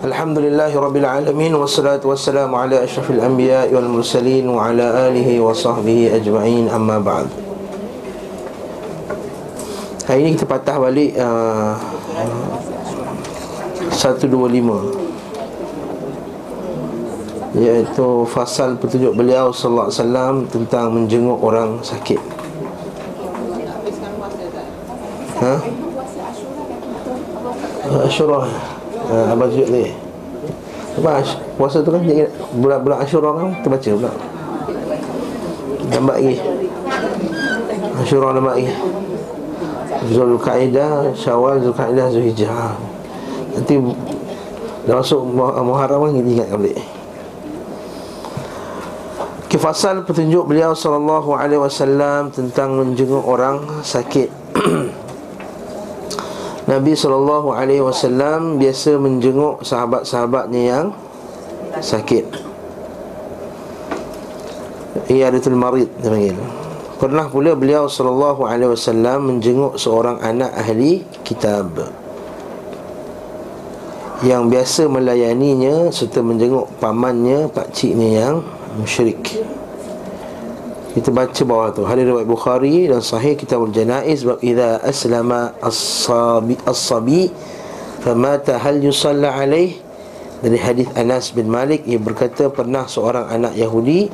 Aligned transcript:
Alhamdulillahi 0.00 0.72
Rabbil 0.80 1.04
Alamin 1.04 1.52
Wassalatu 1.60 2.08
wassalamu 2.08 2.56
ala 2.56 2.80
ashrafil 2.80 3.20
anbiya 3.20 3.68
wal 3.68 3.84
mursalin 3.84 4.48
Wa 4.48 4.72
ala 4.72 5.12
alihi 5.12 5.36
wa 5.36 5.52
sahbihi 5.52 6.16
ajma'in 6.16 6.72
amma 6.72 6.96
ba'd 6.96 7.28
Hari 10.08 10.24
ini 10.24 10.40
kita 10.40 10.48
patah 10.48 10.80
balik 10.80 11.12
uh, 11.20 11.76
125 13.92 14.32
iaitu 17.60 18.08
fasal 18.24 18.80
petunjuk 18.80 19.12
beliau 19.12 19.52
sallallahu 19.52 19.92
alaihi 19.92 20.00
wasallam 20.00 20.34
tentang 20.48 20.86
menjenguk 20.94 21.34
orang 21.42 21.82
sakit. 21.82 22.22
Ha? 25.42 25.54
Asyurah 28.06 28.79
uh, 29.10 29.32
Abang 29.34 29.50
tunjuk 29.50 29.68
ni. 29.68 29.90
Apa 30.98 31.22
puasa 31.58 31.82
tu 31.82 31.90
kan 31.90 32.02
Bulan-bulan 32.56 32.98
Asyurah 33.04 33.32
kan 33.36 33.48
Kita 33.60 33.68
baca 33.68 33.90
pula. 33.98 34.12
Nampak 35.90 36.16
lagi. 36.22 36.36
Asyurah 38.00 38.30
nampak 38.38 38.54
lagi. 38.56 38.68
Zulkaidah 40.14 41.12
Syawal 41.12 41.60
Zulkaidah 41.60 42.06
Zulhijjah. 42.08 42.72
Nanti 43.58 43.74
Dah 44.88 44.96
masuk 44.96 45.20
Muharram 45.36 46.08
kan 46.08 46.12
Kita 46.16 46.30
ingatkan 46.30 46.56
balik. 46.56 46.78
Kifasal 49.50 50.06
petunjuk 50.06 50.46
beliau 50.46 50.78
sallallahu 50.78 51.34
alaihi 51.34 51.58
wasallam 51.58 52.30
tentang 52.30 52.78
menjenguk 52.78 53.26
orang 53.26 53.82
sakit. 53.82 54.39
Nabi 56.70 56.94
SAW 56.94 57.50
biasa 58.62 58.94
menjenguk 58.94 59.66
sahabat-sahabatnya 59.66 60.62
yang 60.62 60.86
sakit. 61.82 62.30
Iyadatul 65.10 65.58
Marid 65.58 65.90
dia 65.98 66.14
panggil. 66.14 66.38
Pernah 67.02 67.26
pula 67.26 67.58
beliau 67.58 67.90
SAW 67.90 69.18
menjenguk 69.18 69.82
seorang 69.82 70.22
anak 70.22 70.54
ahli 70.54 71.02
kitab 71.26 71.74
Yang 74.22 74.42
biasa 74.54 74.82
melayaninya 74.86 75.90
serta 75.90 76.22
menjenguk 76.22 76.70
pamannya, 76.78 77.50
pakciknya 77.50 78.08
yang 78.14 78.36
musyrik 78.78 79.42
kita 80.90 81.14
baca 81.14 81.42
bawah 81.46 81.70
tu 81.70 81.82
Hadis 81.86 82.02
riwayat 82.02 82.26
Bukhari 82.26 82.90
dan 82.90 82.98
sahih 82.98 83.38
kitabul 83.38 83.70
janaiz 83.70 84.26
bab 84.26 84.42
idza 84.42 84.82
aslama 84.82 85.54
as-sabi 85.62 86.58
as-sabi 86.66 87.30
famata 88.02 88.58
hal 88.58 88.82
yusalla 88.82 89.30
alaih 89.38 89.78
dari 90.40 90.56
hadis 90.56 90.88
Anas 90.96 91.30
bin 91.36 91.52
Malik 91.52 91.84
ia 91.84 92.00
berkata 92.00 92.48
pernah 92.48 92.88
seorang 92.88 93.28
anak 93.28 93.54
Yahudi 93.54 94.08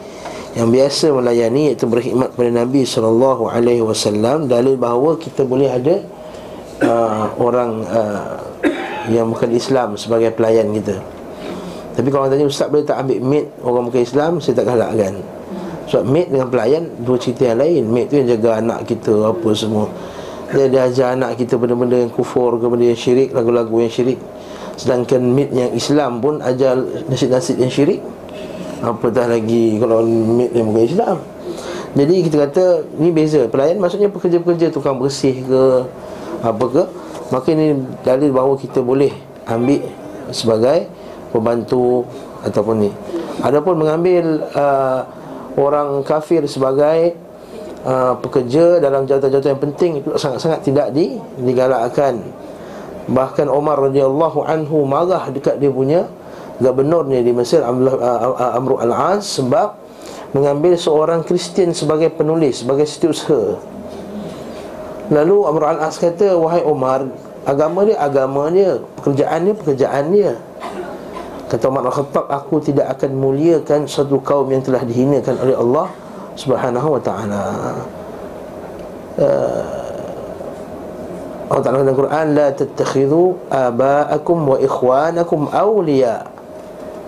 yang 0.59 0.69
biasa 0.75 1.15
melayani 1.15 1.73
iaitu 1.73 1.87
berkhidmat 1.87 2.35
kepada 2.35 2.51
Nabi 2.51 2.83
sallallahu 2.83 3.47
alaihi 3.47 3.85
wasallam 3.85 4.51
dalil 4.51 4.75
bahawa 4.75 5.17
kita 5.17 5.47
boleh 5.47 5.71
ada 5.71 6.03
uh, 6.83 7.31
orang 7.39 7.85
uh, 7.87 8.43
yang 9.07 9.31
bukan 9.31 9.55
Islam 9.55 9.95
sebagai 9.95 10.35
pelayan 10.35 10.75
kita. 10.75 10.99
Tapi 11.95 12.09
kalau 12.11 12.27
orang 12.27 12.35
tanya 12.35 12.51
ustaz 12.51 12.69
boleh 12.69 12.85
tak 12.85 13.01
ambil 13.07 13.19
maid 13.23 13.47
orang 13.63 13.83
bukan 13.87 14.03
Islam 14.03 14.33
saya 14.43 14.55
tak 14.59 14.67
galakkan. 14.75 15.15
Sebab 15.87 16.05
maid 16.06 16.29
dengan 16.34 16.48
pelayan 16.51 16.84
Dua 17.03 17.17
cerita 17.19 17.55
yang 17.55 17.59
lain. 17.62 17.83
Maid 17.87 18.06
tu 18.11 18.15
yang 18.19 18.29
jaga 18.29 18.51
anak 18.59 18.79
kita 18.87 19.12
Apa 19.31 19.48
semua. 19.55 19.87
Dia, 20.51 20.67
dia 20.70 20.83
ajar 20.87 21.06
anak 21.15 21.39
kita 21.39 21.59
Benda-benda 21.59 21.97
yang 22.06 22.12
kufur 22.12 22.59
ke 22.59 22.67
Benda 22.67 22.91
yang 22.91 22.98
syirik 22.98 23.31
Lagu-lagu 23.34 23.75
yang 23.79 23.91
syirik. 23.91 24.19
Sedangkan 24.77 25.23
maid 25.23 25.51
yang 25.55 25.70
Islam 25.73 26.19
pun 26.19 26.42
Ajar 26.42 26.77
nasib-nasib 27.09 27.57
yang 27.57 27.73
syirik. 27.73 28.03
Apatah 28.83 29.31
lagi 29.31 29.79
Kalau 29.79 30.05
maid 30.05 30.53
yang 30.53 30.67
bukan 30.70 30.84
Islam. 30.84 31.17
Jadi 31.97 32.14
kita 32.29 32.37
kata 32.51 32.64
Ni 33.01 33.08
beza. 33.14 33.48
Pelayan 33.48 33.80
maksudnya 33.80 34.11
pekerja-pekerja 34.11 34.68
Tukang 34.74 34.98
bersih 35.01 35.41
ke 35.47 35.63
Apa 36.45 36.64
ke. 36.68 36.83
Maka 37.33 37.48
ini 37.55 37.79
dalil 38.07 38.30
bahawa 38.30 38.55
kita 38.58 38.83
boleh 38.83 39.11
Ambil 39.47 39.86
sebagai 40.35 40.91
Pembantu 41.30 42.05
Ataupun 42.45 42.86
ni. 42.86 42.91
Adapun 43.42 43.74
mengambil 43.80 44.45
uh, 44.55 45.03
orang 45.56 46.05
kafir 46.05 46.44
sebagai 46.44 47.17
uh, 47.83 48.14
pekerja 48.20 48.78
dalam 48.78 49.08
jawatan-jawatan 49.08 49.50
yang 49.56 49.62
penting 49.72 49.90
itu 50.05 50.08
sangat-sangat 50.17 50.61
tidak 50.62 50.92
di, 50.92 51.17
digalakkan. 51.40 52.20
Bahkan 53.06 53.46
Umar 53.48 53.80
radhiyallahu 53.80 54.44
anhu 54.44 54.84
marah 54.84 55.30
dekat 55.33 55.62
dia 55.62 55.72
punya 55.72 56.11
gubernurnya 56.61 57.20
di 57.20 57.33
Mesir 57.33 57.62
Amr 57.62 57.96
uh, 57.96 58.83
al-As 58.83 59.39
sebab 59.39 59.78
mengambil 60.34 60.74
seorang 60.77 61.22
Kristian 61.24 61.73
sebagai 61.73 62.12
penulis, 62.12 62.64
sebagai 62.64 62.84
setiausaha. 62.84 63.56
Lalu 65.06 65.36
Amr 65.46 65.62
al-As 65.78 66.02
kata, 66.02 66.34
"Wahai 66.34 66.67
Umar, 66.67 67.06
agama 67.46 67.86
dia 67.86 67.96
agama 68.02 68.50
dia, 68.50 68.83
pekerjaan 68.98 69.46
dia 69.46 69.55
pekerjaan 69.55 70.05
dia." 70.11 70.33
Kata 71.46 71.70
Umar 71.70 71.86
Al-Khattab 71.86 72.27
Aku 72.27 72.58
tidak 72.58 72.90
akan 72.98 73.23
muliakan 73.23 73.86
satu 73.86 74.18
kaum 74.18 74.51
yang 74.51 74.67
telah 74.67 74.83
dihinakan 74.83 75.39
oleh 75.39 75.55
Allah 75.55 75.86
Subhanahu 76.34 76.98
wa 76.98 77.01
ta'ala. 77.01 77.45
Uh, 79.17 79.86
Allah 81.46 81.62
Ta'ala 81.62 81.86
dalam 81.86 81.95
Quran 81.95 82.27
La 82.35 82.51
tattakhidhu 82.51 83.46
aba'akum 83.46 84.39
wa 84.42 84.56
ikhwanakum 84.58 85.46
awliya. 85.55 86.27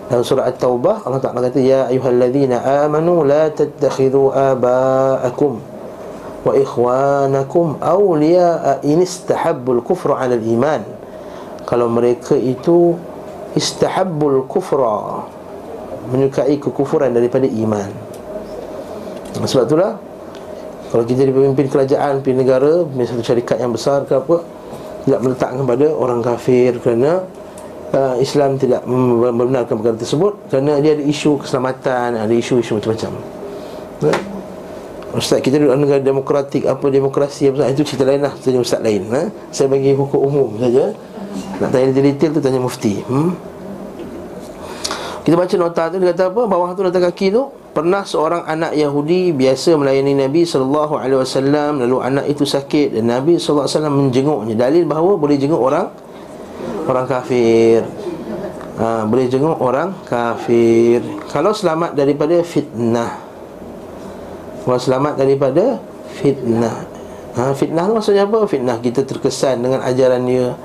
Dalam 0.07 0.23
surah 0.23 0.49
At-Taubah 0.49 1.03
Allah 1.03 1.19
Ta'ala 1.19 1.43
kata 1.45 1.59
Ya 1.59 1.85
ayuhalladzina 1.91 2.87
amanu 2.87 3.27
La 3.27 3.51
tattakhidhu 3.51 4.31
aba'akum 4.31 5.59
Wa 6.47 6.55
ikhwanakum 6.55 7.77
awliya 7.83 8.79
In 8.87 9.03
istahabbul 9.03 9.83
kufru 9.83 10.15
ala 10.15 10.39
iman. 10.39 10.81
Kalau 11.67 11.91
mereka 11.91 12.33
itu 12.39 12.95
istahabbul 13.57 14.45
kufra. 14.45 15.25
Menyukai 16.09 16.57
kekufuran 16.57 17.13
daripada 17.13 17.45
iman. 17.45 17.89
Sebab 19.45 19.69
itulah 19.69 19.93
kalau 20.89 21.05
kita 21.05 21.29
jadi 21.29 21.33
pemimpin 21.33 21.69
kerajaan, 21.69 22.25
pemimpin 22.25 22.49
negara 22.49 22.71
misalnya 22.81 23.21
satu 23.21 23.23
syarikat 23.29 23.57
yang 23.61 23.69
besar 23.69 24.09
ke 24.09 24.17
apa 24.17 24.41
tidak 25.05 25.19
meletakkan 25.21 25.57
kepada 25.61 25.85
orang 25.93 26.19
kafir 26.25 26.71
kerana 26.81 27.29
uh, 27.93 28.15
Islam 28.17 28.57
tidak 28.57 28.81
membenarkan 28.89 29.77
perkara 29.79 29.97
tersebut 30.01 30.33
kerana 30.49 30.81
dia 30.81 30.97
ada 30.97 31.05
isu 31.05 31.45
keselamatan 31.45 32.17
ada 32.17 32.33
isu-isu 32.33 32.81
macam-macam. 32.81 33.11
Ya? 34.01 34.15
Ustaz 35.09 35.41
kita 35.41 35.57
duduk 35.57 35.73
negara 35.77 36.01
demokratik 36.01 36.69
apa 36.69 36.85
demokrasi 36.89 37.49
apa 37.49 37.69
itu 37.69 37.81
cerita 37.85 38.05
lain 38.05 38.21
lah. 38.25 38.33
Tanya 38.37 38.61
ustaz 38.61 38.81
lain 38.81 39.09
ha? 39.09 39.29
saya 39.53 39.69
bagi 39.69 39.93
hukum 39.93 40.21
umum 40.21 40.49
saja 40.57 40.93
nak 41.59 41.69
tanya 41.71 41.91
detail 41.91 42.31
tu 42.35 42.41
tanya 42.41 42.59
mufti. 42.59 43.01
Hmm? 43.05 43.35
Kita 45.19 45.35
baca 45.35 45.55
nota 45.61 45.83
tu 45.93 46.01
Dia 46.01 46.09
kata 46.09 46.33
apa? 46.33 46.41
Bawah 46.49 46.73
tu 46.73 46.81
nota 46.81 46.97
kaki 46.97 47.29
tu 47.29 47.53
Pernah 47.75 48.01
seorang 48.01 48.49
anak 48.49 48.73
Yahudi 48.73 49.29
Biasa 49.29 49.77
melayani 49.77 50.17
Nabi 50.17 50.41
SAW 50.41 51.05
Lalu 51.05 51.97
anak 52.01 52.25
itu 52.25 52.49
sakit 52.49 52.97
Dan 52.97 53.13
Nabi 53.13 53.37
SAW 53.37 53.69
menjenguknya. 53.93 54.57
Dalil 54.57 54.89
bahawa 54.89 55.21
boleh 55.21 55.37
jenguk 55.37 55.61
orang 55.61 55.91
Orang 56.89 57.05
kafir. 57.05 57.85
Ha, 58.81 59.05
Boleh 59.05 59.29
jenguk 59.29 59.61
orang 59.61 59.93
kafir. 60.09 61.05
Kalau 61.29 61.53
selamat 61.53 61.93
daripada 61.93 62.41
fitnah. 62.41 63.21
Kalau 64.65 64.79
selamat 64.81 65.13
daripada 65.19 65.77
fitnah. 66.17 66.89
Ha, 67.37 67.53
Fitnah 67.53 67.85
tu 67.85 67.93
maksudnya 67.93 68.25
apa? 68.25 68.41
Fitnah 68.49 68.81
kita 68.81 69.05
terkesan 69.05 69.61
dengan 69.61 69.85
ajaran 69.85 70.25
dia 70.25 70.57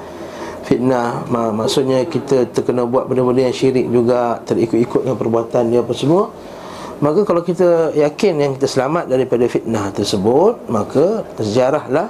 fitnah. 0.65 1.29
Maksudnya 1.29 2.09
kita 2.09 2.49
terkena 2.51 2.89
buat 2.89 3.07
benda-benda 3.07 3.47
yang 3.47 3.57
syirik 3.57 3.87
juga 3.93 4.41
terikut-ikut 4.49 5.05
dengan 5.05 5.19
perbuatan 5.21 5.63
dia 5.71 5.85
apa 5.85 5.93
semua. 5.93 6.33
Maka 7.05 7.27
kalau 7.29 7.45
kita 7.45 7.93
yakin 7.93 8.35
yang 8.41 8.53
kita 8.57 8.65
selamat 8.71 9.13
daripada 9.13 9.45
fitnah 9.45 9.93
tersebut 9.93 10.71
maka 10.73 11.27
terjarahlah 11.37 12.09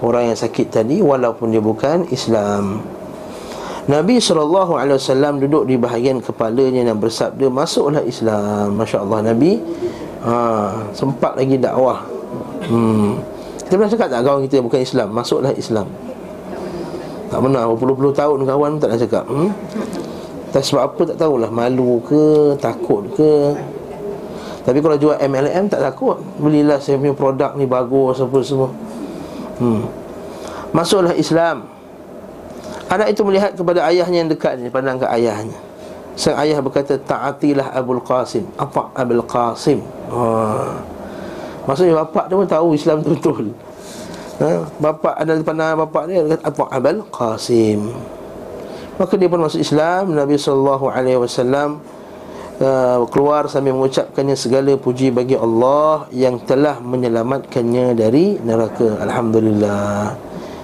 orang 0.00 0.32
yang 0.32 0.38
sakit 0.38 0.72
tadi 0.72 1.04
walaupun 1.04 1.52
dia 1.52 1.60
bukan 1.60 2.08
Islam. 2.08 2.80
Nabi 3.90 4.22
SAW 4.22 5.40
duduk 5.40 5.66
di 5.66 5.74
bahagian 5.74 6.22
kepalanya 6.22 6.94
dan 6.94 6.96
bersabda 6.96 7.50
Masuklah 7.50 8.06
Islam. 8.06 8.78
Masya 8.78 9.02
Allah 9.02 9.34
Nabi 9.34 9.58
ha, 10.22 10.34
Sempat 10.94 11.34
lagi 11.34 11.58
dakwah. 11.58 12.06
Hmm. 12.70 13.18
Kita 13.66 13.74
pernah 13.74 13.90
cakap 13.90 14.08
tak 14.14 14.22
kawan 14.22 14.40
kita 14.46 14.56
bukan 14.62 14.80
Islam 14.82 15.08
Masuklah 15.10 15.54
Islam 15.58 16.09
tak 17.30 17.38
pernah 17.38 17.62
berpuluh-puluh 17.70 18.12
tahun 18.12 18.42
kawan 18.42 18.82
tak 18.82 18.88
nak 18.90 18.98
cakap 19.06 19.24
hmm? 19.30 19.50
Tak 20.50 20.66
sebab 20.66 20.82
apa 20.82 21.00
tak 21.14 21.16
tahulah 21.22 21.50
Malu 21.50 22.02
ke 22.02 22.58
Takut 22.58 23.06
ke. 23.14 23.54
Tapi 24.66 24.78
kalau 24.82 24.98
jual 24.98 25.16
MLM 25.16 25.70
tak 25.70 25.80
takut. 25.80 26.18
Belilah 26.42 26.82
saya 26.82 26.98
punya 26.98 27.14
produk 27.14 27.54
ni 27.54 27.64
bagus 27.70 28.18
Apa 28.18 28.38
semua. 28.42 28.68
Hmm. 29.62 29.86
Masuklah 30.74 31.14
Islam. 31.14 31.70
Anak 32.90 33.14
itu 33.14 33.22
melihat 33.22 33.54
kepada 33.54 33.86
ayahnya 33.86 34.26
yang 34.26 34.30
dekat 34.30 34.58
ni 34.58 34.66
Pandang 34.66 34.98
ke 34.98 35.06
ayahnya. 35.06 35.54
Sang 36.18 36.34
ayah 36.42 36.58
berkata 36.58 36.98
Ta'atilah 36.98 37.70
Abul 37.70 38.02
Qasim. 38.02 38.50
Apa 38.58 38.90
Abul 38.98 39.22
Qasim? 39.22 39.78
Ha. 40.10 40.22
Maksudnya 41.70 42.02
bapak 42.02 42.26
dia 42.26 42.34
pun 42.34 42.48
tahu 42.50 42.74
Islam 42.74 43.06
tu 43.06 43.14
betul 43.14 43.54
ha. 44.40 44.66
Bapak 44.80 45.14
ada 45.20 45.36
pandang 45.44 45.76
bapak 45.76 46.02
dia 46.08 46.24
Kata 46.24 46.44
Apa 46.48 46.62
Abul 46.72 47.04
Qasim. 47.12 47.92
Maka 48.96 49.14
dia 49.16 49.28
pun 49.32 49.40
masuk 49.40 49.60
Islam 49.60 50.12
Nabi 50.16 50.36
SAW 50.36 50.80
uh, 52.60 52.98
Keluar 53.12 53.48
sambil 53.48 53.76
mengucapkannya 53.76 54.36
Segala 54.36 54.72
puji 54.76 55.12
bagi 55.12 55.36
Allah 55.36 56.08
Yang 56.12 56.48
telah 56.48 56.80
menyelamatkannya 56.80 57.96
dari 57.96 58.40
neraka. 58.40 59.00
Alhamdulillah. 59.04 60.16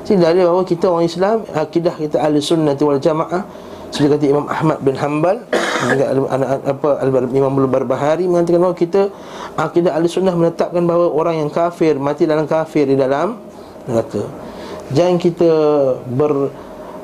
Jadi 0.06 0.23
dari 0.23 0.40
bahawa 0.44 0.62
kita 0.62 0.87
orang 0.87 1.06
Islam 1.06 1.37
Akidah 1.50 1.94
kita 1.99 2.23
ahli 2.23 2.38
sunnah 2.38 2.78
wal 2.78 3.00
jamaah 3.02 3.43
Seperti 3.90 4.08
kata 4.14 4.25
Imam 4.28 4.46
Ahmad 4.46 4.78
bin 4.82 4.94
Hanbal 4.94 5.43
apa 6.73 6.88
Imam 7.34 7.52
Al-Barbahari 7.52 8.25
mengatakan 8.31 8.62
bahawa 8.62 8.76
kita 8.78 9.11
Akidah 9.58 9.99
ahli 9.99 10.06
sunnah 10.06 10.32
menetapkan 10.32 10.87
bahawa 10.87 11.11
Orang 11.11 11.43
yang 11.43 11.50
kafir, 11.50 11.99
mati 11.99 12.23
dalam 12.23 12.46
kafir 12.46 12.87
di 12.87 12.94
dalam 12.94 13.46
neraka 13.87 14.23
Jangan 14.94 15.17
kita 15.19 15.50
ber 16.06 16.33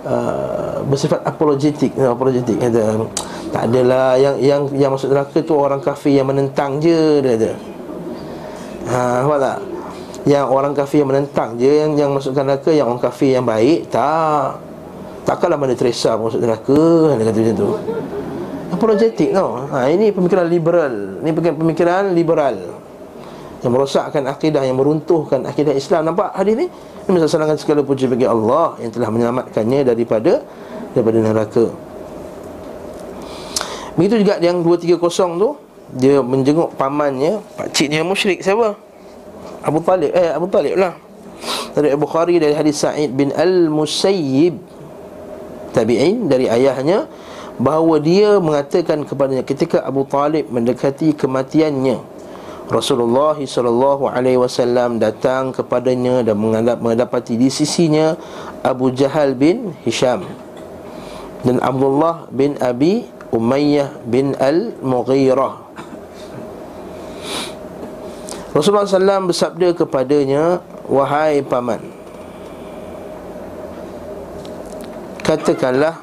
uh, 0.06 0.76
bersifat 0.87 1.19
apologetik 1.26 1.90
apologetik. 1.99 2.62
Kata 2.62 3.11
tak 3.50 3.69
adalah 3.69 4.14
yang 4.17 4.38
yang 4.38 4.62
yang 4.70 4.90
masuk 4.94 5.11
neraka 5.11 5.38
tu 5.43 5.58
orang 5.58 5.82
kafir 5.82 6.14
yang 6.23 6.31
menentang 6.31 6.79
je 6.79 7.19
dia 7.19 7.34
kata. 7.34 7.50
Ha 8.87 8.99
apa 9.26 9.37
tak? 9.38 9.58
Yang 10.23 10.46
orang 10.46 10.73
kafir 10.79 11.02
yang 11.02 11.11
menentang 11.11 11.58
je 11.58 11.73
yang 11.82 11.93
yang 11.99 12.11
masukkan 12.14 12.46
neraka 12.46 12.70
yang 12.70 12.87
orang 12.87 13.02
kafir 13.02 13.34
yang 13.34 13.46
baik 13.46 13.90
tak. 13.90 14.62
Takkanlah 15.23 15.58
mana 15.58 15.75
Teresa 15.75 16.14
masuk 16.19 16.38
neraka 16.38 16.82
dia 17.19 17.25
kata 17.26 17.38
macam 17.43 17.55
tu. 17.58 17.70
Apologetik 18.73 19.31
tau. 19.37 19.69
Ha, 19.69 19.93
ini 19.93 20.11
pemikiran 20.11 20.49
liberal. 20.49 21.20
Ini 21.23 21.31
pemikiran 21.34 22.11
liberal 22.17 22.81
yang 23.62 23.70
merosakkan 23.70 24.26
akidah 24.26 24.67
yang 24.67 24.75
meruntuhkan 24.75 25.47
akidah 25.47 25.70
Islam. 25.70 26.11
Nampak 26.11 26.35
hadis 26.35 26.55
ni? 26.59 26.67
Ini 27.06 27.11
mensalahkan 27.11 27.59
segala 27.59 27.87
puji 27.87 28.11
bagi 28.11 28.26
Allah 28.26 28.75
yang 28.82 28.91
telah 28.91 29.09
menyelamatkannya 29.11 29.81
daripada 29.87 30.43
daripada 30.94 31.19
neraka. 31.23 31.67
Begitu 33.94 34.26
juga 34.26 34.43
yang 34.43 34.67
230 34.67 34.99
tu 35.38 35.50
dia 35.93 36.25
menjenguk 36.25 36.73
pamannya 36.81 37.44
pak 37.55 37.70
ciknya 37.76 38.03
musyrik 38.03 38.43
siapa? 38.43 38.75
Abu 39.62 39.79
Talib. 39.85 40.11
Eh 40.11 40.31
Abu 40.35 40.47
Talib 40.50 40.75
lah. 40.75 40.94
Dari 41.73 41.88
Abu 41.94 42.06
Khari 42.06 42.37
dari 42.43 42.55
hadis 42.55 42.82
Sa'id 42.82 43.15
bin 43.15 43.32
Al-Musayyib 43.32 44.58
tabi'in 45.73 46.29
dari 46.29 46.47
ayahnya 46.47 47.08
bahawa 47.56 47.97
dia 47.99 48.37
mengatakan 48.43 49.08
kepadanya 49.08 49.44
ketika 49.47 49.81
Abu 49.81 50.05
Talib 50.05 50.53
mendekati 50.53 51.17
kematiannya 51.17 52.12
Rasulullah 52.70 53.35
sallallahu 53.35 54.06
alaihi 54.06 54.38
wasallam 54.38 55.03
datang 55.03 55.50
kepadanya 55.50 56.23
dan 56.23 56.38
mendapati 56.79 57.35
di 57.35 57.50
sisinya 57.50 58.14
Abu 58.62 58.94
Jahal 58.94 59.35
bin 59.35 59.75
Hisham 59.82 60.23
dan 61.43 61.59
Abdullah 61.59 62.31
bin 62.31 62.55
Abi 62.62 63.09
Umayyah 63.32 64.05
bin 64.06 64.37
Al-Mughirah. 64.37 65.59
Rasulullah 68.53 68.85
SAW 68.85 69.32
bersabda 69.32 69.73
kepadanya 69.73 70.61
Wahai 70.85 71.41
paman 71.41 71.81
Katakanlah 75.25 75.97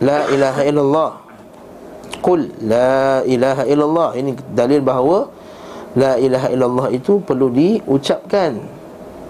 La 0.00 0.30
ilaha 0.32 0.62
illallah. 0.64 1.10
Qul 2.24 2.48
La 2.64 3.20
ilaha 3.26 3.66
illallah. 3.68 4.08
Ini 4.16 4.32
dalil 4.52 4.80
bahawa 4.80 5.28
La 5.98 6.14
ilaha 6.20 6.48
illallah 6.54 6.86
itu 6.94 7.18
perlu 7.18 7.50
diucapkan. 7.50 8.62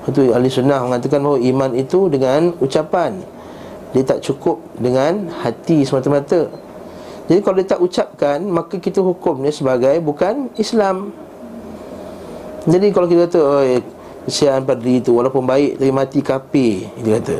Itu 0.04 0.32
ahli 0.32 0.48
sunnah 0.48 0.84
mengatakan 0.84 1.20
bahawa 1.24 1.38
iman 1.40 1.70
itu 1.76 2.08
dengan 2.12 2.52
ucapan. 2.60 3.20
Dia 3.96 4.02
tak 4.04 4.20
cukup 4.20 4.60
dengan 4.76 5.28
hati 5.40 5.82
semata-mata. 5.82 6.46
Jadi 7.30 7.40
kalau 7.46 7.56
dia 7.62 7.68
tak 7.70 7.78
ucapkan 7.78 8.42
Maka 8.42 8.82
kita 8.82 8.98
hukumnya 8.98 9.54
sebagai 9.54 10.02
bukan 10.02 10.50
Islam. 10.58 11.14
Jadi 12.66 12.90
kalau 12.90 13.06
kita 13.06 13.30
kata 13.30 13.40
Oi, 13.62 13.78
Kesian 14.26 14.66
padri 14.66 14.98
itu 14.98 15.14
Walaupun 15.14 15.46
baik 15.46 15.78
Tapi 15.78 15.92
mati 15.94 16.20
kapi 16.20 16.68
Dia 17.06 17.22
kata. 17.22 17.36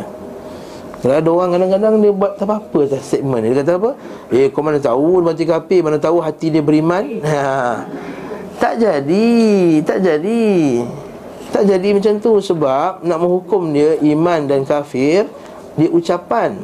Kalau 1.03 1.15
ada 1.19 1.29
orang 1.29 1.49
kadang-kadang 1.59 1.95
Dia 2.01 2.13
buat 2.15 2.33
tak 2.39 2.47
apa-apa 2.47 2.81
tak 2.87 3.03
statement 3.03 3.43
Dia 3.51 3.57
kata 3.61 3.73
apa? 3.77 3.91
Eh 4.31 4.49
kau 4.49 4.63
mana 4.63 4.79
tahu 4.79 5.21
Mati 5.21 5.45
kapi 5.45 5.83
Mana 5.83 5.99
tahu 5.99 6.23
hati 6.23 6.55
dia 6.55 6.63
beriman. 6.63 7.05
Ha. 7.27 7.85
Tak 8.61 8.77
jadi 8.77 9.29
Tak 9.81 9.99
jadi. 10.05 10.85
Tak 11.49 11.65
jadi 11.65 11.89
macam 11.97 12.13
tu 12.21 12.33
Sebab 12.45 13.01
Nak 13.01 13.19
menghukum 13.19 13.73
dia 13.73 13.97
Iman 14.05 14.45
dan 14.45 14.69
kafir 14.69 15.25
Dia 15.81 15.89
ucapan 15.89 16.61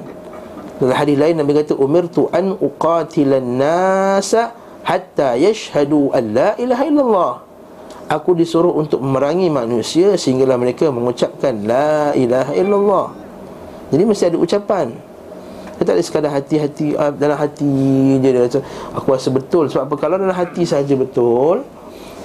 Dalam 0.77 0.93
hadis 0.93 1.17
lain 1.17 1.41
Nabi 1.41 1.57
kata 1.57 1.73
Umirtu 1.73 2.29
an 2.31 2.53
uqatilan 2.61 3.57
nasa 3.57 4.53
Hatta 4.87 5.35
yashhadu 5.35 6.15
an 6.15 6.25
la 6.31 6.55
ilaha 6.63 6.85
illallah. 6.87 7.33
Aku 8.07 8.39
disuruh 8.39 8.71
untuk 8.71 9.03
memerangi 9.03 9.51
manusia 9.51 10.15
Sehinggalah 10.15 10.55
mereka 10.55 10.95
mengucapkan 10.95 11.59
La 11.67 12.15
ilaha 12.15 12.55
illallah. 12.55 13.07
Jadi 13.91 14.03
mesti 14.07 14.31
ada 14.31 14.39
ucapan. 14.39 14.95
Kita 15.75 15.91
tak 15.91 15.95
ada 15.99 16.03
sekadar 16.07 16.31
hati-hati 16.33 16.95
uh, 16.95 17.11
Dalam 17.13 17.35
hati 17.35 17.69
je 18.23 18.29
dia 18.31 18.47
kata 18.47 18.63
Aku 18.95 19.11
rasa 19.11 19.35
betul. 19.35 19.67
Sebab 19.67 19.91
apa? 19.91 19.95
Kalau 19.99 20.17
dalam 20.23 20.39
hati 20.39 20.63
saja 20.63 20.95
betul 20.95 21.67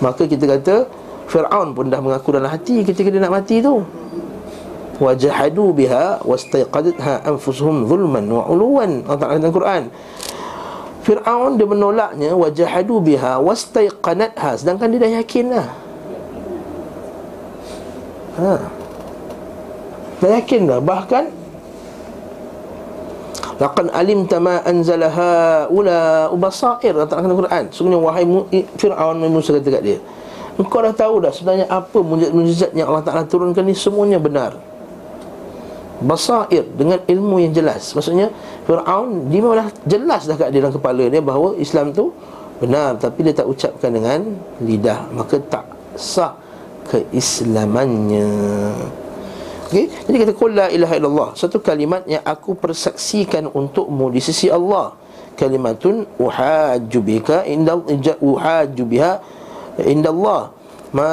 Maka 0.01 0.25
kita 0.25 0.49
kata 0.49 0.75
Fir'aun 1.29 1.71
pun 1.71 1.87
dah 1.87 2.03
mengaku 2.03 2.35
dalam 2.35 2.51
hati 2.51 2.83
Ketika 2.83 3.07
dia 3.07 3.23
nak 3.23 3.39
mati 3.39 3.63
tu. 3.63 3.85
Wajahadu 4.99 5.71
biha 5.73 6.21
Wastaiqadatha 6.25 7.25
anfusuhum 7.25 7.87
zulman 7.87 8.27
wa'uluwan 8.27 9.05
Allah 9.07 9.19
Ta'ala 9.21 9.39
dalam 9.39 9.53
Quran. 9.53 9.83
Fir'aun 11.01 11.57
dia 11.57 11.65
menolaknya 11.65 12.37
wajahadu 12.37 13.01
biha 13.01 13.41
wastaiqanatha 13.41 14.61
sedangkan 14.61 14.87
dia 14.93 14.99
dah 15.01 15.11
yakinlah. 15.17 15.67
Ha. 18.37 18.53
Dah 20.21 20.29
yakin 20.37 20.69
dah. 20.69 20.77
Bahkan 20.77 21.40
Laqad 23.61 23.93
alimta 23.93 24.41
ma 24.41 24.65
anzalaha 24.65 25.69
ula 25.69 26.33
ubasair. 26.33 26.97
Kata 26.97 27.21
dalam 27.21 27.37
Quran. 27.37 27.69
Sungguhnya 27.69 28.01
wahai 28.01 28.25
Firaun 28.81 29.21
Musa 29.29 29.53
kata 29.53 29.69
kat 29.69 29.83
dia. 29.85 29.99
Engkau 30.57 30.81
dah 30.81 30.93
tahu 30.97 31.21
dah 31.21 31.29
sebenarnya 31.29 31.69
apa 31.69 32.01
mujizat 32.01 32.73
yang 32.73 32.89
Allah 32.89 33.05
Taala 33.05 33.23
turunkan 33.29 33.61
ni 33.61 33.77
semuanya 33.77 34.17
benar. 34.17 34.57
Basair 36.01 36.65
dengan 36.73 36.97
ilmu 37.05 37.37
yang 37.37 37.53
jelas. 37.53 37.93
Maksudnya 37.93 38.33
Fir'aun 38.65 39.29
dia 39.29 39.45
malah 39.45 39.69
jelas 39.85 40.25
dah 40.25 40.33
kat 40.33 40.49
dia 40.49 40.65
dalam 40.65 40.73
kepala 40.73 41.05
dia 41.05 41.21
bahawa 41.21 41.53
Islam 41.61 41.93
tu 41.93 42.09
benar. 42.57 42.97
Tapi 42.97 43.29
dia 43.29 43.37
tak 43.37 43.45
ucapkan 43.45 43.93
dengan 43.93 44.25
lidah. 44.57 45.05
Maka 45.13 45.37
tak 45.37 45.69
sah 45.93 46.33
keislamannya 46.89 48.25
Okay? 49.71 49.87
Jadi 49.87 50.15
kata 50.27 50.33
Qul 50.35 50.51
la 50.51 50.67
ilaha 50.67 50.99
illallah 50.99 51.29
Satu 51.39 51.63
kalimat 51.63 52.03
yang 52.03 52.19
aku 52.27 52.59
persaksikan 52.59 53.47
untukmu 53.47 54.11
di 54.11 54.19
sisi 54.19 54.51
Allah 54.51 54.91
Kalimatun 55.39 56.03
uhajju 56.19 56.99
bika 56.99 57.47
inda 57.47 57.79
uhajju 58.19 58.83
biha 58.83 59.23
inda 59.87 60.11
Allah 60.11 60.51
Ma, 60.91 61.07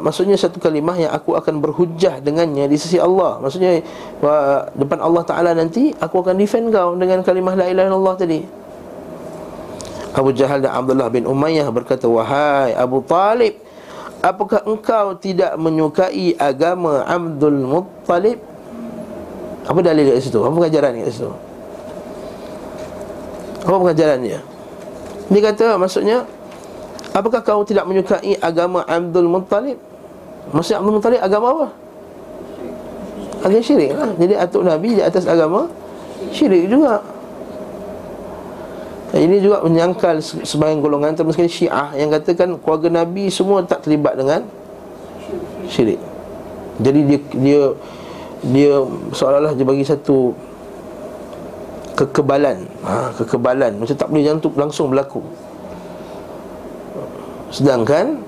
maksudnya 0.00 0.32
satu 0.32 0.56
kalimah 0.56 0.96
yang 0.96 1.12
aku 1.12 1.36
akan 1.36 1.60
berhujah 1.60 2.24
dengannya 2.24 2.64
di 2.64 2.80
sisi 2.80 2.96
Allah. 2.96 3.36
Maksudnya 3.36 3.84
wa, 4.24 4.64
depan 4.72 4.96
Allah 4.96 5.22
Taala 5.28 5.52
nanti 5.52 5.92
aku 5.92 6.24
akan 6.24 6.40
defend 6.40 6.72
kau 6.72 6.96
dengan 6.96 7.20
kalimah 7.20 7.52
la 7.52 7.68
ilaha 7.68 7.92
illallah 7.92 8.16
tadi. 8.16 8.40
Abu 10.16 10.32
Jahal 10.32 10.64
dan 10.64 10.72
Abdullah 10.72 11.12
bin 11.12 11.28
Umayyah 11.28 11.68
berkata, 11.68 12.08
"Wahai 12.08 12.72
Abu 12.72 13.04
Talib, 13.04 13.60
apakah 14.20 14.60
engkau 14.64 15.16
tidak 15.18 15.56
menyukai 15.56 16.36
agama 16.36 17.04
Abdul 17.04 17.60
Muttalib?" 17.64 18.38
Apa 19.68 19.78
dalil 19.84 20.08
kat 20.08 20.24
situ? 20.24 20.40
Apa 20.40 20.54
pengajaran 20.56 20.92
kat 21.04 21.12
situ? 21.12 21.30
Apa 23.60 23.76
pengajaran 23.76 24.18
dia? 24.24 24.40
Kata 25.30 25.78
maksudnya 25.78 26.26
Apakah 27.10 27.42
kau 27.42 27.66
tidak 27.66 27.90
menyukai 27.90 28.38
agama 28.38 28.86
Abdul 28.86 29.26
Muttalib? 29.26 29.78
Maksud 30.54 30.78
Abdul 30.78 30.94
Muttalib 30.94 31.18
agama 31.18 31.46
apa? 31.50 31.66
Agama 33.42 33.62
syirik 33.62 33.90
lah 33.98 34.10
Jadi 34.14 34.34
atuk 34.38 34.62
Nabi 34.62 34.88
di 34.94 35.02
atas 35.02 35.26
agama 35.26 35.66
Syirik 36.30 36.70
juga 36.70 37.02
Ini 39.10 39.42
juga 39.42 39.66
menyangkal 39.66 40.22
sebagian 40.22 40.78
golongan 40.78 41.18
Termasuk 41.18 41.50
syiah 41.50 41.90
yang 41.98 42.14
katakan 42.14 42.54
Keluarga 42.62 43.02
Nabi 43.02 43.26
semua 43.26 43.66
tak 43.66 43.82
terlibat 43.82 44.14
dengan 44.14 44.46
Syirik. 45.66 45.98
Jadi 46.78 47.00
dia 47.06 47.18
Dia, 47.34 47.60
dia 48.40 48.72
seolah-olah 49.12 49.52
dia 49.54 49.66
bagi 49.68 49.84
satu 49.84 50.32
kekebalan. 52.00 52.64
Ha, 52.80 53.12
kekebalan. 53.20 53.72
Macam 53.76 53.96
tak 53.96 54.08
boleh 54.08 54.24
jantung 54.24 54.54
langsung 54.56 54.88
berlaku. 54.88 55.20
Sedangkan 57.52 58.24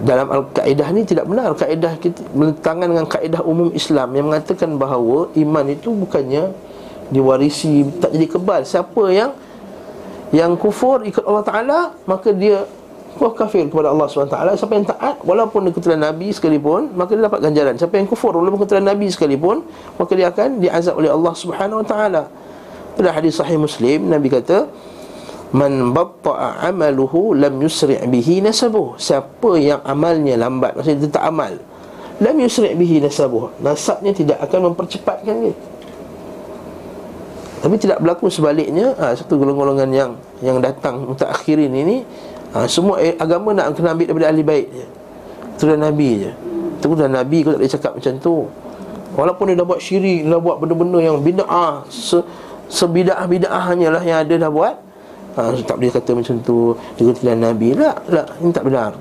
dalam 0.00 0.28
al-kaedah 0.32 0.88
ni 0.96 1.04
tidak 1.04 1.28
benar. 1.28 1.52
Kaedah 1.52 2.00
kita 2.00 2.24
bertentangan 2.32 2.88
dengan 2.88 3.06
kaedah 3.08 3.42
umum 3.44 3.68
Islam 3.76 4.08
yang 4.16 4.32
mengatakan 4.32 4.80
bahawa 4.80 5.28
iman 5.36 5.66
itu 5.68 5.92
bukannya 5.92 6.52
diwarisi 7.12 7.84
tak 8.00 8.16
jadi 8.16 8.26
kebal. 8.28 8.64
Siapa 8.64 9.04
yang 9.12 9.36
yang 10.34 10.58
kufur 10.58 11.06
ikut 11.06 11.22
Allah 11.22 11.44
Taala 11.46 11.78
maka 12.08 12.34
dia 12.34 12.66
Wah 13.16 13.32
kafir 13.32 13.64
kepada 13.72 13.88
Allah 13.88 14.04
SWT 14.12 14.60
Siapa 14.60 14.72
yang 14.76 14.84
taat 14.84 15.16
Walaupun 15.24 15.64
dia 15.64 15.72
keturunan 15.72 16.12
Nabi 16.12 16.36
sekalipun 16.36 16.92
Maka 16.92 17.16
dia 17.16 17.24
dapat 17.24 17.40
ganjaran. 17.40 17.74
Siapa 17.80 17.96
yang 17.96 18.04
kufur 18.04 18.36
Walaupun 18.36 18.60
keturunan 18.68 18.92
Nabi 18.92 19.08
sekalipun 19.08 19.64
Maka 19.96 20.12
dia 20.12 20.28
akan 20.28 20.60
diazab 20.60 21.00
oleh 21.00 21.08
Allah 21.08 21.32
SWT 21.32 21.94
Pada 22.96 23.08
hadis 23.16 23.40
sahih 23.40 23.56
Muslim 23.56 24.12
Nabi 24.12 24.28
kata 24.28 24.68
Man 25.56 25.96
batta'a 25.96 26.68
amaluhu 26.68 27.32
Lam 27.32 27.56
yusri' 27.56 28.04
bihi 28.04 28.44
nasabuh. 28.44 29.00
Siapa 29.00 29.56
yang 29.56 29.80
amalnya 29.88 30.36
lambat 30.36 30.76
Maksudnya 30.76 31.08
dia 31.08 31.10
tak 31.16 31.24
amal 31.24 31.56
Lam 32.20 32.36
yusri' 32.36 32.76
bihi 32.76 33.00
nasabuh 33.00 33.48
Nasabnya 33.64 34.12
tidak 34.12 34.44
akan 34.44 34.72
mempercepatkan 34.72 35.34
dia 35.40 35.56
Tapi 37.66 37.82
tidak 37.82 37.98
berlaku 37.98 38.30
sebaliknya 38.30 38.94
ha, 38.94 39.10
Satu 39.18 39.42
golongan-golongan 39.42 39.90
yang 39.90 40.10
Yang 40.38 40.62
datang 40.62 41.02
Untuk 41.02 41.26
akhirin 41.26 41.74
ini 41.74 42.06
ha, 42.54 42.70
Semua 42.70 43.02
eh, 43.02 43.18
agama 43.18 43.50
nak 43.50 43.74
kena 43.74 43.90
ambil 43.90 44.06
daripada 44.06 44.30
ahli 44.30 44.46
baik 44.46 44.66
je. 44.70 44.86
Itu 45.58 45.62
dah 45.74 45.78
Nabi 45.90 46.10
je. 46.22 46.30
Itu 46.78 46.94
dah 46.94 47.10
Nabi 47.10 47.42
kau 47.42 47.50
tak 47.50 47.58
boleh 47.58 47.74
cakap 47.74 47.92
macam 47.98 48.14
tu. 48.22 48.36
Walaupun 49.18 49.44
dia 49.50 49.56
dah 49.58 49.66
buat 49.66 49.80
syirik 49.82 50.30
Dah 50.30 50.38
buat 50.38 50.62
benda-benda 50.62 50.98
yang 51.02 51.18
bida'ah 51.18 51.90
se, 51.90 52.22
Sebida'ah-bida'ah 52.70 53.62
hanyalah 53.74 54.02
yang 54.06 54.22
ada 54.22 54.34
dah 54.46 54.50
buat 54.52 54.74
ha, 55.34 55.50
Tak 55.58 55.74
boleh 55.74 55.90
kata 55.90 56.10
macam 56.14 56.38
tu 56.46 56.78
Dia 56.94 57.02
kata 57.10 57.34
Nabi. 57.34 57.74
Lah, 57.74 57.98
lah 58.06 58.26
Ini 58.38 58.50
tak 58.54 58.62
benar. 58.62 58.94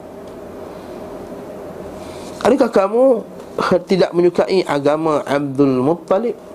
Adakah 2.42 2.70
kamu 2.74 3.06
tidak 3.86 4.10
menyukai 4.10 4.66
agama 4.66 5.22
Abdul 5.22 5.86
Muttalib? 5.86 6.55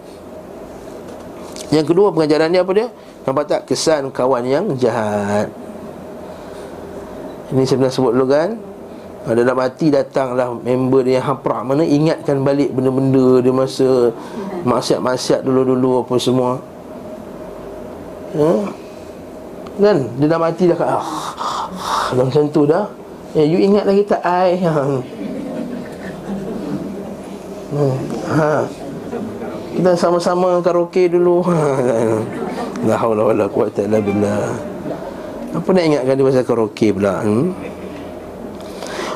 Yang 1.69 1.93
kedua 1.93 2.09
pengajaran 2.17 2.49
dia 2.49 2.65
apa 2.65 2.73
dia? 2.73 2.89
Nampak 3.29 3.45
tak 3.45 3.61
kesan 3.69 4.09
kawan 4.09 4.49
yang 4.49 4.73
jahat 4.81 5.53
ini 7.51 7.67
saya 7.67 7.83
pernah 7.83 7.95
sebut 7.95 8.13
dulu 8.15 8.27
kan 8.31 8.51
ada 9.21 9.45
nak 9.45 9.57
mati 9.59 9.93
datanglah 9.93 10.57
member 10.65 11.05
dia 11.05 11.21
yang 11.21 11.29
haprak 11.29 11.61
Mana 11.61 11.85
ingatkan 11.85 12.41
balik 12.41 12.73
benda-benda 12.73 13.45
dia 13.45 13.53
masa 13.53 14.17
Maksiat-maksiat 14.65 15.45
dulu-dulu 15.45 16.01
apa 16.01 16.17
semua 16.17 16.57
ya? 18.33 18.65
Kan 19.77 20.09
dia 20.17 20.25
dah 20.25 20.41
mati 20.41 20.73
dah 20.73 20.79
ah, 20.81 21.05
Dah 22.17 22.25
macam 22.25 22.49
tu 22.49 22.65
dah 22.65 22.89
Ya, 23.37 23.45
you 23.45 23.61
ingat 23.61 23.85
lagi 23.85 24.09
tak 24.09 24.25
I 24.25 24.57
yang 24.57 25.05
hmm. 27.77 27.95
ha. 28.27 28.67
Kita 29.81 29.97
sama-sama 29.97 30.61
karaoke 30.61 31.09
dulu. 31.09 31.41
La 32.85 33.01
haula 33.01 33.33
wala 33.33 33.49
quwata 33.49 33.89
illa 33.89 33.97
billah. 33.97 34.53
Apa 35.57 35.73
nak 35.73 35.85
ingatkan 35.89 36.21
dia 36.21 36.27
pasal 36.29 36.45
karaoke 36.45 36.93
pula 36.93 37.25
hmm? 37.25 37.49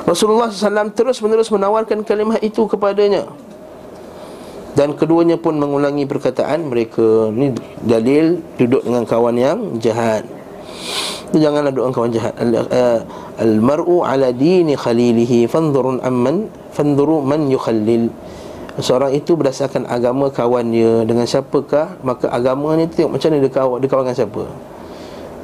Rasulullah 0.08 0.48
SAW 0.48 0.88
terus 0.96 1.20
menerus 1.20 1.52
menawarkan 1.52 2.00
kalimah 2.00 2.40
itu 2.40 2.64
kepadanya. 2.64 3.28
Dan 4.72 4.96
keduanya 4.96 5.36
pun 5.36 5.60
mengulangi 5.60 6.08
perkataan 6.08 6.72
mereka. 6.72 7.28
Ini 7.28 7.52
dalil 7.84 8.40
duduk 8.56 8.88
dengan 8.88 9.04
kawan 9.04 9.36
yang 9.36 9.58
jahat. 9.84 10.24
Janganlah 11.36 11.76
duduk 11.76 11.92
dengan 11.92 11.96
kawan 12.00 12.12
jahat. 12.16 12.32
Eh, 12.40 13.00
Al-mar'u 13.36 14.00
ala 14.00 14.32
dini 14.32 14.80
khalilihi 14.80 15.44
Fandurun 15.44 16.00
amman 16.00 16.48
Fanduru 16.72 17.20
man 17.20 17.52
yukhallil 17.52 18.08
Seorang 18.74 19.14
itu 19.14 19.38
berdasarkan 19.38 19.86
agama 19.86 20.34
kawannya 20.34 21.06
Dengan 21.06 21.30
siapakah 21.30 21.94
Maka 22.02 22.26
agamanya 22.26 22.90
tengok 22.90 23.14
macam 23.14 23.28
mana 23.30 23.38
dia 23.38 23.52
kawan, 23.54 23.78
dia 23.78 23.88
kawan 23.88 24.04
dengan 24.06 24.18
siapa 24.18 24.44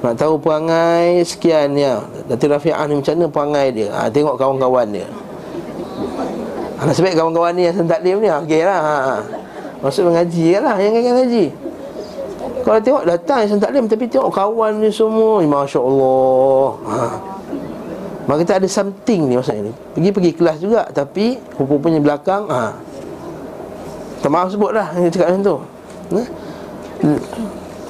nak 0.00 0.16
tahu 0.16 0.40
perangai 0.40 1.20
sekian 1.28 1.76
ya. 1.76 2.00
Datuk 2.24 2.56
Rafi'ah 2.56 2.88
ni 2.88 2.96
macam 2.96 3.12
mana 3.20 3.26
perangai 3.28 3.66
dia 3.68 3.88
ha, 3.92 4.08
Tengok 4.08 4.40
kawan-kawan 4.40 4.88
dia 4.96 5.04
ha, 6.80 6.88
Nasib 6.88 7.04
baik 7.04 7.20
kawan-kawan 7.20 7.52
ni 7.52 7.68
yang 7.68 7.76
sentaklim 7.76 8.16
ni 8.24 8.32
Okey 8.32 8.64
lah 8.64 8.80
ha. 8.80 8.96
Maksud 9.84 10.08
mengaji 10.08 10.56
lah 10.56 10.80
Yang 10.80 10.92
kan 11.04 11.14
ngaji 11.20 11.44
Kalau 12.64 12.80
tengok 12.80 13.04
datang 13.04 13.38
yang 13.44 13.50
sentaklim 13.52 13.84
Tapi 13.92 14.04
tengok 14.08 14.32
kawan 14.32 14.72
ni 14.80 14.88
semua 14.88 15.44
Masya 15.44 15.80
Allah 15.84 16.68
ha. 16.88 17.00
Maka 18.24 18.38
kita 18.40 18.52
ada 18.56 18.68
something 18.72 19.28
ni 19.28 19.36
maksudnya 19.36 19.68
ni 19.68 19.72
Pergi-pergi 20.00 20.30
kelas 20.32 20.56
juga 20.64 20.88
Tapi 20.88 21.36
Rupa-rupanya 21.60 22.00
belakang 22.00 22.48
ha. 22.48 22.72
Tak 24.20 24.28
maaf 24.28 24.52
sebut 24.52 24.70
lah 24.76 24.92
Yang 24.96 25.16
cakap 25.16 25.26
macam 25.32 25.42
tu 25.42 25.56
ha? 26.12 26.20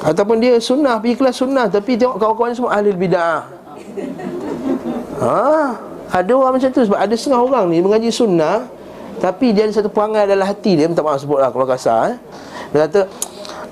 Ataupun 0.00 0.36
dia 0.38 0.54
sunnah 0.62 0.96
Pergi 1.02 1.14
kelas 1.18 1.36
sunnah 1.42 1.66
Tapi 1.66 1.98
tengok 1.98 2.16
kawan-kawan 2.16 2.54
semua 2.54 2.70
Ahli 2.78 2.94
bid'ah 2.94 3.42
ha? 5.18 5.38
Ada 6.10 6.30
orang 6.30 6.52
macam 6.58 6.70
tu 6.70 6.82
Sebab 6.86 6.98
ada 6.98 7.14
setengah 7.18 7.42
orang 7.42 7.64
ni 7.74 7.82
Mengaji 7.82 8.10
sunnah 8.14 8.70
Tapi 9.18 9.50
dia 9.50 9.66
ada 9.66 9.74
satu 9.74 9.90
perangai 9.90 10.24
dalam 10.30 10.46
hati 10.46 10.78
dia 10.78 10.86
Minta 10.86 11.02
maaf 11.02 11.20
sebut 11.20 11.42
lah 11.42 11.50
Kalau 11.50 11.66
kasar 11.66 12.14
eh? 12.14 12.16
Dia 12.70 12.86
kata 12.86 13.00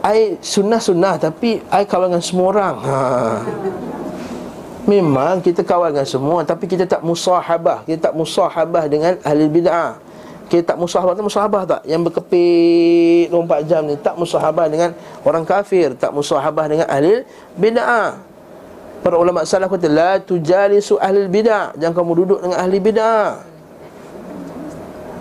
I 0.02 0.38
sunnah-sunnah 0.42 1.14
Tapi 1.22 1.62
I 1.70 1.82
kawan 1.86 2.10
dengan 2.10 2.22
semua 2.22 2.46
orang 2.50 2.74
ha. 2.82 2.98
Memang 4.90 5.38
kita 5.38 5.62
kawan 5.62 5.94
dengan 5.94 6.08
semua 6.10 6.42
Tapi 6.42 6.66
kita 6.66 6.90
tak 6.90 7.06
musahabah 7.06 7.86
Kita 7.86 8.10
tak 8.10 8.14
musahabah 8.18 8.84
dengan 8.90 9.14
ahli 9.22 9.46
bid'ah 9.46 10.07
kita 10.48 10.74
tak 10.74 10.76
musahabah 10.80 11.12
tak 11.12 11.24
musahabah 11.28 11.62
tak? 11.68 11.80
Yang 11.84 12.00
berkepit 12.08 13.28
24 13.28 13.68
jam 13.68 13.82
ni 13.84 13.94
Tak 14.00 14.16
musahabah 14.16 14.66
dengan 14.72 14.90
orang 15.20 15.44
kafir. 15.44 15.92
Tak 15.92 16.10
musahabah 16.10 16.64
dengan 16.66 16.88
ahli 16.88 17.22
bid'ah. 17.54 18.16
Para 19.04 19.14
ulama 19.20 19.44
salah 19.44 19.68
kata 19.68 19.86
La 19.86 20.16
tujalisu 20.18 20.96
ahli 20.98 21.28
bid'ah. 21.28 21.76
Jangan 21.76 21.94
kamu 21.94 22.12
duduk 22.24 22.38
dengan 22.40 22.58
ahli 22.58 22.78
bid'ah. 22.80 23.44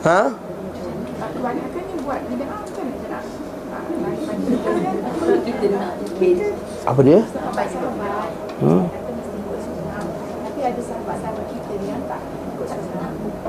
Ha? 0.07 0.19
Apa 6.88 7.01
dia? 7.03 7.19
Hmm? 8.57 8.84
Tapi 10.48 10.60
ada 10.63 10.81
sahabat-sahabat 10.81 11.46
kita 11.51 11.74
yang 11.84 12.01
tak 12.07 12.22
ikut 12.24 12.67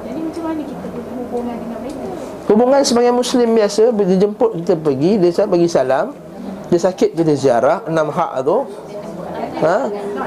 Jadi 0.04 0.20
macam 0.26 0.42
mana 0.42 0.62
kita 0.66 0.86
hubungan 1.28 1.56
dengan 1.60 1.67
mereka 1.67 1.67
Hubungan 2.48 2.80
sebagai 2.80 3.12
Muslim 3.12 3.52
biasa 3.52 3.92
Dia 3.92 4.16
jemput 4.16 4.56
kita 4.56 4.72
pergi 4.72 5.20
Dia 5.20 5.44
bagi 5.44 5.68
salam 5.68 6.16
Dia 6.72 6.80
sakit 6.80 7.12
kita 7.12 7.32
ziarah 7.36 7.84
Enam 7.84 8.08
hak 8.08 8.40
tu. 8.40 8.64
Ha? 9.58 9.78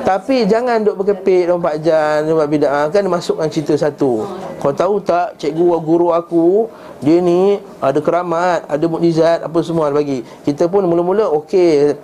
Tapi 0.06 0.46
jangan 0.46 0.86
duk 0.86 1.02
berkepit 1.02 1.50
24 1.50 1.82
jam 1.82 2.30
Buat 2.30 2.46
bida'ah 2.46 2.86
Kan 2.94 3.10
masukkan 3.10 3.50
cerita 3.50 3.74
satu. 3.74 4.30
Kau 4.62 4.70
tahu 4.70 5.02
tak 5.02 5.42
Cikgu 5.42 5.82
guru 5.82 6.14
aku 6.14 6.70
Dia 7.02 7.18
ni 7.18 7.58
Ada 7.82 7.98
keramat 7.98 8.70
Ada 8.70 8.86
mukjizat 8.86 9.42
Apa 9.42 9.66
semua 9.66 9.90
bagi. 9.90 10.22
Kita 10.46 10.70
pun 10.70 10.86
mula-mula 10.86 11.26
Okey 11.42 11.98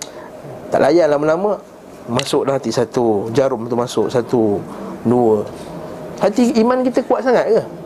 Tak 0.74 0.82
layan 0.82 1.14
lama-lama. 1.14 1.62
Masuklah 2.10 2.58
hati 2.58 2.74
satu 2.74 3.30
Jarum 3.30 3.70
tu 3.70 3.78
masuk 3.78 4.10
Satu 4.10 4.58
Dua. 5.06 5.46
Hati 6.18 6.58
iman 6.58 6.82
kita 6.82 7.06
kuat 7.06 7.22
sangat 7.22 7.46
ke? 7.54 7.77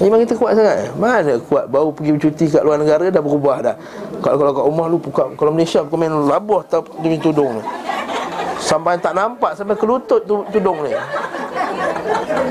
Memang 0.00 0.24
kita 0.24 0.32
kuat 0.40 0.56
sangat. 0.56 0.96
Mana 0.96 1.36
kuat? 1.44 1.68
Baru 1.68 1.92
pergi 1.92 2.16
bercuti 2.16 2.44
kat 2.48 2.64
luar 2.64 2.80
negara 2.80 3.04
Dah 3.12 3.20
berubah 3.20 3.56
dah. 3.60 3.76
Kalau 4.24 4.36
kalau 4.40 4.52
kat 4.56 4.64
rumah 4.64 4.86
lu 4.88 4.96
buka, 4.96 5.28
Kalau 5.36 5.52
Malaysia 5.52 5.84
Kau 5.84 6.00
main 6.00 6.08
labuh 6.08 6.64
tak, 6.64 6.88
Demi 7.04 7.20
tudung 7.20 7.60
ni. 7.60 7.62
Sampai 8.56 8.96
tak 8.96 9.12
nampak 9.12 9.60
Sampai 9.60 9.76
ke 9.76 9.84
lutut 9.84 10.24
tu, 10.24 10.40
tudung 10.48 10.80
ni. 10.88 10.96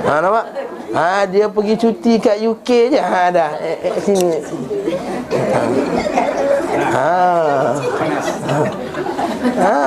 Ha 0.06 0.14
nampak? 0.22 0.46
Ha 0.94 1.26
dia 1.26 1.50
pergi 1.50 1.74
cuti 1.74 2.14
kat 2.22 2.38
UK 2.38 2.70
je. 2.94 3.02
Ha 3.02 3.22
dah. 3.34 3.52
Eh, 3.58 3.78
eh, 3.82 3.94
Sini. 3.98 4.30
Ha. 6.94 7.14
Ha, 8.46 8.58
ha. 9.58 9.78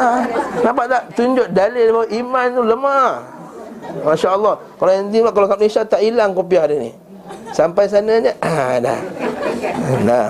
Nampak 0.66 0.86
tak? 0.90 1.02
Tunjuk 1.14 1.46
dalil 1.54 1.94
bahawa 1.94 2.06
iman 2.10 2.46
tu 2.50 2.62
lemah. 2.66 3.10
Masya 4.02 4.28
Allah. 4.34 4.54
Kalau 4.82 4.90
yang 4.90 5.06
Kalau 5.30 5.46
kat 5.46 5.58
Malaysia 5.62 5.82
tak 5.86 6.02
hilang 6.02 6.34
kopiah 6.34 6.66
dia 6.66 6.78
ni 6.78 7.01
Sampai 7.52 7.84
sana 7.86 8.18
je 8.18 8.32
ah, 8.48 8.80
Dah. 8.80 9.00
Dah. 10.08 10.28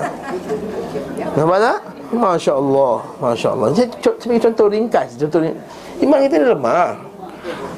Nampak 1.33 1.57
tak? 1.59 1.77
Masya 2.13 2.53
Allah 2.53 2.95
Masya 3.17 3.47
Allah 3.57 3.67
Saya 3.73 4.37
contoh 4.37 4.67
ringkas 4.69 5.17
Contoh 5.17 5.39
ringkas. 5.41 5.63
Iman 6.03 6.19
kita 6.27 6.35
ni 6.37 6.47
lemah. 6.51 6.89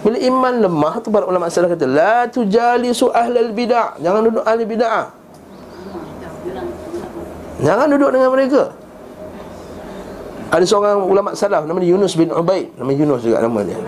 Bila 0.02 0.18
iman 0.18 0.54
lemah 0.66 0.94
tu 1.00 1.08
Para 1.14 1.26
ulama 1.30 1.48
salah 1.48 1.72
kata 1.72 1.86
La 1.88 2.26
tujalisu 2.28 3.14
ahlal 3.14 3.54
bid'ah. 3.54 3.96
Jangan 4.02 4.22
duduk 4.28 4.44
ahli 4.44 4.64
bid'ah. 4.66 5.26
Jangan 7.64 7.88
duduk 7.88 8.10
dengan 8.12 8.30
mereka. 8.36 8.64
Ada 10.52 10.66
seorang 10.68 11.04
ulama 11.08 11.30
salaf 11.34 11.66
nama 11.66 11.80
dia 11.82 11.92
Yunus 11.96 12.14
bin 12.16 12.30
Ubaid, 12.32 12.76
nama 12.78 12.92
Yunus 12.94 13.26
juga 13.26 13.42
nama 13.42 13.60
dia. 13.66 13.80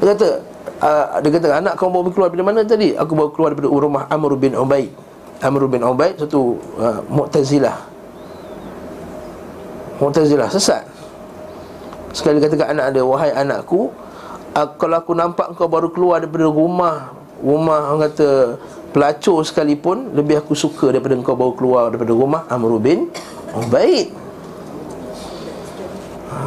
Dia 0.00 0.06
kata 0.16 0.28
uh, 0.80 1.20
dia 1.20 1.30
kata 1.30 1.60
anak 1.60 1.76
kau 1.76 1.92
bawa 1.92 2.08
keluar 2.10 2.28
dari 2.32 2.44
mana 2.44 2.64
tadi? 2.64 2.96
Aku 2.96 3.12
bawa 3.14 3.30
keluar 3.32 3.52
daripada 3.52 3.68
rumah 3.70 4.04
Amr 4.08 4.36
bin 4.36 4.56
Ubaid. 4.56 4.90
Amr 5.40 5.68
bin 5.68 5.80
Ubaid 5.84 6.20
satu 6.20 6.60
uh, 6.76 7.00
Mu'tazilah. 7.08 7.76
Mu'tazilah 10.00 10.48
sesat. 10.48 10.84
Sekali 12.10 12.42
kata 12.42 12.58
kat 12.58 12.68
anak 12.74 12.96
dia, 12.96 13.04
wahai 13.06 13.30
anakku, 13.30 13.94
uh, 14.56 14.68
kalau 14.80 14.98
aku 14.98 15.12
nampak 15.14 15.54
kau 15.54 15.70
baru 15.70 15.92
keluar 15.92 16.24
daripada 16.24 16.48
rumah 16.50 17.14
rumah 17.40 17.96
orang 17.96 18.12
kata 18.12 18.60
pelacur 18.92 19.40
sekalipun 19.40 20.12
lebih 20.12 20.44
aku 20.44 20.52
suka 20.52 20.92
daripada 20.92 21.16
kau 21.24 21.38
baru 21.38 21.52
keluar 21.56 21.82
daripada 21.88 22.12
rumah 22.12 22.42
Amr 22.52 22.76
bin 22.76 23.08
Ubaid. 23.56 24.12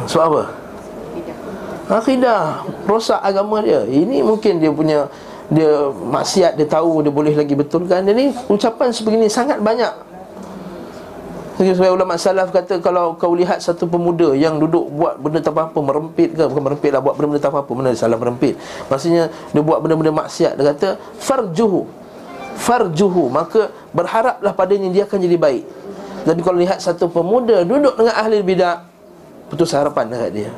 Sebab 0.04 0.24
apa? 0.30 0.63
Akidah 1.84 2.64
Rosak 2.88 3.20
agama 3.20 3.60
dia. 3.60 3.84
Ini 3.84 4.24
mungkin 4.24 4.56
dia 4.56 4.72
punya 4.72 4.98
Dia 5.52 5.92
maksiat 5.92 6.56
Dia 6.56 6.64
tahu 6.64 7.04
dia 7.04 7.12
boleh 7.12 7.36
lagi 7.36 7.52
betulkan. 7.52 8.00
Jadi 8.08 8.32
ucapan 8.48 8.88
sebegini 8.88 9.28
sangat 9.28 9.60
banyak. 9.60 9.92
Sebab 11.54 11.94
ulama 11.94 12.18
salaf 12.18 12.50
kata 12.50 12.82
Kalau 12.82 13.14
kau 13.14 13.30
lihat 13.36 13.62
satu 13.62 13.86
pemuda 13.86 14.34
Yang 14.34 14.66
duduk 14.66 14.84
buat 14.90 15.14
benda 15.22 15.38
tak 15.38 15.54
apa-apa 15.54 15.78
Merempit 15.86 16.34
ke? 16.34 16.42
Bukan 16.50 16.62
merempit 16.66 16.90
lah 16.90 16.98
Buat 16.98 17.14
benda-benda 17.14 17.46
tak 17.46 17.54
apa-apa 17.54 17.70
Mana 17.78 17.94
salah 17.94 18.18
merempit. 18.18 18.58
Maksudnya 18.90 19.30
Dia 19.52 19.62
buat 19.62 19.78
benda-benda 19.78 20.10
maksiat. 20.10 20.58
Dia 20.58 20.74
kata 20.74 20.88
Farjuhu. 21.20 21.86
Farjuhu. 22.58 23.30
Maka 23.30 23.70
berharaplah 23.94 24.50
padanya 24.56 24.90
Dia 24.90 25.04
akan 25.06 25.18
jadi 25.20 25.36
baik. 25.38 25.64
Tapi 26.24 26.40
kalau 26.40 26.58
lihat 26.58 26.80
satu 26.80 27.12
pemuda 27.12 27.62
Duduk 27.62 27.94
dengan 28.00 28.16
ahli 28.16 28.40
bidak 28.40 28.88
Putus 29.52 29.76
harapan 29.76 30.08
dekat 30.08 30.30
dia 30.32 30.50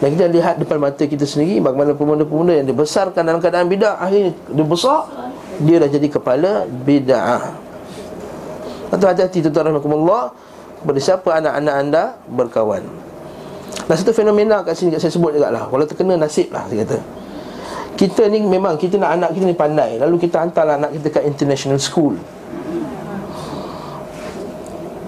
dan 0.00 0.16
kita 0.16 0.32
lihat 0.32 0.56
depan 0.56 0.80
mata 0.80 1.04
kita 1.04 1.28
sendiri 1.28 1.60
Bagaimana 1.60 1.92
pemuda-pemuda 1.92 2.56
yang 2.56 2.66
dibesarkan 2.72 3.20
dalam 3.20 3.36
keadaan 3.36 3.68
bid'ah 3.68 4.00
Akhirnya 4.00 4.32
dia 4.32 4.64
besar 4.64 5.04
Dia 5.60 5.76
dah 5.76 5.88
jadi 5.92 6.08
kepala 6.08 6.64
bid'ah. 6.64 7.42
Atau 8.88 9.06
hati-hati 9.06 9.44
tuan-tuan 9.44 9.76
rahmatullah 9.76 10.32
Kepada 10.80 10.98
siapa 11.04 11.28
anak-anak 11.36 11.74
anda 11.76 12.02
berkawan. 12.32 12.82
Dan 13.84 13.94
satu 13.94 14.16
fenomena 14.16 14.64
kat 14.64 14.72
sini 14.72 14.96
saya 14.96 15.12
sebut 15.12 15.36
juga 15.36 15.52
lah 15.52 15.68
Walau 15.68 15.84
terkena 15.84 16.16
nasib 16.16 16.48
lah 16.48 16.64
saya 16.64 16.88
kata. 16.88 16.98
Kita 18.00 18.24
ni 18.32 18.40
memang 18.40 18.80
kita 18.80 18.96
nak 18.96 19.20
anak 19.20 19.36
kita 19.36 19.44
ni 19.44 19.52
pandai. 19.52 20.00
Lalu 20.00 20.16
kita 20.24 20.40
hantarlah 20.40 20.80
anak 20.80 20.96
kita 20.96 21.20
kat 21.20 21.28
international 21.28 21.76
school. 21.76 22.16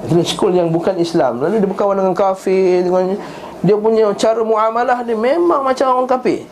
International 0.05 0.29
school 0.29 0.53
yang 0.53 0.69
bukan 0.69 1.01
Islam. 1.01 1.41
Lalu 1.41 1.65
dia 1.65 1.69
berkawan 1.73 1.97
dengan 1.97 2.13
kafir 2.13 2.85
dengan 2.85 3.17
dia 3.63 3.79
punya 3.79 4.11
cara 4.19 4.43
muamalah 4.43 5.07
dia 5.07 5.15
memang 5.15 5.63
macam 5.63 5.87
orang 5.95 6.11
kafir. 6.11 6.43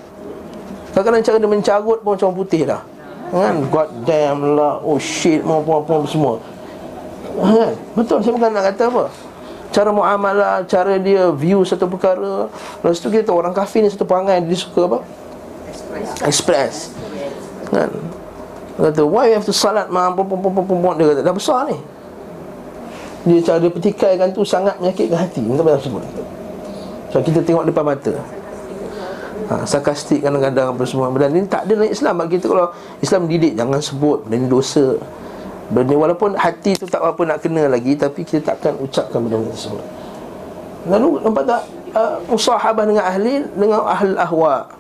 Kadang-kadang 0.95 1.27
cara 1.27 1.37
dia 1.43 1.51
mencarut 1.51 1.99
pun 2.07 2.15
macam 2.15 2.27
orang 2.31 2.39
putih 2.39 2.63
lah. 2.67 2.83
Kan? 3.31 3.55
God 3.67 3.91
damn 4.07 4.43
lah. 4.55 4.79
Oh 4.83 4.99
shit. 4.99 5.43
Apa-apa 5.43 6.07
semua. 6.07 6.39
Kan? 7.35 7.75
Betul. 7.99 8.23
Saya 8.23 8.33
bukan 8.35 8.51
nak 8.55 8.65
kata 8.75 8.83
apa? 8.91 9.05
Cara 9.71 9.95
muamalah 9.95 10.67
Cara 10.67 10.99
dia 10.99 11.31
view 11.35 11.63
satu 11.67 11.87
perkara. 11.91 12.51
Lepas 12.83 12.99
tu 13.03 13.11
kita 13.11 13.31
tahu 13.31 13.43
orang 13.43 13.55
kafir 13.55 13.87
ni 13.87 13.91
satu 13.91 14.03
perangai 14.07 14.43
Dia 14.47 14.59
suka 14.59 14.87
apa? 14.87 14.99
Express. 15.67 16.09
Express. 16.27 16.75
Kan? 17.71 17.91
Dia 18.79 18.91
kata 18.91 19.03
Why 19.03 19.31
you 19.31 19.39
have 19.39 19.47
to 19.47 19.55
salat 19.55 19.91
ma? 19.91 20.11
Dia 20.15 21.07
kata 21.11 21.21
dah 21.27 21.35
besar 21.35 21.71
ni. 21.71 21.79
Dia 23.27 23.39
cara 23.47 23.59
dia 23.63 23.71
petikaikan 23.71 24.31
tu 24.31 24.43
Sangat 24.47 24.79
menyakitkan 24.79 25.19
hati. 25.27 25.43
Minta 25.43 25.63
maaf 25.67 25.83
sebut 25.83 26.03
So 27.11 27.19
kita 27.19 27.43
tengok 27.43 27.67
depan 27.67 27.85
mata. 27.85 28.15
Ha, 29.51 29.67
Sarkastik 29.67 30.23
kadang-kadang 30.23 30.71
apa 30.71 30.83
semua. 30.87 31.11
Dan 31.19 31.35
ini 31.35 31.47
tak 31.51 31.67
ada 31.67 31.75
dalam 31.75 31.91
Islam. 31.91 32.15
Bagi 32.23 32.39
kita 32.39 32.47
kalau 32.47 32.71
Islam 33.03 33.27
didik 33.27 33.59
Jangan 33.59 33.83
sebut 33.83 34.19
benda 34.23 34.37
ini 34.39 34.47
dosa. 34.47 34.95
Benda 35.75 35.95
walaupun 35.99 36.39
hati 36.39 36.79
tu 36.79 36.87
tak 36.87 37.03
apa 37.03 37.19
nak 37.27 37.43
kena 37.43 37.67
lagi 37.67 37.99
Tapi 37.99 38.23
kita 38.23 38.55
takkan 38.55 38.79
ucapkan 38.79 39.19
benda-benda 39.27 39.51
tersebut. 39.51 39.85
Lalu 40.87 41.09
nampak 41.27 41.45
tak? 41.51 41.63
Uh, 41.91 42.17
Usahabah 42.31 42.87
dengan 42.87 43.03
ahli 43.03 43.43
Dengan 43.59 43.83
ahli 43.91 44.15
ahwa. 44.15 44.71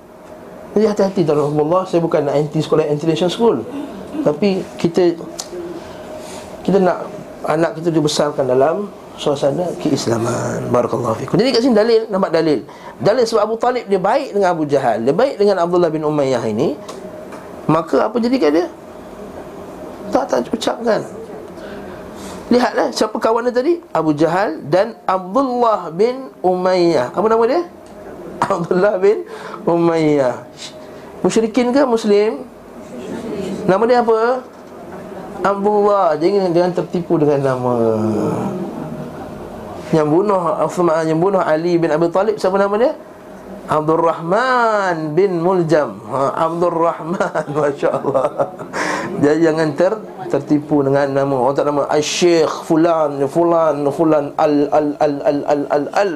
Jadi 0.79 0.87
hati-hati 0.87 1.21
tuan 1.27 1.51
Allah 1.51 1.83
Saya 1.91 1.99
bukan 1.99 2.31
nak 2.31 2.39
anti 2.39 2.63
sekolah 2.63 2.87
International 2.87 3.31
school. 3.35 3.59
Tapi 4.23 4.63
kita 4.79 5.19
Kita 6.63 6.79
nak 6.79 7.11
Anak 7.43 7.83
kita 7.83 7.91
dibesarkan 7.91 8.47
dalam 8.47 9.00
suasana 9.21 9.69
keislaman. 9.77 10.73
Barakallahu 10.73 11.13
fikum. 11.21 11.37
Jadi 11.37 11.49
kat 11.53 11.61
sini 11.61 11.77
dalil 11.77 12.09
nampak 12.09 12.33
dalil. 12.33 12.65
Dalil 12.97 13.25
sebab 13.29 13.53
Abu 13.53 13.57
Talib 13.61 13.85
dia 13.85 14.01
baik 14.01 14.33
dengan 14.33 14.49
Abu 14.57 14.65
Jahal 14.65 15.05
dia 15.05 15.13
baik 15.13 15.37
dengan 15.37 15.61
Abdullah 15.61 15.93
bin 15.93 16.09
Umayyah 16.09 16.41
ini 16.49 16.81
maka 17.69 18.09
apa 18.09 18.17
jadi 18.17 18.37
kat 18.41 18.51
dia? 18.57 18.67
Tak 20.09 20.25
tak 20.27 20.49
ucapkan. 20.49 21.05
Lihatlah 22.51 22.91
siapa 22.91 23.15
kawan 23.21 23.47
dia 23.47 23.55
tadi? 23.55 23.79
Abu 23.95 24.11
Jahal 24.17 24.59
dan 24.67 24.97
Abdullah 25.05 25.93
bin 25.93 26.33
Umayyah. 26.41 27.13
Apa 27.13 27.29
nama 27.29 27.45
dia? 27.45 27.63
Abdullah 28.57 28.97
bin 28.99 29.29
Umayyah. 29.69 30.49
Musyrikin 31.21 31.71
ke 31.71 31.85
muslim? 31.85 32.49
Nama 33.69 33.83
dia 33.85 33.99
apa? 34.01 34.43
Abdullah. 35.45 36.17
Jangan 36.17 36.51
jangan 36.57 36.73
tertipu 36.75 37.21
dengan 37.21 37.55
nama 37.55 37.75
yang 39.91 40.07
bunuh 40.07 40.39
Uthman 40.67 41.03
yang 41.07 41.19
bunuh 41.19 41.43
Ali 41.43 41.77
bin 41.77 41.91
Abi 41.91 42.07
Talib 42.15 42.39
siapa 42.39 42.57
nama 42.59 42.75
dia? 42.79 42.93
Abdul 43.71 44.03
Rahman 44.03 45.15
bin 45.15 45.39
Muljam. 45.39 46.03
Ha, 46.11 46.51
Abdul 46.51 46.75
Rahman 46.75 47.45
Masya 47.55 48.03
Allah 48.03 48.51
Jadi 49.23 49.47
jangan 49.47 49.69
ter, 49.79 49.95
tertipu 50.27 50.83
dengan 50.83 51.07
nama. 51.15 51.31
Orang 51.39 51.55
tak 51.55 51.71
nama 51.71 51.87
Al-Syekh 51.87 52.67
Fulan 52.67 53.23
Fulan 53.31 53.87
Fulan 53.95 54.35
Al 54.35 54.67
Al 54.75 54.89
Al 54.99 55.15
Al 55.23 55.39
Al 55.47 55.63
Al 55.71 55.85
Al 55.95 56.11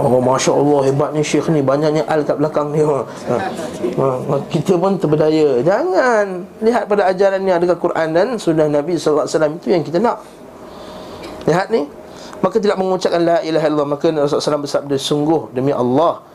Oh 0.00 0.16
Masya 0.16 0.56
Allah 0.56 0.80
hebatnya 0.88 1.20
syekh 1.20 1.52
ni 1.52 1.60
Banyaknya 1.60 2.08
al 2.08 2.24
kat 2.24 2.40
belakang 2.40 2.72
ni 2.72 2.80
ha. 2.80 3.04
Ha. 3.04 4.34
Kita 4.48 4.80
pun 4.80 4.96
terberdaya 4.96 5.60
Jangan 5.60 6.48
Lihat 6.64 6.88
pada 6.88 7.12
ajaran 7.12 7.44
ni 7.44 7.52
Adakah 7.52 7.76
Quran 7.76 8.16
dan 8.16 8.26
Sunnah 8.40 8.66
Nabi 8.72 8.96
SAW 8.96 9.28
Itu 9.60 9.68
yang 9.68 9.84
kita 9.84 10.00
nak 10.00 10.24
Lihat 11.44 11.68
ni 11.68 11.84
Maka 12.40 12.56
tidak 12.56 12.80
mengucapkan 12.80 13.20
La 13.20 13.44
ilaha 13.44 13.68
illallah 13.68 13.88
Maka 13.92 14.08
Rasulullah 14.08 14.56
SAW 14.56 14.64
bersabda 14.64 14.96
Sungguh 14.96 15.52
demi 15.52 15.76
Allah 15.76 16.30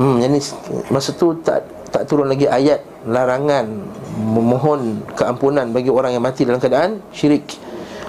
Hmm, 0.00 0.24
ini 0.24 0.40
masa 0.88 1.12
tu 1.12 1.36
tak 1.44 1.68
tak 1.92 2.08
turun 2.08 2.24
lagi 2.24 2.48
ayat 2.48 2.80
larangan 3.04 3.68
memohon 4.16 5.04
keampunan 5.12 5.68
bagi 5.68 5.92
orang 5.92 6.16
yang 6.16 6.24
mati 6.24 6.48
dalam 6.48 6.56
keadaan 6.56 7.04
syirik. 7.12 7.44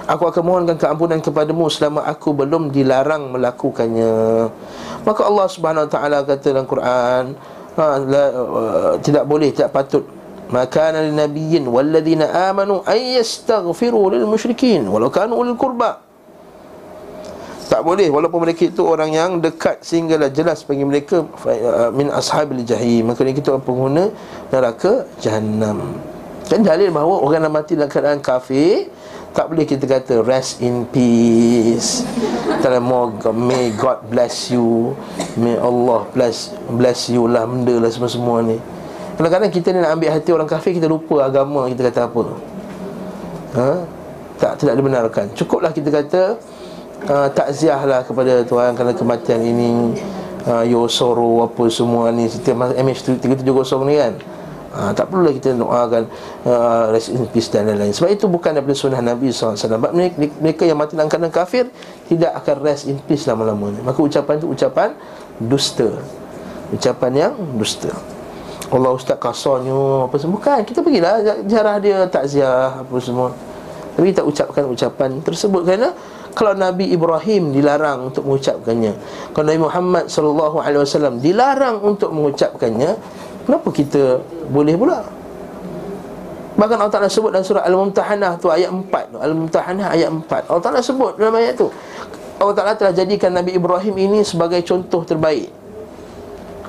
Aku 0.04 0.28
akan 0.28 0.42
mohonkan 0.44 0.76
keampunan 0.76 1.16
kepadamu 1.16 1.64
selama 1.72 2.04
aku 2.04 2.36
belum 2.36 2.68
dilarang 2.68 3.32
melakukannya. 3.32 4.52
Maka 5.00 5.20
Allah 5.24 5.46
Subhanahu 5.48 5.88
Wa 5.88 5.90
Taala 5.90 6.18
kata 6.28 6.52
dalam 6.52 6.68
Quran, 6.68 7.22
ha, 7.80 7.84
la, 8.04 8.24
uh, 8.36 8.92
tidak 9.00 9.24
boleh, 9.24 9.48
tidak 9.48 9.72
patut. 9.72 10.04
Maka 10.52 10.92
lin 10.92 11.16
nabiyyin 11.16 11.64
walladzina 11.64 12.52
amanu 12.52 12.84
ay 12.84 13.16
yastaghfiru 13.16 14.12
lil 14.12 14.28
musyrikin 14.28 14.84
walau 14.92 15.08
kanu 15.08 15.40
ulil 15.40 15.56
qurba. 15.56 16.04
Tak 17.64 17.80
boleh 17.80 18.12
walaupun 18.12 18.44
mereka 18.44 18.68
itu 18.68 18.84
orang 18.84 19.08
yang 19.08 19.40
dekat 19.40 19.80
sehinggalah 19.80 20.28
jelas 20.28 20.68
bagi 20.68 20.84
mereka 20.84 21.24
uh, 21.48 21.88
min 21.96 22.12
ashabil 22.12 22.60
jahim. 22.60 23.08
Maka 23.08 23.24
mereka 23.24 23.40
itu 23.40 23.50
pengguna 23.56 24.12
neraka 24.52 25.08
jahanam. 25.16 25.96
Kan 26.44 26.60
dalil 26.60 26.92
bahawa 26.92 27.24
orang 27.24 27.40
yang 27.40 27.56
mati 27.56 27.72
dalam 27.72 27.88
keadaan 27.88 28.20
kafir 28.20 28.92
tak 29.34 29.50
boleh 29.50 29.66
kita 29.66 29.84
kata 29.90 30.22
rest 30.22 30.62
in 30.62 30.86
peace. 30.94 32.06
Tell 32.62 32.78
more 32.78 33.10
may 33.34 33.74
God 33.74 34.06
bless 34.06 34.54
you. 34.54 34.94
May 35.34 35.58
Allah 35.58 36.06
bless 36.14 36.54
bless 36.70 37.10
you 37.10 37.26
lah 37.26 37.42
benda 37.42 37.82
lah 37.82 37.90
semua-semua 37.90 38.46
ni. 38.46 38.62
Kadang-kadang 39.18 39.50
kita 39.50 39.74
ni 39.74 39.82
nak 39.82 39.98
ambil 39.98 40.10
hati 40.14 40.30
orang 40.30 40.46
kafir 40.46 40.78
kita 40.78 40.86
lupa 40.86 41.26
agama 41.26 41.66
kita 41.66 41.90
kata 41.90 42.00
apa. 42.06 42.24
Ha? 43.58 43.70
Tak 44.38 44.52
tidak 44.62 44.74
dibenarkan. 44.78 45.26
Cukuplah 45.34 45.74
kita 45.74 45.90
kata 45.90 46.38
uh, 47.10 47.28
takziah 47.34 47.82
lah 47.82 48.06
kepada 48.06 48.46
Tuhan 48.46 48.78
kerana 48.78 48.94
kematian 48.94 49.42
ini. 49.42 49.70
Uh, 50.44 50.60
Yosoro 50.60 51.48
apa 51.48 51.64
semua 51.72 52.12
ni 52.12 52.28
setiap 52.28 52.68
MH370 52.76 53.80
ni 53.88 53.96
kan 53.96 54.12
ha, 54.74 54.90
Tak 54.92 55.06
perlulah 55.08 55.30
kita 55.30 55.54
doakan 55.54 56.04
uh, 56.44 56.90
Rest 56.90 57.14
in 57.14 57.24
peace 57.30 57.48
dan 57.48 57.70
lain-lain. 57.70 57.94
Sebab 57.94 58.10
itu 58.10 58.26
bukan 58.26 58.58
daripada 58.58 58.74
sunnah 58.74 59.00
Nabi 59.00 59.30
SAW 59.30 59.54
Sebab 59.54 59.94
mereka, 60.42 60.66
yang 60.66 60.76
mati 60.76 60.98
dalam 60.98 61.06
keadaan 61.06 61.30
kafir 61.30 61.70
Tidak 62.10 62.34
akan 62.34 62.56
rest 62.66 62.90
in 62.90 62.98
peace 63.06 63.24
lama-lamanya. 63.30 63.80
Maka 63.86 64.02
ucapan 64.02 64.34
itu 64.42 64.48
ucapan 64.50 64.88
dusta. 65.38 65.88
Ucapan 66.74 67.12
yang 67.14 67.34
dusta. 67.54 67.94
Allah 68.74 68.90
Ustaz 68.90 69.16
kasarnya 69.22 70.10
apa 70.10 70.16
semua. 70.18 70.34
Bukan, 70.42 70.58
kita 70.66 70.82
pergilah 70.82 71.22
Jarah 71.46 71.76
dia 71.78 72.04
takziah 72.10 72.82
apa 72.82 72.96
semua. 72.98 73.30
Tapi 73.94 74.10
tak 74.10 74.26
ucapkan 74.26 74.66
ucapan 74.66 75.22
tersebut 75.22 75.62
Kerana 75.62 75.94
kalau 76.34 76.50
Nabi 76.50 76.90
Ibrahim 76.90 77.54
dilarang 77.54 78.10
untuk 78.10 78.26
mengucapkannya 78.26 78.92
Kalau 79.30 79.46
Nabi 79.46 79.60
Muhammad 79.62 80.04
SAW 80.10 81.22
dilarang 81.22 81.78
untuk 81.78 82.10
mengucapkannya 82.10 82.98
Kenapa 83.44 83.68
kita 83.70 84.20
boleh 84.48 84.74
pula? 84.74 85.04
Bahkan 86.54 86.76
Allah 86.78 86.92
Ta'ala 86.92 87.08
sebut 87.10 87.34
dalam 87.34 87.42
surah 87.42 87.66
Al-Mumtahanah 87.66 88.38
tu 88.38 88.46
ayat 88.48 88.70
4 88.70 89.12
tu. 89.12 89.18
Al-Mumtahanah 89.18 89.86
ayat 89.90 90.08
4 90.08 90.48
Allah 90.48 90.62
Ta'ala 90.62 90.80
sebut 90.80 91.18
dalam 91.18 91.34
ayat 91.34 91.58
tu. 91.58 91.68
Allah 92.38 92.54
Ta'ala 92.54 92.72
telah 92.78 92.94
jadikan 92.94 93.34
Nabi 93.34 93.58
Ibrahim 93.58 93.94
ini 93.98 94.20
sebagai 94.22 94.62
contoh 94.62 95.02
terbaik. 95.02 95.50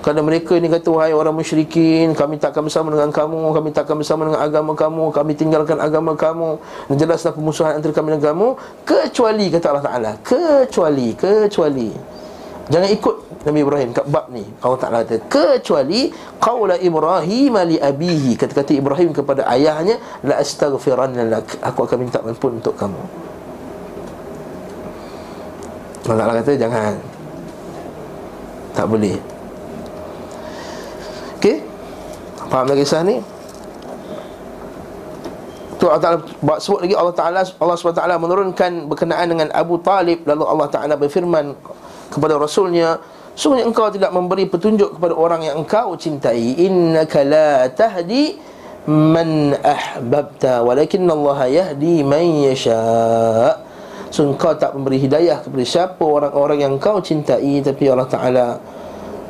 Kerana 0.06 0.22
mereka 0.22 0.54
ni 0.62 0.70
kata 0.70 0.86
Wahai 0.94 1.18
orang 1.18 1.34
musyrikin 1.34 2.14
Kami 2.14 2.38
takkan 2.38 2.62
bersama 2.62 2.94
dengan 2.94 3.10
kamu 3.10 3.58
Kami 3.58 3.74
takkan 3.74 3.98
bersama 3.98 4.30
dengan 4.30 4.38
agama 4.38 4.78
kamu 4.78 5.10
Kami 5.10 5.34
tinggalkan 5.34 5.82
agama 5.82 6.14
kamu 6.14 6.62
Dan 6.94 6.96
jelaslah 7.02 7.34
pemusuhan 7.34 7.82
antara 7.82 7.90
kami 7.90 8.14
dan 8.14 8.22
kamu. 8.22 8.54
Kecuali 8.86 9.50
kata 9.50 9.66
Allah 9.74 9.86
Ta'ala 9.90 10.12
Kecuali 10.22 11.10
Kecuali. 11.18 11.90
Jangan 12.70 12.90
ikut 12.94 13.16
Nabi 13.46 13.62
Ibrahim 13.62 13.90
kat 13.94 14.06
bab 14.10 14.34
ni. 14.34 14.42
Allah 14.66 14.80
Ta'ala 14.82 14.98
kata 15.06 15.22
Kecuali 15.30 16.10
Qawla 16.42 16.82
Ibrahim 16.82 17.54
li 17.70 17.78
abihi. 17.78 18.34
Kata-kata 18.34 18.74
Ibrahim 18.74 19.14
kepada 19.14 19.46
ayahnya 19.54 20.02
La 20.26 20.42
astaghfiranna 20.42 21.22
lak. 21.30 21.62
Aku 21.62 21.86
akan 21.86 21.98
minta 22.02 22.26
ampun 22.26 22.58
untuk 22.58 22.74
kamu. 22.74 22.98
Allah 26.10 26.18
Ta'ala 26.26 26.34
kata 26.42 26.58
jangan. 26.58 26.94
Tak 28.74 28.86
boleh. 28.90 29.16
Okey 31.40 31.62
Faham 32.50 32.66
lagi 32.70 32.82
kisah 32.86 33.02
ni? 33.06 33.18
Tu 35.76 35.86
Allah 35.86 36.02
Ta'ala 36.02 36.18
sebut 36.62 36.80
lagi 36.82 36.96
Allah 36.96 37.16
Ta'ala 37.16 37.42
Allah 37.62 37.76
SWT 37.78 38.02
menurunkan 38.22 38.72
berkenaan 38.90 39.28
dengan 39.28 39.48
Abu 39.54 39.78
Talib. 39.82 40.24
Lalu 40.26 40.44
Allah 40.46 40.68
Ta'ala 40.72 40.94
berfirman 40.98 41.54
kepada 42.10 42.40
Rasulnya 42.40 42.98
Sungguh 43.36 43.68
engkau 43.68 43.92
tidak 43.92 44.16
memberi 44.16 44.48
petunjuk 44.48 44.96
kepada 44.96 45.12
orang 45.12 45.44
yang 45.44 45.60
engkau 45.60 46.00
cintai. 46.00 46.56
Innaka 46.56 47.20
la 47.28 47.68
tahdi 47.68 48.40
man 48.88 49.52
ahbabta 49.60 50.64
Walakin 50.64 51.04
Allah 51.12 51.52
yahdi 51.52 52.00
man 52.08 52.24
yasha. 52.48 52.80
Sungguh 54.08 54.40
engkau 54.40 54.56
tak 54.56 54.72
memberi 54.72 55.04
hidayah 55.04 55.44
kepada 55.44 55.66
siapa 55.68 56.00
orang-orang 56.00 56.64
yang 56.64 56.80
engkau 56.80 57.04
cintai 57.04 57.60
Tapi 57.60 57.84
Allah 57.92 58.08
Ta'ala 58.08 58.48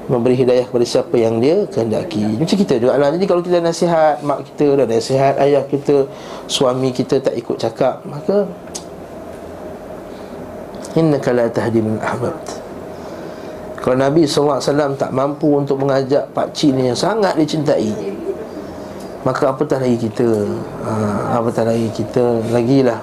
memberi 0.05 0.37
hidayah 0.37 0.69
kepada 0.69 0.85
siapa 0.85 1.17
yang 1.17 1.41
dia 1.41 1.65
kehendaki. 1.65 2.37
Macam 2.37 2.57
kita 2.61 2.77
juga 2.77 3.01
lah. 3.01 3.09
Jadi 3.09 3.25
kalau 3.25 3.41
kita 3.41 3.57
nasihat 3.57 4.21
mak 4.21 4.45
kita 4.53 4.85
dan 4.85 4.87
nasihat 4.93 5.33
ayah 5.41 5.65
kita 5.65 6.05
Suami 6.45 6.93
kita 6.93 7.25
tak 7.25 7.33
ikut 7.33 7.57
cakap 7.57 8.05
Maka 8.05 8.45
Innaka 11.01 11.33
la 11.33 11.49
tahdi 11.49 11.81
man 11.81 11.97
ahbabta 12.05 12.64
kalau 13.85 14.01
Nabi 14.01 14.25
SAW 14.25 14.97
tak 14.97 15.13
mampu 15.13 15.61
untuk 15.61 15.77
mengajak 15.77 16.25
Pak 16.33 16.57
Cik 16.57 16.73
ni 16.73 16.89
yang 16.89 16.97
sangat 16.97 17.37
dicintai 17.37 17.93
Maka 19.21 19.53
apa 19.53 19.61
tak 19.61 19.85
lagi 19.85 20.09
kita? 20.09 20.25
Ha, 20.81 21.37
Apa 21.37 21.53
tak 21.53 21.69
lagi 21.69 21.93
kita? 21.93 22.41
Lagilah. 22.49 22.97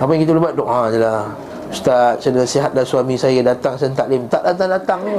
Apa 0.00 0.16
yang 0.16 0.24
kita 0.24 0.40
buat? 0.40 0.56
Doa 0.56 0.88
je 0.88 1.04
lah. 1.04 1.28
Ustaz, 1.68 2.24
saya 2.24 2.32
dah 2.32 2.46
sihat 2.48 2.70
dah 2.72 2.80
suami 2.80 3.12
saya 3.20 3.44
datang 3.44 3.76
Saya 3.76 3.92
taklim. 3.92 4.24
Tak 4.32 4.40
datang-datang 4.40 5.04
ni 5.04 5.16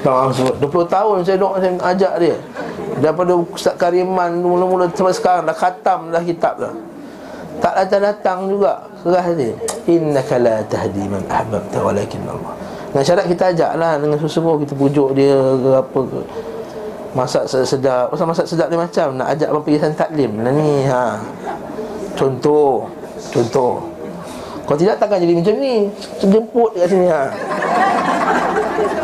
Doa 0.00 0.32
sebut 0.32 0.56
20 0.56 0.88
tahun 0.96 1.16
saya 1.28 1.36
doa 1.36 1.60
saya 1.60 1.72
ajak 1.92 2.14
dia. 2.24 2.36
Daripada 3.04 3.36
Ustaz 3.36 3.76
Kariman 3.76 4.32
Mula-mula 4.40 4.88
sampai 4.96 5.12
sekarang 5.12 5.44
Dah 5.44 5.52
khatam 5.52 6.08
dah 6.08 6.24
kitab 6.24 6.56
dah 6.56 6.72
tak 7.60 7.72
datang-datang 7.84 8.38
juga 8.50 8.72
Kerah 9.02 9.26
dia 9.32 9.54
Innaka 9.86 10.36
la 10.36 10.60
tahdi 10.66 11.04
man 11.06 11.22
ahbabta 11.30 11.78
walakin 11.80 12.20
Allah 12.26 12.54
Dengan 12.92 13.04
syarat 13.04 13.26
kita 13.30 13.44
ajaklah 13.54 13.92
Dengan 14.00 14.18
sesungguh 14.18 14.56
kita 14.66 14.72
pujuk 14.74 15.08
dia 15.16 15.36
ke 15.36 15.70
apa 15.76 16.00
ke 16.00 16.20
Masak 17.16 17.44
sedap 17.48 18.12
Pasal 18.12 18.26
masak 18.28 18.46
sedap 18.48 18.68
ni 18.68 18.76
macam 18.76 19.16
Nak 19.16 19.28
ajak 19.36 19.48
apa 19.48 19.60
pergi 19.64 19.78
taklim 19.96 20.32
lah 20.44 20.52
ni 20.52 20.72
ha. 20.90 21.16
Contoh 22.18 22.90
Contoh 23.32 23.80
Kalau 24.68 24.78
tidak 24.78 25.00
takkan 25.00 25.22
jadi 25.22 25.34
macam 25.40 25.54
ni 25.56 25.74
Jemput 26.20 26.70
kat 26.76 26.88
sini 26.90 27.08
ha. 27.08 27.22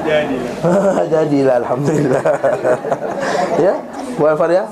Jadilah 0.02 1.06
Jadilah 1.08 1.54
Alhamdulillah 1.64 2.24
Ya 3.56 3.74
Buat 4.18 4.34
Faria 4.36 4.66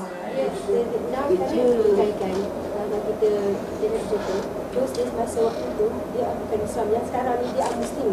masa 5.15 5.39
waktu 5.45 5.67
tu 5.77 5.87
dia 6.17 6.27
bukan 6.33 6.59
Islam. 6.65 6.87
Yang 6.93 7.05
sekarang 7.13 7.37
ni 7.45 7.49
dia 7.53 7.67
Muslim. 7.77 8.09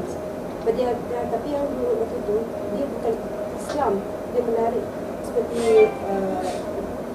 Dia, 0.68 0.90
dia, 0.92 1.20
tapi 1.32 1.48
yang 1.56 1.66
dulu 1.72 2.04
waktu 2.04 2.18
tu 2.28 2.38
dia 2.76 2.86
bukan 2.92 3.14
Islam. 3.56 3.94
Dia 4.36 4.42
menarik 4.44 4.86
seperti 5.24 5.64
uh, 6.08 6.44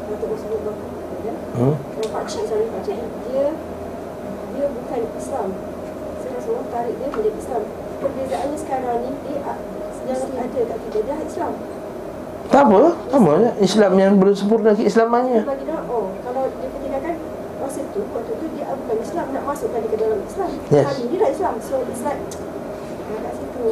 Datuk 0.09 0.29
Rasulullah 0.33 0.77
ya? 1.23 1.35
hmm? 1.57 1.75
Pakcik 2.13 2.45
sorry 2.49 2.67
Pakcik 2.73 2.97
dia 3.29 3.47
dia 4.53 4.67
bukan 4.69 5.01
Islam. 5.17 5.49
Saya 6.21 6.31
rasa 6.37 6.49
orang 6.53 6.69
tarik 6.73 6.95
dia 6.97 7.09
menjadi 7.13 7.39
Islam. 7.39 7.63
Perbezaannya 8.03 8.59
sekarang 8.59 8.97
ni 9.05 9.11
dia 9.29 9.53
yang 10.03 10.21
ada 10.35 10.61
kat 10.67 10.79
kita. 10.89 10.99
Dia 11.05 11.17
Islam. 11.23 11.55
Tak 12.53 12.69
apa, 12.69 12.83
sama 13.09 13.35
Islam 13.65 13.93
yang 13.97 14.13
belum 14.21 14.35
sempurna 14.37 14.77
keislamannya. 14.77 15.41
Bagi 15.41 15.65
dia, 15.65 15.79
oh, 15.89 16.13
kalau 16.21 16.21
dia 16.21 16.22
masa 17.93 18.09
tu, 18.09 18.17
waktu 18.17 18.33
tu 18.41 18.47
dia 18.57 18.67
bukan 18.73 18.97
Islam 19.05 19.27
nak 19.37 19.45
masukkan 19.45 19.79
dia 19.85 19.91
ke 19.93 19.97
dalam 20.01 20.21
Islam. 20.25 20.51
Yes. 20.73 20.87
Hari 20.89 21.03
dia 21.13 21.19
dah 21.21 21.31
Islam. 21.31 21.55
So 21.61 21.75
it's 21.85 22.03
like 22.05 22.21
kat 23.13 23.33
situ. 23.37 23.69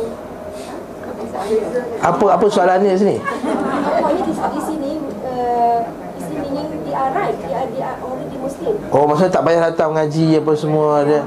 Apa 2.05 2.25
apa 2.37 2.47
soalan 2.53 2.79
ni 2.85 2.93
sini? 2.97 3.17
Apa 3.21 4.09
ni 4.13 4.21
di, 4.25 4.33
di 4.37 4.61
sini 4.61 4.91
uh, 5.25 5.81
di 6.17 6.21
sini 6.21 6.49
yang 6.53 6.69
di 6.69 6.93
right, 6.93 7.37
dia 7.41 7.61
dia 7.73 7.91
already 8.05 8.37
Muslim. 8.37 8.75
Oh, 8.93 9.05
maksudnya 9.09 9.33
tak 9.33 9.43
payah 9.49 9.61
datang 9.73 9.97
mengaji 9.97 10.27
apa 10.37 10.53
semua 10.53 11.05
dia. 11.09 11.21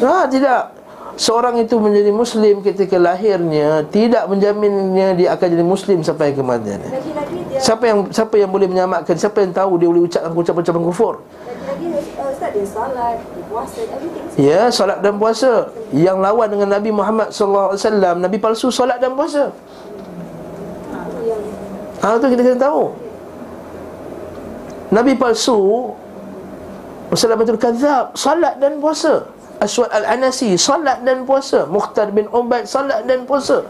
Ah, 0.00 0.24
tidak. 0.28 0.62
Seorang 1.14 1.62
itu 1.62 1.78
menjadi 1.78 2.10
Muslim 2.10 2.58
ketika 2.58 2.98
lahirnya 2.98 3.86
Tidak 3.86 4.26
menjaminnya 4.26 5.14
dia 5.14 5.38
akan 5.38 5.46
jadi 5.46 5.62
Muslim 5.62 6.02
sampai 6.02 6.34
kematian 6.34 6.82
Siapa 7.62 7.86
yang 7.86 8.10
siapa 8.10 8.34
yang 8.34 8.50
boleh 8.50 8.66
menyamakan 8.66 9.14
Siapa 9.14 9.46
yang 9.46 9.54
tahu 9.54 9.78
dia 9.78 9.86
boleh 9.94 10.10
ucapkan 10.10 10.34
ucapan-ucapan 10.34 10.82
kufur 10.82 11.22
Ya, 14.38 14.70
solat 14.70 15.02
dan 15.02 15.18
puasa. 15.18 15.68
Yang 15.90 16.18
lawan 16.22 16.48
dengan 16.50 16.68
Nabi 16.78 16.90
Muhammad 16.94 17.28
SAW 17.34 17.74
Nabi 18.18 18.38
palsu 18.38 18.70
solat 18.70 19.02
dan 19.02 19.18
puasa. 19.18 19.50
Ha, 22.04 22.20
itu 22.20 22.26
kita 22.36 22.42
kena 22.44 22.58
tahu. 22.60 22.92
Nabi 24.94 25.12
palsu 25.18 25.90
Wassalamualaikum 27.12 27.60
kazab 27.60 28.14
Salat 28.18 28.58
dan 28.58 28.82
puasa. 28.82 29.28
Aswad 29.62 29.86
al-Anasi 29.94 30.58
Salat 30.58 31.06
dan 31.06 31.22
puasa. 31.22 31.62
Mukhtar 31.70 32.10
bin 32.10 32.26
Ubaid 32.30 32.66
Salat 32.66 33.06
dan 33.06 33.22
puasa. 33.22 33.62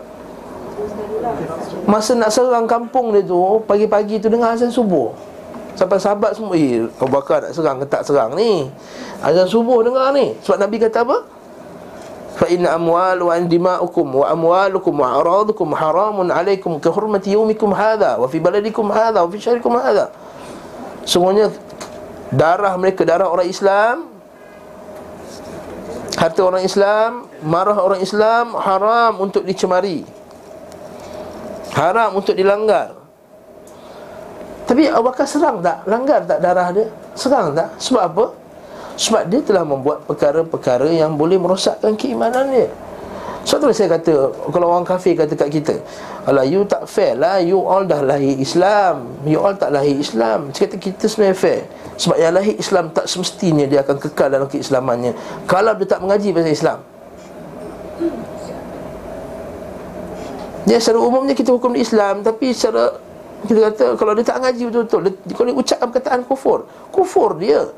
Masa 1.85 2.17
nak 2.19 2.35
serang 2.35 2.67
kampung 2.67 3.15
dia 3.15 3.23
tu 3.23 3.63
Pagi-pagi 3.65 4.19
tu 4.19 4.27
dengar 4.27 4.59
azan 4.59 4.69
subuh 4.75 5.15
Sampai 5.75 5.99
sahabat 5.99 6.39
semua 6.39 6.55
Eh 6.55 6.87
Abu 6.87 7.11
Bakar 7.11 7.43
nak 7.43 7.53
serang 7.55 7.83
ke 7.83 7.87
tak 7.91 8.07
serang 8.07 8.35
ni 8.39 8.71
Azan 9.23 9.51
subuh 9.51 9.83
dengar 9.83 10.15
ni 10.15 10.35
Sebab 10.43 10.59
Nabi 10.63 10.77
kata 10.79 11.03
apa 11.03 11.19
Fa 12.35 12.51
inna 12.51 12.75
amwal 12.75 13.31
wa 13.31 13.39
dima'ukum 13.39 14.07
wa 14.11 14.27
amwalukum 14.27 14.91
wa 14.91 15.23
aradukum 15.23 15.71
haramun 15.71 16.35
alaikum 16.35 16.83
ka 16.83 16.91
hurmati 16.91 17.31
yaumikum 17.31 17.71
hadha 17.71 18.19
wa 18.19 18.27
fi 18.27 18.43
baladikum 18.43 18.91
hadha 18.91 19.23
wa 19.23 19.31
fi 19.31 19.39
syarikum 19.39 19.79
hadha. 19.79 20.11
Semuanya 21.07 21.55
darah 22.35 22.75
mereka 22.75 23.07
darah 23.07 23.31
orang 23.31 23.47
Islam 23.47 24.11
harta 26.19 26.41
orang 26.43 26.65
Islam, 26.67 27.31
marah 27.45 27.79
orang 27.79 28.01
Islam 28.03 28.59
haram 28.59 29.23
untuk 29.23 29.47
dicemari. 29.47 30.03
Haram 31.75 32.19
untuk 32.19 32.35
dilanggar. 32.35 33.04
Tapi 34.65 34.89
Abu 34.89 35.13
Bakar 35.13 35.29
serang 35.29 35.61
tak? 35.61 35.85
Langgar 35.85 36.25
tak 36.25 36.41
darah 36.41 36.73
dia? 36.73 36.89
Serang 37.13 37.53
tak? 37.53 37.69
Sebab 37.77 38.03
apa? 38.03 38.25
Sebab 38.95 39.27
dia 39.27 39.41
telah 39.43 39.67
membuat 39.67 40.07
perkara-perkara 40.09 40.87
yang 40.89 41.19
boleh 41.19 41.35
merosakkan 41.35 41.99
keimanan 41.99 42.47
dia 42.55 42.71
Sebab 43.43 43.59
tu 43.59 43.69
saya 43.75 43.99
kata 43.99 44.31
Kalau 44.55 44.71
orang 44.71 44.87
kafir 44.87 45.19
kata 45.19 45.35
kat 45.35 45.51
kita 45.51 45.75
Alah 46.31 46.47
you 46.47 46.63
tak 46.63 46.87
fair 46.87 47.19
lah 47.19 47.43
You 47.43 47.59
all 47.59 47.83
dah 47.83 48.01
lahir 48.07 48.39
Islam 48.39 49.19
You 49.27 49.43
all 49.43 49.59
tak 49.59 49.75
lahir 49.75 49.99
Islam 49.99 50.55
Saya 50.55 50.71
kata 50.71 50.79
kita 50.79 51.05
sebenarnya 51.11 51.37
fair 51.37 51.61
Sebab 51.99 52.17
yang 52.23 52.33
lahir 52.39 52.55
Islam 52.55 52.95
tak 52.95 53.11
semestinya 53.11 53.67
Dia 53.67 53.83
akan 53.83 53.97
kekal 53.99 54.31
dalam 54.31 54.47
keislamannya 54.47 55.13
Kalau 55.51 55.75
dia 55.75 55.87
tak 55.91 56.01
mengaji 56.01 56.31
pasal 56.31 56.55
Islam 56.55 56.79
Ya 60.65 60.79
secara 60.81 61.03
umumnya 61.03 61.35
kita 61.35 61.51
hukum 61.51 61.75
di 61.75 61.83
Islam 61.83 62.23
Tapi 62.23 62.55
secara 62.55 62.95
kita 63.45 63.61
kata 63.71 63.85
kalau 64.01 64.13
dia 64.17 64.25
tak 64.25 64.41
ngaji 64.41 64.63
betul-betul. 64.73 65.01
Dia, 65.05 65.33
Kalau 65.37 65.47
dia 65.53 65.57
ucapkan 65.57 65.89
perkataan 65.93 66.21
kufur 66.25 66.59
Kufur 66.89 67.37
dia. 67.37 67.69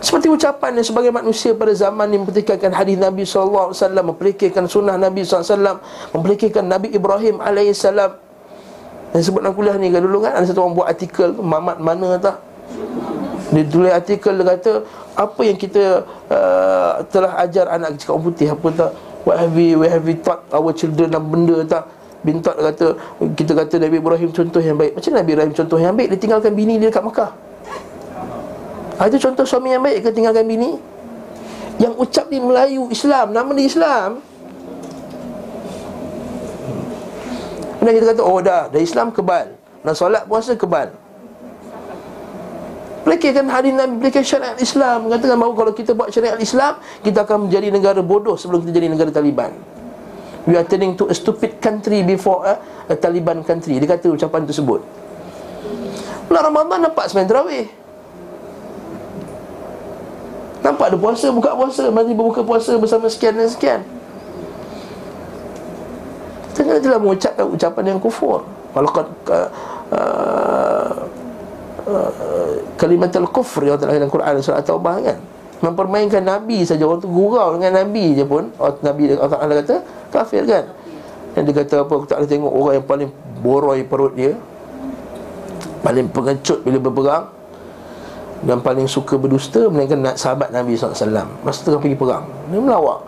Seperti 0.00 0.32
ucapan 0.32 0.80
yang 0.80 0.86
sebagai 0.88 1.12
manusia 1.12 1.52
pada 1.52 1.76
zaman 1.76 2.08
yang 2.08 2.24
mempertikaikan 2.24 2.72
hadis 2.72 2.96
Nabi 2.96 3.28
SAW 3.28 3.76
Mempertikaikan 3.76 4.64
sunnah 4.64 4.96
Nabi 4.96 5.28
SAW 5.28 5.76
Mempertikaikan 6.16 6.64
Nabi 6.64 6.88
Ibrahim 6.96 7.36
AS 7.44 7.84
Yang 9.12 9.22
sebut 9.28 9.44
dalam 9.44 9.52
kuliah 9.52 9.76
ni 9.76 9.92
kan 9.92 10.00
dulu 10.00 10.24
kan 10.24 10.40
Ada 10.40 10.56
satu 10.56 10.64
orang 10.64 10.74
buat 10.80 10.88
artikel 10.88 11.36
Mamat 11.36 11.76
mana 11.84 12.16
tak? 12.16 12.40
Dia 13.52 13.66
tulis 13.68 13.92
artikel 13.92 14.40
dia 14.40 14.56
kata 14.56 14.72
Apa 15.20 15.40
yang 15.44 15.58
kita 15.60 16.08
uh, 16.32 17.04
telah 17.12 17.36
ajar 17.44 17.68
anak 17.68 18.00
cakap 18.00 18.24
putih 18.24 18.48
Apa 18.56 18.68
tak? 18.72 18.90
What 19.28 19.36
have 19.36 19.52
we, 19.52 19.76
we 19.76 19.84
have 19.84 20.08
we 20.08 20.16
taught 20.16 20.48
our 20.48 20.72
children 20.72 21.12
dan 21.12 21.20
benda 21.28 21.60
tak 21.68 21.99
Bintot 22.20 22.52
kata 22.52 22.86
Kita 23.32 23.52
kata 23.56 23.80
Nabi 23.80 23.96
Ibrahim 23.96 24.30
contoh 24.30 24.60
yang 24.60 24.76
baik 24.76 24.96
Macam 24.96 25.12
Nabi 25.16 25.30
Ibrahim 25.32 25.54
contoh 25.56 25.78
yang 25.80 25.94
baik 25.96 26.08
Dia 26.12 26.18
tinggalkan 26.20 26.52
bini 26.52 26.76
dia 26.76 26.92
dekat 26.92 27.04
Mekah 27.04 27.30
ada 29.00 29.16
contoh 29.16 29.48
suami 29.48 29.72
yang 29.72 29.80
baik 29.80 30.04
ke 30.04 30.12
tinggalkan 30.12 30.44
bini? 30.44 30.76
Yang 31.80 31.94
ucap 31.96 32.28
di 32.28 32.36
Melayu 32.36 32.92
Islam, 32.92 33.32
nama 33.32 33.48
dia 33.56 33.64
Islam. 33.64 34.20
Kemudian 37.80 37.96
kita 37.96 38.06
kata, 38.12 38.20
oh 38.20 38.44
dah, 38.44 38.68
dah 38.68 38.76
Islam 38.76 39.08
kebal. 39.08 39.56
Nak 39.80 39.96
solat 39.96 40.28
puasa 40.28 40.52
kebal. 40.52 40.92
Pelakirkan 43.08 43.48
hari 43.48 43.72
Nabi, 43.72 43.96
pelakirkan 43.96 44.28
syariat 44.28 44.58
Islam 44.60 45.08
Katakan 45.08 45.40
bahawa 45.40 45.56
kalau 45.56 45.72
kita 45.72 45.96
buat 45.96 46.12
syariat 46.12 46.36
Islam 46.36 46.76
Kita 47.00 47.24
akan 47.24 47.48
menjadi 47.48 47.72
negara 47.72 48.04
bodoh 48.04 48.36
sebelum 48.36 48.60
kita 48.60 48.76
jadi 48.76 48.92
negara 48.92 49.08
Taliban 49.08 49.56
We 50.48 50.56
are 50.56 50.64
turning 50.64 50.96
to 50.96 51.12
a 51.12 51.14
stupid 51.16 51.60
country 51.60 52.00
before 52.00 52.48
a, 52.48 52.56
a 52.88 52.96
Taliban 52.96 53.44
country. 53.44 53.76
Dia 53.76 53.88
kata 53.88 54.08
ucapan 54.08 54.48
tersebut. 54.48 54.80
Bulan 56.30 56.42
Ramadan 56.48 56.88
nampak 56.88 57.12
sembahyang 57.12 57.28
terawih. 57.28 57.66
Nampak 60.64 60.92
ada 60.92 60.96
puasa, 60.96 61.26
buka 61.28 61.52
puasa. 61.52 61.92
Mari 61.92 62.12
berbuka 62.16 62.40
puasa 62.40 62.76
bersama 62.80 63.10
sekian 63.12 63.36
dan 63.36 63.48
sekian. 63.52 63.80
Kita 66.56 66.80
telah 66.80 67.00
mengucapkan 67.00 67.44
ucapan 67.48 67.84
yang 67.96 68.00
kufur. 68.00 68.44
Walakat 68.76 69.08
uh, 69.32 69.48
uh, 69.92 70.94
uh, 71.88 72.52
Kalimat 72.78 73.12
al-kufr 73.12 73.66
yang 73.66 73.76
telah 73.76 73.98
dalam 73.98 74.08
Quran 74.08 74.40
Surah 74.40 74.62
At-Taubah 74.62 74.96
kan 75.02 75.18
Mempermainkan 75.60 76.24
Nabi 76.24 76.64
saja. 76.64 76.88
Orang 76.88 77.04
tu 77.04 77.08
gurau 77.12 77.56
dengan 77.56 77.84
Nabi 77.84 78.16
je 78.16 78.24
pun. 78.24 78.48
Nabi 78.80 79.12
Allah 79.12 79.60
kata 79.60 79.76
kafir 80.08 80.48
kan? 80.48 80.64
Dan 81.36 81.46
dia 81.46 81.54
kata 81.62 81.86
apa 81.86 81.92
Aku 81.94 82.06
tak 82.10 82.18
boleh 82.18 82.30
tengok 82.32 82.52
orang 82.52 82.74
yang 82.80 82.86
paling 82.88 83.10
boroi 83.44 83.80
perut 83.84 84.12
dia. 84.16 84.32
Paling 85.84 86.08
pengecut 86.08 86.64
bila 86.64 86.80
berperang. 86.80 87.24
Dan 88.40 88.64
paling 88.64 88.88
suka 88.88 89.20
berdusta 89.20 89.68
melainkan 89.68 90.00
sahabat 90.16 90.48
Nabi 90.48 90.72
SAW. 90.72 90.96
Masa 91.44 91.58
tengah 91.60 91.76
pergi 91.76 91.96
perang. 91.96 92.24
Dia 92.48 92.56
melawak. 92.56 93.04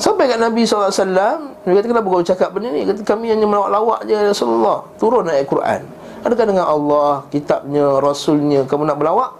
Sampai 0.00 0.28
kat 0.28 0.40
Nabi 0.40 0.64
SAW 0.64 1.56
dia 1.66 1.82
kata 1.82 1.88
kenapa 1.90 2.06
kau 2.06 2.22
cakap 2.22 2.54
benda 2.54 2.70
ni? 2.70 2.86
Kata 2.86 3.02
kami 3.02 3.26
hanya 3.32 3.42
melawak-lawak 3.42 4.06
je 4.08 4.14
Rasulullah. 4.14 4.80
Turun 4.96 5.26
ayat 5.28 5.44
Quran. 5.50 5.82
Adakah 6.22 6.46
dengan 6.46 6.66
Allah 6.66 7.26
kitabnya 7.28 7.98
rasulnya 7.98 8.62
kamu 8.64 8.86
nak 8.86 8.96
berlawak 9.02 9.30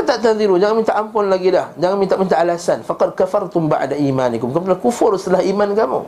La 0.00 0.16
tak 0.16 0.24
tanziru 0.24 0.56
Jangan 0.56 0.80
minta 0.80 0.96
ampun 0.96 1.28
lagi 1.28 1.52
dah. 1.52 1.76
Jangan 1.76 1.96
minta-minta 2.00 2.40
alasan. 2.40 2.80
Faqad 2.80 3.12
kafartum 3.12 3.68
ba'da 3.68 3.92
imanikum. 3.92 4.48
Kamu 4.48 4.72
telah 4.72 4.80
kufur 4.80 5.12
setelah 5.20 5.44
iman 5.44 5.76
kamu. 5.76 6.00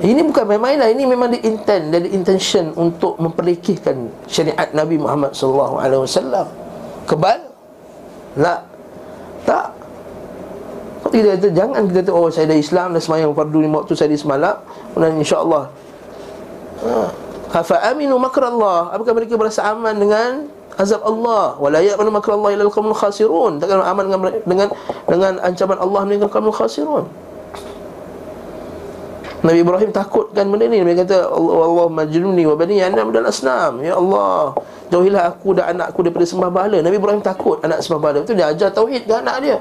Ini 0.00 0.24
bukan 0.24 0.44
main-main 0.48 0.80
lah. 0.80 0.88
Ini 0.88 1.04
memang 1.04 1.28
dia 1.28 1.44
intent 1.44 1.92
Dia 1.92 2.00
ada 2.00 2.08
intention 2.08 2.72
Untuk 2.72 3.20
memperlekehkan 3.20 4.08
Syariat 4.24 4.72
Nabi 4.72 4.96
Muhammad 4.96 5.36
SAW 5.36 5.76
Kebal? 7.04 7.52
Tak. 8.32 8.60
Tak. 9.44 9.66
Kalau 11.04 11.12
kita 11.12 11.36
kata 11.36 11.48
Jangan 11.52 11.80
kita 11.92 12.00
kata 12.00 12.12
Oh 12.16 12.32
saya 12.32 12.48
dah 12.48 12.56
Islam 12.56 12.96
Dah 12.96 13.02
semayang 13.04 13.36
fardu 13.36 13.60
lima 13.60 13.84
waktu 13.84 13.92
Saya 13.92 14.08
di 14.08 14.16
semalam 14.16 14.56
Kemudian 14.96 15.20
insyaAllah. 15.20 15.68
Hafa 17.52 17.76
aminu 17.92 18.16
makra 18.16 18.48
Allah 18.48 18.96
Apakah 18.96 19.12
mereka 19.12 19.36
berasa 19.36 19.68
aman 19.68 20.00
dengan 20.00 20.48
Azab 20.78 21.02
Allah. 21.02 21.58
Walayat 21.58 21.98
mana 21.98 22.10
makra 22.14 22.38
Allah 22.38 22.50
Ilal 22.54 22.70
kamul 22.70 22.94
khasirun. 22.94 23.58
Takkan 23.58 23.82
aman 23.82 24.04
dengan, 24.06 24.20
dengan 24.46 24.68
dengan 25.08 25.32
ancaman 25.42 25.78
Allah 25.80 26.00
Meninggal 26.06 26.30
kamul 26.30 26.54
khasirun. 26.54 27.04
Nabi 29.40 29.64
Ibrahim 29.64 29.90
takutkan 29.90 30.52
benda 30.52 30.68
ni. 30.68 30.84
Dia 30.84 30.96
kata 31.00 31.32
Allah, 31.32 31.88
majnuni 31.88 32.44
wa 32.44 32.54
bani 32.54 32.84
anam 32.84 33.08
dan 33.08 33.24
asnam. 33.24 33.80
Ya 33.80 33.96
Allah 33.96 34.52
Jauhilah 34.90 35.22
aku 35.30 35.54
dan 35.54 35.78
anakku 35.78 36.02
daripada 36.02 36.26
sembah 36.26 36.50
bahala 36.50 36.82
Nabi 36.82 36.98
Ibrahim 36.98 37.22
takut 37.22 37.62
anak 37.62 37.78
sembah 37.78 38.00
bahala 38.02 38.26
Itu 38.26 38.34
dia 38.34 38.50
ajar 38.50 38.74
tauhid 38.74 39.06
ke 39.06 39.14
anak 39.14 39.36
dia? 39.38 39.56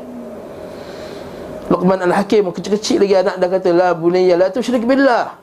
Luqman 1.69 2.01
al-Hakim 2.01 2.49
Kecil-kecil 2.49 3.05
lagi 3.05 3.13
anak 3.13 3.37
dah 3.37 3.45
kata 3.45 3.69
La 3.69 3.93
bunayya 3.93 4.41
la 4.41 4.49
tu 4.49 4.57
syirik 4.65 4.89
billah. 4.89 5.37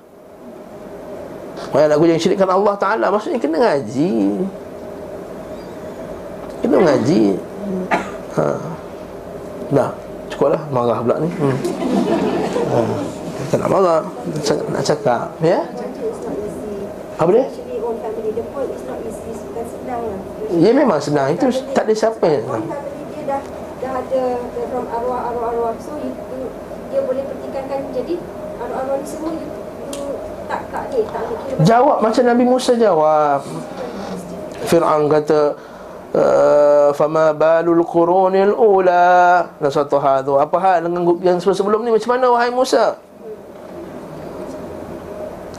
Wahai 1.71 1.87
anakku 1.87 2.05
jangan 2.05 2.21
syirikkan 2.21 2.51
Allah 2.51 2.75
Ta'ala. 2.77 3.07
Maksudnya 3.15 3.39
kena 3.39 3.57
ngaji 3.63 4.13
Kena 6.67 6.83
ngaji 6.83 7.39
ha. 8.35 8.59
Dah 9.71 9.91
Cukup 10.27 10.51
lah 10.51 10.63
Marah 10.75 10.99
pula 10.99 11.23
ni 11.23 11.31
hmm. 11.31 11.57
ha. 12.75 12.79
Tak 13.55 13.59
nak 13.63 13.71
marah 13.71 14.03
Nak 14.75 14.83
cakap 14.83 15.31
Ya 15.39 15.63
Apa 17.23 17.31
dia? 17.31 17.47
Ya 20.59 20.71
memang 20.75 20.99
senang 20.99 21.31
Itu 21.39 21.55
tak 21.71 21.87
ada 21.87 21.95
siapa 21.95 22.27
yang 22.27 22.43
senang 22.51 22.67
Dia 22.67 23.23
dah 23.31 23.41
Dah 23.79 23.93
ada 24.03 24.23
From 24.67 24.91
arwah-arwah-arwah 24.91 25.79
So 25.79 25.95
itu 26.03 26.51
Dia 26.91 27.01
boleh 27.07 27.23
Jadi 27.95 28.15
Arwah-arwah 28.59 28.99
ni 28.99 29.07
semua 29.07 29.31
Tak 30.51 30.61
tak 30.75 30.83
ni 30.91 30.99
Tak 31.15 31.23
Jawab 31.63 32.03
macam 32.03 32.23
Nabi 32.27 32.43
Musa 32.43 32.75
jawab 32.75 33.47
Fir'aun 34.67 35.07
kata 35.07 35.55
Uh, 36.17 36.97
fama 36.97 37.37
balul 37.37 37.85
qurunil 37.85 38.57
ula. 38.57 39.45
Dan 39.61 39.69
satu 39.69 40.01
hal 40.01 40.25
tu. 40.25 40.41
Apa 40.41 40.57
hal 40.57 40.89
dengan 40.89 41.05
yang 41.21 41.37
sebelum 41.37 41.85
ni? 41.85 41.93
Macam 41.93 42.17
mana 42.17 42.33
wahai 42.33 42.49
Musa? 42.49 42.97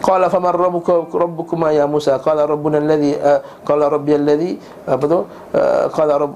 Qala 0.02 0.34
faman 0.34 0.58
rabbuka 0.58 1.14
rabbukuma 1.14 1.70
ya 1.70 1.86
Musa. 1.86 2.18
Qala 2.18 2.50
rabbuna 2.50 2.82
alladhi 2.82 3.14
uh, 3.22 3.38
qala 3.62 3.86
rabbi 3.86 4.18
alladhi 4.18 4.58
apa 4.90 5.06
tu? 5.06 5.20
Uh, 5.54 5.86
qala 5.94 6.26
rabb 6.26 6.34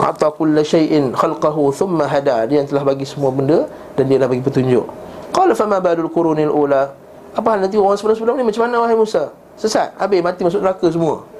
ata 0.00 0.32
kull 0.32 0.56
shay'in 0.64 1.12
khalqahu 1.12 1.68
thumma 1.68 2.08
hada. 2.08 2.48
Dia 2.48 2.64
yang 2.64 2.68
telah 2.72 2.80
bagi 2.80 3.04
semua 3.04 3.28
benda 3.28 3.68
dan 3.92 4.08
dia 4.08 4.16
dah 4.16 4.28
bagi 4.30 4.40
petunjuk. 4.40 4.88
Qala 5.36 5.52
fama 5.52 5.84
badul 5.84 6.08
qurunil 6.08 6.48
ula. 6.48 6.96
Apa 7.36 7.60
nanti 7.60 7.76
orang 7.76 8.00
sebelum-sebelum 8.00 8.40
ni? 8.40 8.44
Macam 8.48 8.72
mana 8.72 8.80
wahai 8.80 8.96
Musa? 8.96 9.36
Sesat? 9.60 9.92
Habis 10.00 10.24
mati 10.24 10.40
masuk 10.48 10.64
neraka 10.64 10.88
semua 10.88 11.33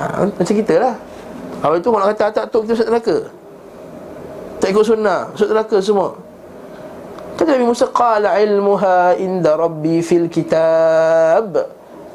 ha, 0.00 0.24
macam 0.24 0.54
kita 0.56 0.74
lah. 0.80 0.94
Kalau 1.60 1.76
itu 1.76 1.88
orang 1.92 2.08
kata 2.16 2.24
tak 2.32 2.44
tu 2.48 2.64
kita 2.64 2.72
masuk 2.72 2.88
neraka. 2.88 3.16
Tak 4.60 4.68
ikut 4.72 4.84
sunnah 4.84 5.20
masuk 5.32 5.48
neraka 5.52 5.76
semua. 5.84 6.08
Kata 7.36 7.48
Nabi 7.56 7.66
Musa 7.68 7.86
Qala 7.88 8.36
ilmuha 8.40 9.16
inda 9.20 9.56
rabbi 9.56 10.00
fil 10.00 10.28
kitab. 10.32 11.52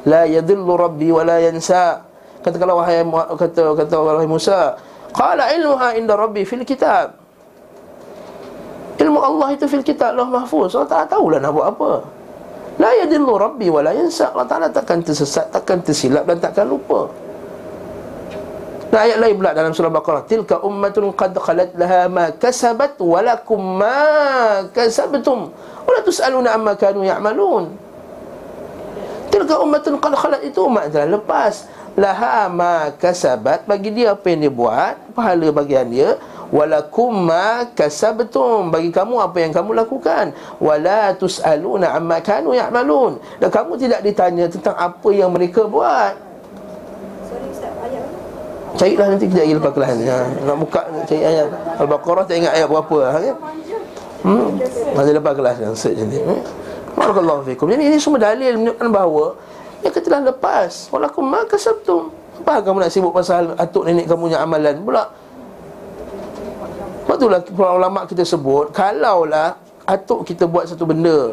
La 0.06 0.26
yadillu 0.26 0.74
rabbi 0.74 1.14
wa 1.14 1.22
la 1.22 1.38
yansa. 1.42 2.02
Kata 2.42 2.58
kalau 2.58 2.78
wahai 2.82 3.02
kata 3.38 3.74
kata 3.74 3.94
wahai 4.02 4.26
Musa 4.26 4.74
Qala 5.14 5.50
ilmuha 5.54 5.94
inda 5.94 6.18
rabbi 6.18 6.42
fil 6.42 6.66
kitab. 6.66 7.14
Ilmu 8.96 9.18
Allah 9.20 9.54
itu 9.54 9.66
fil 9.70 9.86
kitab 9.86 10.18
Allah 10.18 10.26
mahfuz. 10.26 10.74
Allah 10.74 10.90
tak 10.90 11.14
tahulah 11.14 11.38
nak 11.38 11.52
buat 11.54 11.66
apa. 11.70 11.92
La 12.82 12.90
yadillu 12.98 13.34
rabbi 13.38 13.70
wa 13.70 13.82
la 13.82 13.94
yansa. 13.94 14.34
Allah 14.34 14.48
Ta'ala 14.48 14.66
takkan 14.72 15.00
tersesat, 15.04 15.48
takkan 15.54 15.80
tersilap 15.84 16.26
dan 16.28 16.42
takkan 16.42 16.66
lupa 16.66 17.08
dan 18.86 19.00
ayat 19.02 19.18
lain 19.18 19.34
pula 19.34 19.50
dalam 19.50 19.74
surah 19.74 19.90
Baqarah 19.90 20.22
Tilka 20.30 20.62
ummatun 20.62 21.10
qad 21.10 21.34
khalat 21.34 21.74
laha 21.74 22.06
ma 22.06 22.30
kasabat 22.30 22.94
Walakum 23.02 23.58
ma 23.58 24.62
kasabtum. 24.70 25.50
Wala 25.86 25.98
tus'aluna 26.06 26.54
amma 26.54 26.78
kanu 26.78 27.02
ya'malun. 27.02 27.74
Tilka 29.34 29.58
ummatun 29.58 29.98
qad 29.98 30.14
khalat 30.14 30.40
itu 30.46 30.62
umat 30.62 30.94
telah 30.94 31.18
lepas. 31.18 31.66
Laha 31.96 32.52
ma 32.52 32.92
kasabat 32.92 33.64
Bagi 33.64 33.88
dia 33.88 34.12
apa 34.12 34.28
yang 34.28 34.44
dia 34.44 34.52
buat 34.52 34.94
Pahala 35.16 35.48
bagian 35.48 35.88
dia. 35.88 36.20
Walakum 36.52 37.10
ma 37.26 37.66
kasabtum 37.72 38.68
Bagi 38.70 38.94
kamu 38.94 39.18
apa 39.18 39.36
yang 39.42 39.50
kamu 39.50 39.82
lakukan. 39.82 40.30
Wala 40.62 41.10
tus'aluna 41.18 41.90
amma 41.90 42.22
kanu 42.22 42.54
ya'malun. 42.54 43.18
Dan 43.42 43.50
kamu 43.50 43.82
tidak 43.82 44.06
ditanya 44.06 44.46
tentang 44.46 44.78
apa 44.78 45.10
yang 45.10 45.34
mereka 45.34 45.66
buat 45.66 46.25
Carilah 48.76 49.06
nanti 49.08 49.24
lagi 49.32 49.56
lepas 49.56 49.72
kelas 49.72 49.90
ni 49.96 50.04
ha. 50.04 50.20
Nak 50.44 50.56
buka 50.60 50.84
cari 51.08 51.24
ayat 51.24 51.48
Al-Baqarah 51.80 52.24
tak 52.28 52.36
ingat 52.36 52.52
ayat 52.52 52.68
berapa 52.68 52.98
ha, 53.08 53.16
kan? 53.16 53.36
Hmm? 54.20 54.48
Nanti 54.92 55.10
lepas 55.16 55.32
kelas 55.32 55.56
yang 55.64 55.72
search 55.72 55.96
nanti 55.96 56.20
hmm? 56.20 56.40
Barakallahu 56.92 57.40
fikum 57.48 57.72
Jadi 57.72 57.82
ini 57.88 57.96
semua 57.96 58.20
dalil 58.20 58.60
menunjukkan 58.60 58.88
bahawa 58.92 59.26
Yang 59.80 59.92
kita 59.96 60.04
telah 60.12 60.22
lepas 60.28 60.92
Walakum 60.92 61.24
maka 61.24 61.56
sabtum 61.56 62.12
Apa 62.44 62.60
kamu 62.60 62.84
nak 62.84 62.92
sibuk 62.92 63.16
pasal 63.16 63.56
atuk 63.56 63.88
nenek 63.88 64.04
kamu 64.08 64.36
yang 64.36 64.44
amalan 64.44 64.76
pula? 64.84 65.08
Sebab 67.08 67.16
itulah 67.16 67.40
ulama 67.72 68.04
kita 68.04 68.28
sebut 68.28 68.76
Kalaulah 68.76 69.56
atuk 69.88 70.28
kita 70.28 70.44
buat 70.44 70.68
satu 70.68 70.84
benda 70.84 71.32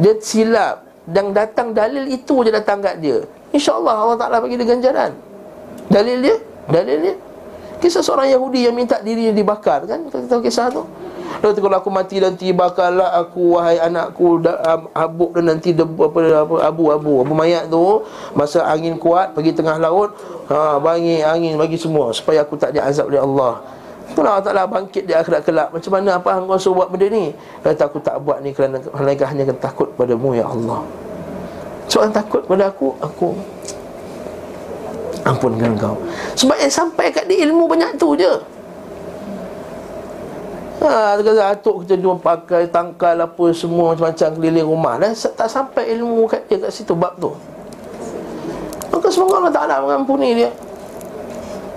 Dia 0.00 0.16
silap 0.24 0.88
Dan 1.04 1.36
datang 1.36 1.76
dalil 1.76 2.08
itu 2.08 2.40
je 2.46 2.50
datang 2.54 2.80
kat 2.80 2.96
dia 2.96 3.20
InsyaAllah 3.52 3.96
Allah 4.08 4.16
Ta'ala 4.16 4.36
bagi 4.40 4.56
dia 4.56 4.64
ganjaran 4.64 5.12
Dalil 5.92 6.24
dia 6.24 6.36
Dalil 6.70 6.98
dia 7.02 7.14
Kisah 7.82 7.98
seorang 7.98 8.30
Yahudi 8.30 8.62
yang 8.62 8.78
minta 8.78 9.02
dirinya 9.02 9.34
dibakar 9.34 9.82
kan? 9.90 10.06
Kita 10.06 10.30
tahu 10.30 10.46
kisah 10.46 10.70
tu. 10.70 10.86
Lalu 11.42 11.58
kalau 11.58 11.76
aku 11.82 11.90
mati 11.90 12.22
nanti 12.22 12.54
bakarlah 12.54 13.10
aku 13.18 13.58
wahai 13.58 13.82
anakku 13.82 14.38
da, 14.38 14.54
abuk 14.94 15.34
dan 15.34 15.50
nanti 15.50 15.74
debu, 15.74 16.06
apa, 16.06 16.46
apa 16.46 16.54
abu-abu 16.70 17.26
abu 17.26 17.32
mayat 17.34 17.66
tu 17.66 18.06
masa 18.38 18.62
angin 18.70 18.94
kuat 18.94 19.34
pergi 19.34 19.50
tengah 19.50 19.82
laut 19.82 20.14
ha 20.46 20.78
bagi 20.78 21.24
angin 21.24 21.58
bagi 21.58 21.74
semua 21.74 22.14
supaya 22.14 22.46
aku 22.46 22.54
tak 22.54 22.70
diazab 22.70 23.10
oleh 23.10 23.18
Allah. 23.18 23.58
Itulah 24.14 24.38
Allah 24.38 24.46
Ta'ala 24.46 24.62
bangkit 24.70 25.08
di 25.08 25.16
akhirat 25.16 25.42
kelak. 25.42 25.68
Macam 25.74 25.90
mana 25.90 26.22
apa 26.22 26.30
engkau 26.38 26.60
suruh 26.62 26.84
buat 26.84 26.88
benda 26.92 27.10
ni? 27.10 27.34
Kata 27.64 27.90
aku 27.90 27.98
tak 27.98 28.20
buat 28.22 28.44
ni 28.44 28.52
kerana 28.52 28.78
Mereka 28.78 29.24
hanya 29.26 29.48
takut 29.56 29.90
padamu 29.98 30.36
ya 30.36 30.46
Allah. 30.46 30.86
Soalan 31.88 32.12
takut 32.12 32.44
pada 32.44 32.68
aku 32.68 32.92
Aku 33.00 33.34
Ampunkan 35.22 35.78
kau 35.78 35.96
Sebab 36.34 36.56
yang 36.58 36.72
sampai 36.72 37.14
kat 37.14 37.30
dia 37.30 37.46
ilmu 37.46 37.70
banyak 37.70 37.94
tu 37.96 38.18
je 38.18 38.32
Ha, 40.82 41.14
kata 41.14 41.54
atuk 41.54 41.86
kita 41.86 41.94
cuma 42.02 42.18
pakai 42.18 42.66
tangkal 42.66 43.14
apa 43.14 43.54
semua 43.54 43.94
macam-macam 43.94 44.28
keliling 44.34 44.66
rumah 44.66 44.98
dan 44.98 45.14
tak 45.14 45.46
sampai 45.46 45.94
ilmu 45.94 46.26
kat 46.26 46.42
dia 46.50 46.58
kat 46.58 46.74
situ 46.74 46.90
bab 46.90 47.14
tu. 47.22 47.30
Maka 48.90 49.06
semoga 49.06 49.46
Allah 49.46 49.54
Taala 49.54 49.74
mengampuni 49.78 50.42
dia. 50.42 50.50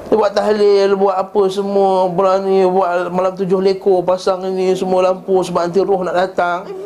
Dia 0.09 0.15
buat 0.17 0.33
tahlil, 0.33 0.97
buat 0.97 1.17
apa 1.17 1.41
semua 1.49 2.09
Berani 2.09 2.61
buat 2.69 3.09
malam 3.09 3.33
tujuh 3.33 3.57
lekor 3.57 4.05
Pasang 4.05 4.45
ini 4.45 4.77
semua 4.77 5.01
lampu 5.01 5.33
Sebab 5.41 5.65
nanti 5.65 5.81
roh 5.81 5.97
nak 6.05 6.13
datang 6.13 6.84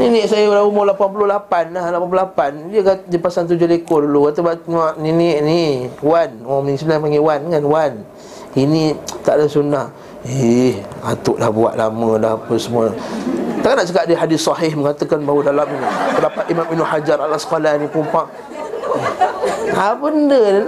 Nenek 0.00 0.24
saya 0.32 0.48
dah 0.48 0.64
umur 0.64 0.88
88 0.88 1.76
lah 1.76 1.92
88 1.92 2.72
Dia 2.72 2.80
kata 2.80 3.02
dia 3.04 3.20
pasang 3.20 3.44
tujuh 3.44 3.68
lekor 3.68 4.08
dulu 4.08 4.32
Kata 4.32 4.56
tengok 4.64 4.96
nenek 4.96 5.36
ni 5.44 5.60
Wan 6.00 6.40
Orang 6.48 6.64
ni 6.64 6.80
sebenarnya 6.80 7.04
panggil 7.04 7.22
Wan 7.22 7.40
kan 7.52 7.64
Wan 7.68 7.92
Ini 8.56 8.96
tak 9.20 9.36
ada 9.36 9.44
sunnah 9.44 9.92
Eh, 10.20 10.76
atuk 11.00 11.40
dah 11.40 11.48
buat 11.48 11.80
lama 11.80 12.20
dah 12.20 12.36
apa 12.36 12.52
semua. 12.60 12.92
Takkan 13.64 13.76
nak 13.80 13.88
cakap 13.88 14.04
dia 14.04 14.20
hadis 14.20 14.44
sahih 14.44 14.72
mengatakan 14.76 15.24
bahawa 15.24 15.40
dalam 15.48 15.68
pendapat 16.12 16.44
Imam 16.52 16.66
Ibn 16.68 16.80
Hajar 16.84 17.18
Al-Asqalani 17.24 17.88
pun 17.88 18.04
pak. 18.04 18.28
Apa 19.72 19.96
benda 19.96 20.40
ni? 20.60 20.62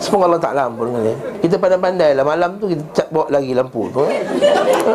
Semoga 0.00 0.32
Allah 0.32 0.40
Ta'ala 0.40 0.60
ampun 0.72 0.88
dengan 0.88 1.12
dia 1.12 1.16
Kita 1.44 1.60
pandai-pandai 1.60 2.16
lah 2.16 2.24
Malam 2.24 2.56
tu 2.56 2.72
kita 2.72 2.80
cat 2.96 3.06
bawa 3.12 3.28
lagi 3.28 3.52
lampu 3.52 3.92
tu 3.92 4.00
eh? 4.08 4.24
ha? 4.88 4.94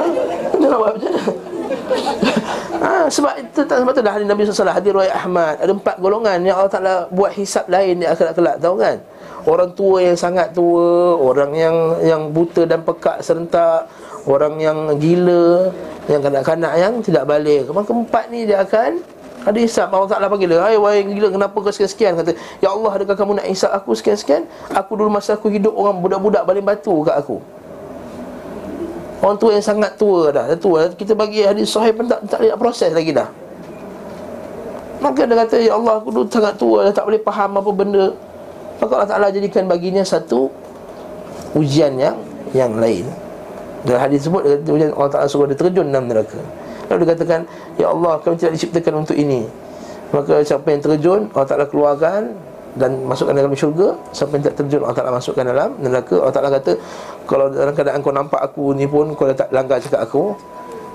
Dia 0.58 0.66
nak 0.66 0.80
buat 0.82 0.92
macam 0.98 1.12
mana? 1.14 2.34
Ha, 2.86 3.10
sebab 3.10 3.34
itu 3.42 3.62
tak 3.66 3.78
sebab 3.82 3.92
tu 3.98 4.02
dah 4.06 4.14
hadis 4.14 4.30
Nabi 4.30 4.46
SAW 4.46 4.70
Hadis 4.70 4.94
Ruai 4.94 5.10
Ahmad. 5.10 5.58
Ada 5.58 5.74
empat 5.74 5.98
golongan 5.98 6.38
yang 6.46 6.62
Allah 6.62 6.72
Ta'ala 6.72 6.96
buat 7.10 7.34
hisap 7.34 7.66
lain 7.66 7.98
di 7.98 8.06
akhirat 8.06 8.38
kelak 8.38 8.62
Tahu 8.62 8.78
kan? 8.78 9.02
orang 9.46 9.70
tua 9.78 10.02
yang 10.02 10.18
sangat 10.18 10.52
tua, 10.58 11.16
orang 11.22 11.54
yang 11.54 11.76
yang 12.02 12.22
buta 12.34 12.66
dan 12.66 12.82
pekak 12.82 13.22
serentak, 13.22 13.86
orang 14.26 14.58
yang 14.58 14.78
gila, 14.98 15.70
yang 16.10 16.22
kanak-kanak 16.22 16.74
yang 16.82 16.94
tidak 17.06 17.24
balik. 17.30 17.70
Maka 17.70 17.94
empat 17.94 18.24
ni 18.34 18.50
dia 18.50 18.66
akan 18.66 19.02
ada 19.46 19.58
hisap 19.62 19.94
Allah 19.94 20.10
Ta'ala 20.10 20.26
panggil 20.26 20.50
dia 20.50 20.58
Hai 20.58 20.74
wahai 20.74 21.06
gila 21.06 21.30
kenapa 21.30 21.54
kau 21.54 21.70
sekian-sekian? 21.70 22.18
Kata 22.18 22.34
Ya 22.58 22.74
Allah 22.74 22.98
adakah 22.98 23.14
kamu 23.14 23.38
nak 23.38 23.46
hisap 23.46 23.70
aku 23.70 23.94
sekian-sekian? 23.94 24.50
Aku 24.74 24.98
dulu 24.98 25.14
masa 25.14 25.38
aku 25.38 25.54
hidup 25.54 25.70
orang 25.78 26.02
budak-budak 26.02 26.42
baling 26.50 26.66
batu 26.66 27.06
kat 27.06 27.14
aku 27.22 27.38
Orang 29.24 29.38
tua 29.40 29.56
yang 29.56 29.64
sangat 29.64 29.96
tua 29.96 30.32
dah 30.32 30.46
Dah 30.48 30.60
tua. 30.60 30.92
Kita 30.92 31.16
bagi 31.16 31.44
hadis 31.44 31.72
sahih 31.72 31.96
pun 31.96 32.08
tak, 32.08 32.24
tak 32.28 32.40
boleh 32.44 32.58
proses 32.60 32.92
lagi 32.92 33.16
dah. 33.16 33.30
Maka 35.00 35.28
dia 35.28 35.36
kata 35.38 35.56
Ya 35.60 35.74
Allah 35.76 36.02
aku 36.02 36.10
dulu 36.10 36.28
sangat 36.32 36.56
tua 36.56 36.90
dah 36.90 36.94
Tak 36.96 37.06
boleh 37.08 37.22
faham 37.22 37.52
apa 37.60 37.72
benda. 37.72 38.06
Maka 38.76 38.92
Allah 38.92 39.10
Ta'ala 39.10 39.28
jadikan 39.32 39.64
baginya 39.72 40.04
satu 40.04 40.52
Ujian 41.56 41.96
yang 41.96 42.20
yang 42.52 42.76
lain. 42.76 43.08
Dalam 43.88 44.02
hadis 44.04 44.28
sebut 44.28 44.44
ujian 44.44 44.92
Allah 44.96 45.12
Ta'ala 45.12 45.28
suruh 45.30 45.48
dia 45.48 45.56
terjun 45.56 45.88
dalam 45.88 46.12
neraka. 46.12 46.40
Lalu 46.92 47.00
dia 47.04 47.10
katakan 47.16 47.42
Ya 47.80 47.88
Allah 47.92 48.20
kami 48.20 48.36
tidak 48.36 48.54
diciptakan 48.60 49.08
untuk 49.08 49.16
ini. 49.16 49.48
Maka 50.12 50.44
siapa 50.44 50.68
yang 50.68 50.82
terjun 50.84 51.22
Allah 51.32 51.48
Ta'ala 51.48 51.66
keluarkan 51.68 52.36
Dan 52.76 53.08
masukkan 53.08 53.32
dalam 53.32 53.56
syurga 53.56 53.96
yang 54.12 54.44
tak 54.44 54.56
terjun 54.60 54.84
Allah 54.84 54.98
Ta'ala 55.00 55.12
masukkan 55.16 55.48
dalam 55.48 55.80
neraka. 55.80 56.20
Allah 56.20 56.36
Ta'ala 56.36 56.50
kata 56.60 56.76
Kalau 57.24 57.48
dalam 57.48 57.72
keadaan 57.72 58.04
kau 58.04 58.12
nampak 58.12 58.44
aku 58.44 58.76
ni 58.76 58.84
pun 58.84 59.16
Kau 59.16 59.32
dah 59.32 59.48
tak 59.48 59.50
langgar 59.56 59.80
cakap 59.80 60.04
aku 60.04 60.36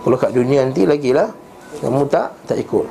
Kalau 0.05 0.16
kat 0.21 0.37
dunia 0.37 0.61
nanti 0.61 0.85
lagi 0.85 1.16
lah 1.16 1.33
Kamu 1.81 2.05
tak 2.11 2.35
tak 2.45 2.61
ikut. 2.61 2.87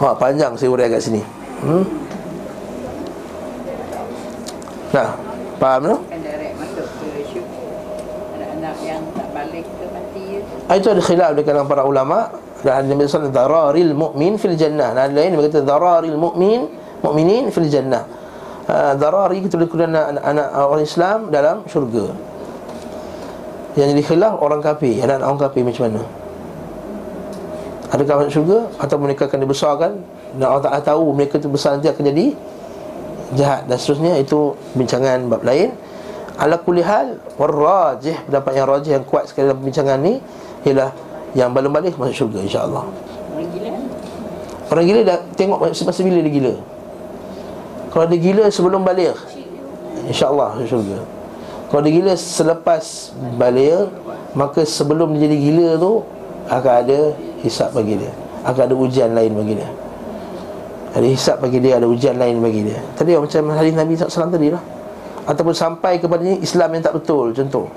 Wah 0.00 0.16
panjang 0.16 0.56
saya 0.56 0.72
urai 0.72 0.88
kat 0.88 1.04
sini. 1.04 1.20
Hmm? 1.60 1.84
Nah, 4.96 5.08
faham 5.60 5.82
tu? 5.84 5.96
Ah, 10.70 10.78
itu 10.78 10.88
ada 10.88 11.02
khilaf 11.02 11.30
di 11.36 11.42
kalangan 11.44 11.68
para 11.68 11.82
ulama. 11.84 12.32
Dan 12.64 12.88
Nabi 12.88 13.04
sallallahu 13.08 13.36
dararil 13.36 13.92
mu'min 13.92 14.40
fil 14.40 14.56
jannah. 14.56 14.96
Dan 14.96 15.12
lain 15.12 15.36
dia 15.36 15.52
kata 15.52 15.60
dararil 15.68 16.16
mu'min 16.16 16.79
mu'minin 17.02 17.48
fil 17.52 17.68
jannah. 17.68 18.04
Uh, 18.70 18.94
darari 18.94 19.42
kita 19.42 19.58
anak-anak 19.58 20.46
orang 20.54 20.84
Islam 20.84 21.18
dalam 21.34 21.66
syurga. 21.66 22.14
Yang 23.74 23.88
jadi 23.96 24.02
khilaf 24.14 24.34
orang 24.38 24.60
kafir, 24.62 25.02
anak-anak 25.02 25.26
orang 25.26 25.42
kafir 25.42 25.62
macam 25.66 25.82
mana? 25.90 26.02
Adakah 27.90 28.14
masuk 28.22 28.32
syurga 28.38 28.58
atau 28.78 28.96
mereka 29.02 29.22
akan 29.26 29.38
dibesarkan? 29.42 29.92
Dan 30.38 30.46
Allah 30.46 30.62
Taala 30.62 30.80
tahu 30.82 31.10
mereka 31.10 31.42
itu 31.42 31.50
besar 31.50 31.74
nanti 31.74 31.90
akan 31.90 32.04
jadi 32.14 32.26
jahat. 33.34 33.66
Dan 33.66 33.76
seterusnya 33.78 34.12
itu 34.22 34.54
bincangan 34.78 35.26
bab 35.26 35.42
lain. 35.42 35.74
Ala 36.38 36.56
kulli 36.62 36.86
hal 36.86 37.18
warajih 37.34 38.16
pendapat 38.30 38.52
yang 38.54 38.66
rajih 38.70 38.92
yang 38.96 39.04
kuat 39.04 39.28
sekali 39.28 39.50
dalam 39.50 39.60
bincangan 39.60 39.98
ni 39.98 40.22
ialah 40.64 40.94
yang 41.34 41.54
belum 41.54 41.70
balik 41.70 41.94
masuk 41.94 42.26
syurga 42.26 42.42
insyaallah 42.42 42.84
orang 42.84 43.48
gila 43.54 43.70
orang 44.70 44.84
gila 44.86 45.00
dah 45.06 45.18
tengok 45.38 45.58
masa 45.62 46.00
bila 46.02 46.18
dia 46.20 46.32
gila 46.32 46.54
kalau 47.90 48.06
dia 48.06 48.18
gila 48.22 48.46
sebelum 48.46 48.86
balik 48.86 49.18
insyaallah 50.06 50.62
syurga. 50.62 51.02
Kalau 51.70 51.82
dia 51.82 51.92
gila 51.98 52.14
selepas 52.14 53.14
balik 53.34 53.90
maka 54.34 54.62
sebelum 54.62 55.18
dia 55.18 55.26
jadi 55.26 55.36
gila 55.38 55.68
tu 55.78 55.92
akan 56.46 56.72
ada 56.86 56.98
hisap 57.42 57.74
bagi 57.74 57.98
dia. 57.98 58.10
Akan 58.46 58.70
ada 58.70 58.74
ujian 58.78 59.10
lain 59.10 59.34
bagi 59.34 59.58
dia. 59.58 59.70
Ada 60.90 61.06
hisap 61.06 61.36
bagi 61.38 61.58
dia, 61.62 61.78
ada 61.78 61.86
ujian 61.86 62.18
lain 62.18 62.42
bagi 62.42 62.66
dia. 62.66 62.78
Tadi 62.98 63.14
macam 63.14 63.42
hadis 63.54 63.74
Nabi 63.74 63.92
SAW 63.94 64.30
tadi 64.30 64.48
lah. 64.50 64.62
Ataupun 65.26 65.54
sampai 65.54 66.02
kepada 66.02 66.22
ni 66.26 66.42
Islam 66.42 66.74
yang 66.74 66.82
tak 66.82 66.96
betul 66.96 67.30
Contoh. 67.30 67.68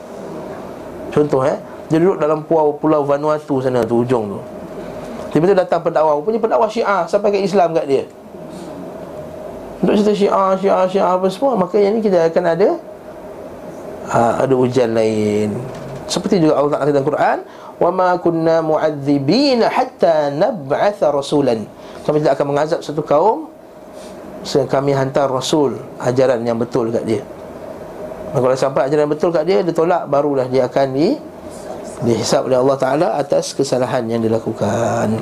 Contoh 1.14 1.42
eh. 1.46 1.60
Dia 1.92 2.02
duduk 2.02 2.18
dalam 2.18 2.42
pulau, 2.48 2.74
pulau 2.80 3.04
Vanuatu 3.06 3.60
sana 3.62 3.84
tu 3.86 4.02
Ujung 4.02 4.32
tu. 4.32 4.40
Tiba-tiba 5.36 5.62
datang 5.62 5.84
pendakwa 5.84 6.18
Punya 6.24 6.40
pendakwa 6.40 6.66
syiah 6.72 7.04
Sampai 7.06 7.36
ke 7.36 7.44
Islam 7.44 7.76
kat 7.76 7.86
dia 7.86 8.08
Untuk 9.84 10.00
cerita 10.00 10.16
syiah, 10.16 10.56
syiah, 10.56 10.88
syiah 10.88 11.10
apa 11.20 11.28
semua 11.28 11.60
Maka 11.60 11.76
yang 11.76 12.00
ni 12.00 12.02
kita 12.02 12.32
akan 12.32 12.44
ada 12.48 12.80
ha, 14.08 14.48
Ada 14.48 14.56
ujian 14.56 14.96
lain. 14.96 15.52
Seperti 16.08 16.40
juga 16.40 16.56
Allah 16.56 16.80
Ta'ala 16.80 16.92
dalam 16.96 17.04
Quran 17.04 17.38
Wa 17.84 17.92
ma 17.92 18.16
kunna 18.16 18.64
mu'adzibina 18.64 19.68
hatta 19.68 20.32
nab'atha 20.32 21.12
rasulan. 21.12 21.68
Kami 22.08 22.24
tidak 22.24 22.40
akan 22.40 22.46
mengazab 22.56 22.80
satu 22.80 23.04
kaum 23.04 23.52
Sehingga 24.48 24.72
kami 24.72 24.96
hantar 24.96 25.28
Rasul 25.28 25.76
Ajaran 26.00 26.40
yang 26.48 26.56
betul 26.56 26.88
kat 26.88 27.04
dia. 27.04 27.24
Maka 28.32 28.40
kalau 28.40 28.56
sampai 28.56 28.82
ajaran 28.88 29.12
betul 29.12 29.36
kat 29.36 29.44
dia 29.44 29.60
Dia 29.68 29.76
tolak 29.76 30.08
barulah 30.08 30.48
dia 30.48 30.72
akan 30.72 30.88
di 30.96 31.20
Dihisap 32.08 32.48
oleh 32.48 32.56
Allah 32.56 32.78
Ta'ala 32.80 33.08
Atas 33.20 33.52
kesalahan 33.52 34.08
yang 34.08 34.24
dilakukan. 34.24 35.20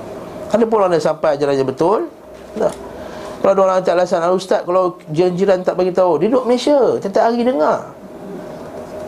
Ada 0.54 0.64
pun 0.70 0.76
orang 0.86 0.98
yang 0.98 1.06
sampai 1.06 1.34
ajaran 1.34 1.58
yang 1.58 1.70
betul 1.70 2.10
nah. 2.62 2.74
Kalau 3.42 3.52
ada 3.58 3.62
orang 3.66 3.78
tak 3.82 3.98
alasan 3.98 4.22
Ustaz 4.38 4.62
kalau 4.64 5.02
jiran-jiran 5.10 5.66
tak 5.66 5.74
bagi 5.74 5.90
tahu 5.90 6.22
Dia 6.22 6.30
duduk 6.30 6.46
Malaysia 6.46 6.78
Tiap 7.02 7.18
hari 7.18 7.42
dengar 7.42 7.90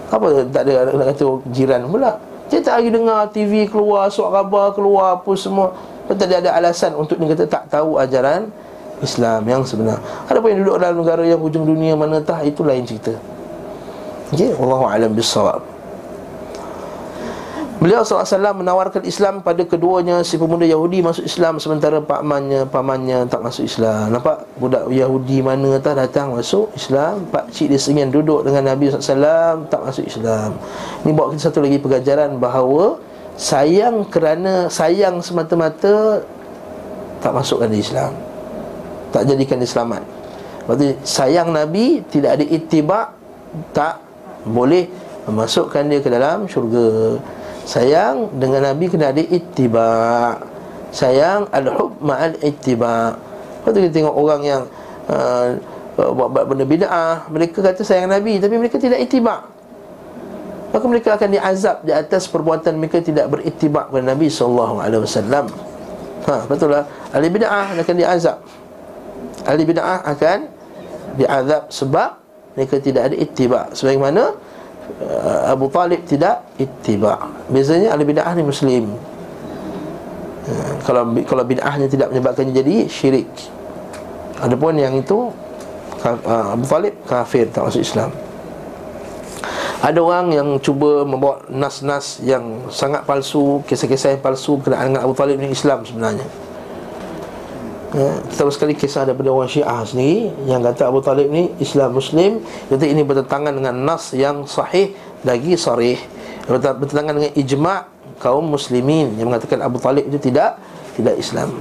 Apa 0.10 0.26
tak 0.50 0.62
ada 0.66 0.90
nak 0.90 1.08
kata 1.14 1.26
jiran 1.54 1.86
pula 1.86 2.18
Tiap 2.50 2.66
hari 2.66 2.90
dengar 2.90 3.30
TV 3.30 3.70
keluar 3.70 4.10
Suara 4.10 4.42
khabar 4.42 4.74
keluar 4.74 5.22
apa 5.22 5.32
semua 5.38 5.78
dia 6.12 6.44
ada 6.44 6.52
alasan 6.60 6.92
untuk 7.00 7.16
dia 7.16 7.32
kata 7.32 7.48
tak 7.48 7.64
tahu 7.72 7.96
ajaran 7.96 8.52
Islam 9.00 9.42
yang 9.48 9.62
sebenar. 9.64 10.00
Ada 10.28 10.40
pun 10.40 10.52
yang 10.52 10.60
duduk 10.64 10.76
dalam 10.80 10.98
negara 11.00 11.24
yang 11.24 11.40
hujung 11.40 11.64
dunia 11.64 11.96
mana 11.96 12.20
tah 12.20 12.44
itu 12.44 12.64
lain 12.64 12.84
cerita. 12.84 13.16
Okey, 14.36 14.52
wallahu 14.60 14.88
alam 14.88 15.12
bisawab. 15.16 15.73
Beliau 17.84 18.00
SAW 18.08 18.56
menawarkan 18.56 19.04
Islam 19.04 19.44
pada 19.44 19.60
keduanya. 19.68 20.24
Si 20.24 20.40
pemuda 20.40 20.64
Yahudi 20.64 21.04
masuk 21.04 21.28
Islam 21.28 21.60
Sementara 21.60 22.00
pamannya, 22.00 22.64
pamannya 22.64 23.28
tak 23.28 23.44
masuk 23.44 23.68
Islam. 23.68 24.08
Nampak 24.08 24.48
budak 24.56 24.88
Yahudi 24.88 25.44
mana 25.44 25.76
tak 25.84 26.00
datang 26.00 26.32
masuk 26.32 26.72
Islam. 26.80 27.28
Pak 27.28 27.52
cik 27.52 27.76
dia 27.76 27.76
sengin 27.76 28.08
duduk 28.08 28.48
dengan 28.48 28.72
Nabi 28.72 28.88
SAW 28.88 29.68
Tak 29.68 29.84
masuk 29.84 30.08
Islam. 30.08 30.56
Ini 31.04 31.12
bawa 31.12 31.36
kita 31.36 31.52
satu 31.52 31.60
lagi 31.60 31.76
pengajaran 31.76 32.40
bahawa 32.40 33.04
Sayang 33.36 34.08
kerana 34.08 34.72
sayang 34.72 35.20
semata-mata 35.20 36.24
Tak 37.20 37.36
masukkan 37.36 37.68
di 37.68 37.84
Islam. 37.84 38.16
Tak 39.12 39.28
jadikan 39.28 39.60
dia 39.60 39.68
selamat. 39.68 40.08
Berarti 40.72 40.96
sayang 41.04 41.52
Nabi 41.52 42.00
tidak 42.08 42.40
ada 42.40 42.46
itibak 42.48 43.12
Tak 43.76 44.00
boleh 44.48 44.88
memasukkan 45.28 45.84
dia 45.92 46.00
ke 46.00 46.08
dalam 46.08 46.48
syurga 46.48 47.20
Sayang 47.64 48.36
dengan 48.38 48.72
Nabi 48.72 48.92
kena 48.92 49.16
ada 49.16 49.24
ittiba. 49.24 49.92
Sayang 50.94 51.50
al-hub 51.50 51.98
ma'al 52.06 52.38
ittiba 52.46 53.18
Lepas 53.18 53.72
tu 53.74 53.80
kita 53.82 53.94
tengok 53.98 54.14
orang 54.14 54.42
yang 54.46 54.62
uh, 55.10 55.58
Buat 55.98 56.46
benda 56.46 56.70
bida'ah 56.70 57.34
Mereka 57.34 57.66
kata 57.66 57.82
sayang 57.82 58.14
Nabi 58.14 58.38
Tapi 58.38 58.62
mereka 58.62 58.78
tidak 58.78 59.02
ittiba. 59.02 59.42
Maka 60.74 60.86
mereka 60.90 61.18
akan 61.18 61.30
diazab 61.34 61.86
di 61.86 61.94
atas 61.94 62.26
perbuatan 62.30 62.78
mereka 62.78 63.02
tidak 63.02 63.30
berittiba 63.30 63.90
kepada 63.90 64.06
Nabi 64.10 64.30
SAW 64.30 64.82
Ha, 66.24 66.48
betul 66.48 66.72
lah 66.72 66.88
Ahli 67.14 67.28
bida'ah 67.30 67.78
akan 67.78 67.96
diazab. 68.00 68.38
Ahli 69.44 69.64
bida'ah 69.68 70.02
akan 70.08 70.38
diazab 71.20 71.70
sebab 71.70 72.10
mereka 72.58 72.82
tidak 72.82 73.12
ada 73.12 73.16
ittiba. 73.20 73.70
Sebagaimana 73.76 74.34
Abu 75.50 75.68
Talib 75.70 76.04
tidak 76.08 76.44
ittiba. 76.60 77.30
Bezanya 77.52 77.94
ahli 77.94 78.04
bid'ah 78.08 78.34
ni 78.36 78.44
muslim. 78.44 78.94
Uh, 80.44 80.74
kalau 80.84 81.08
kalau 81.24 81.44
bid'ahnya 81.48 81.88
tidak 81.88 82.12
menyebabkannya 82.12 82.52
jadi 82.52 82.76
syirik. 82.92 83.30
Adapun 84.44 84.76
yang 84.76 84.96
itu 85.00 85.32
uh, 86.04 86.52
Abu 86.52 86.68
Talib 86.68 86.94
kafir 87.08 87.48
tak 87.48 87.64
masuk 87.64 87.80
Islam. 87.80 88.12
Ada 89.84 90.00
orang 90.00 90.32
yang 90.32 90.50
cuba 90.64 91.04
membawa 91.04 91.44
nas-nas 91.52 92.24
yang 92.24 92.72
sangat 92.72 93.04
palsu, 93.04 93.60
kisah-kisah 93.68 94.16
yang 94.16 94.24
palsu 94.24 94.56
berkenaan 94.56 94.96
dengan 94.96 95.04
Abu 95.04 95.12
Talib 95.12 95.36
ni 95.44 95.52
Islam 95.52 95.84
sebenarnya. 95.84 96.24
Ya, 97.94 98.10
tahu 98.34 98.50
sekali 98.50 98.74
kisah 98.74 99.06
daripada 99.06 99.30
orang 99.30 99.46
Syiah 99.46 99.86
sendiri 99.86 100.34
yang 100.50 100.66
kata 100.66 100.90
Abu 100.90 101.06
Talib 101.06 101.30
ni 101.30 101.54
Islam 101.62 101.94
Muslim, 101.94 102.42
kata 102.66 102.90
ini 102.90 103.06
bertentangan 103.06 103.54
dengan 103.54 103.86
nas 103.86 104.18
yang 104.18 104.50
sahih 104.50 104.98
lagi 105.22 105.54
sarih. 105.54 106.02
Bertentangan 106.50 107.14
dengan 107.14 107.32
ijma' 107.38 107.86
kaum 108.18 108.50
muslimin 108.50 109.14
yang 109.14 109.30
mengatakan 109.30 109.62
Abu 109.62 109.78
Talib 109.78 110.10
itu 110.10 110.18
tidak 110.18 110.58
tidak 110.98 111.22
Islam. 111.22 111.54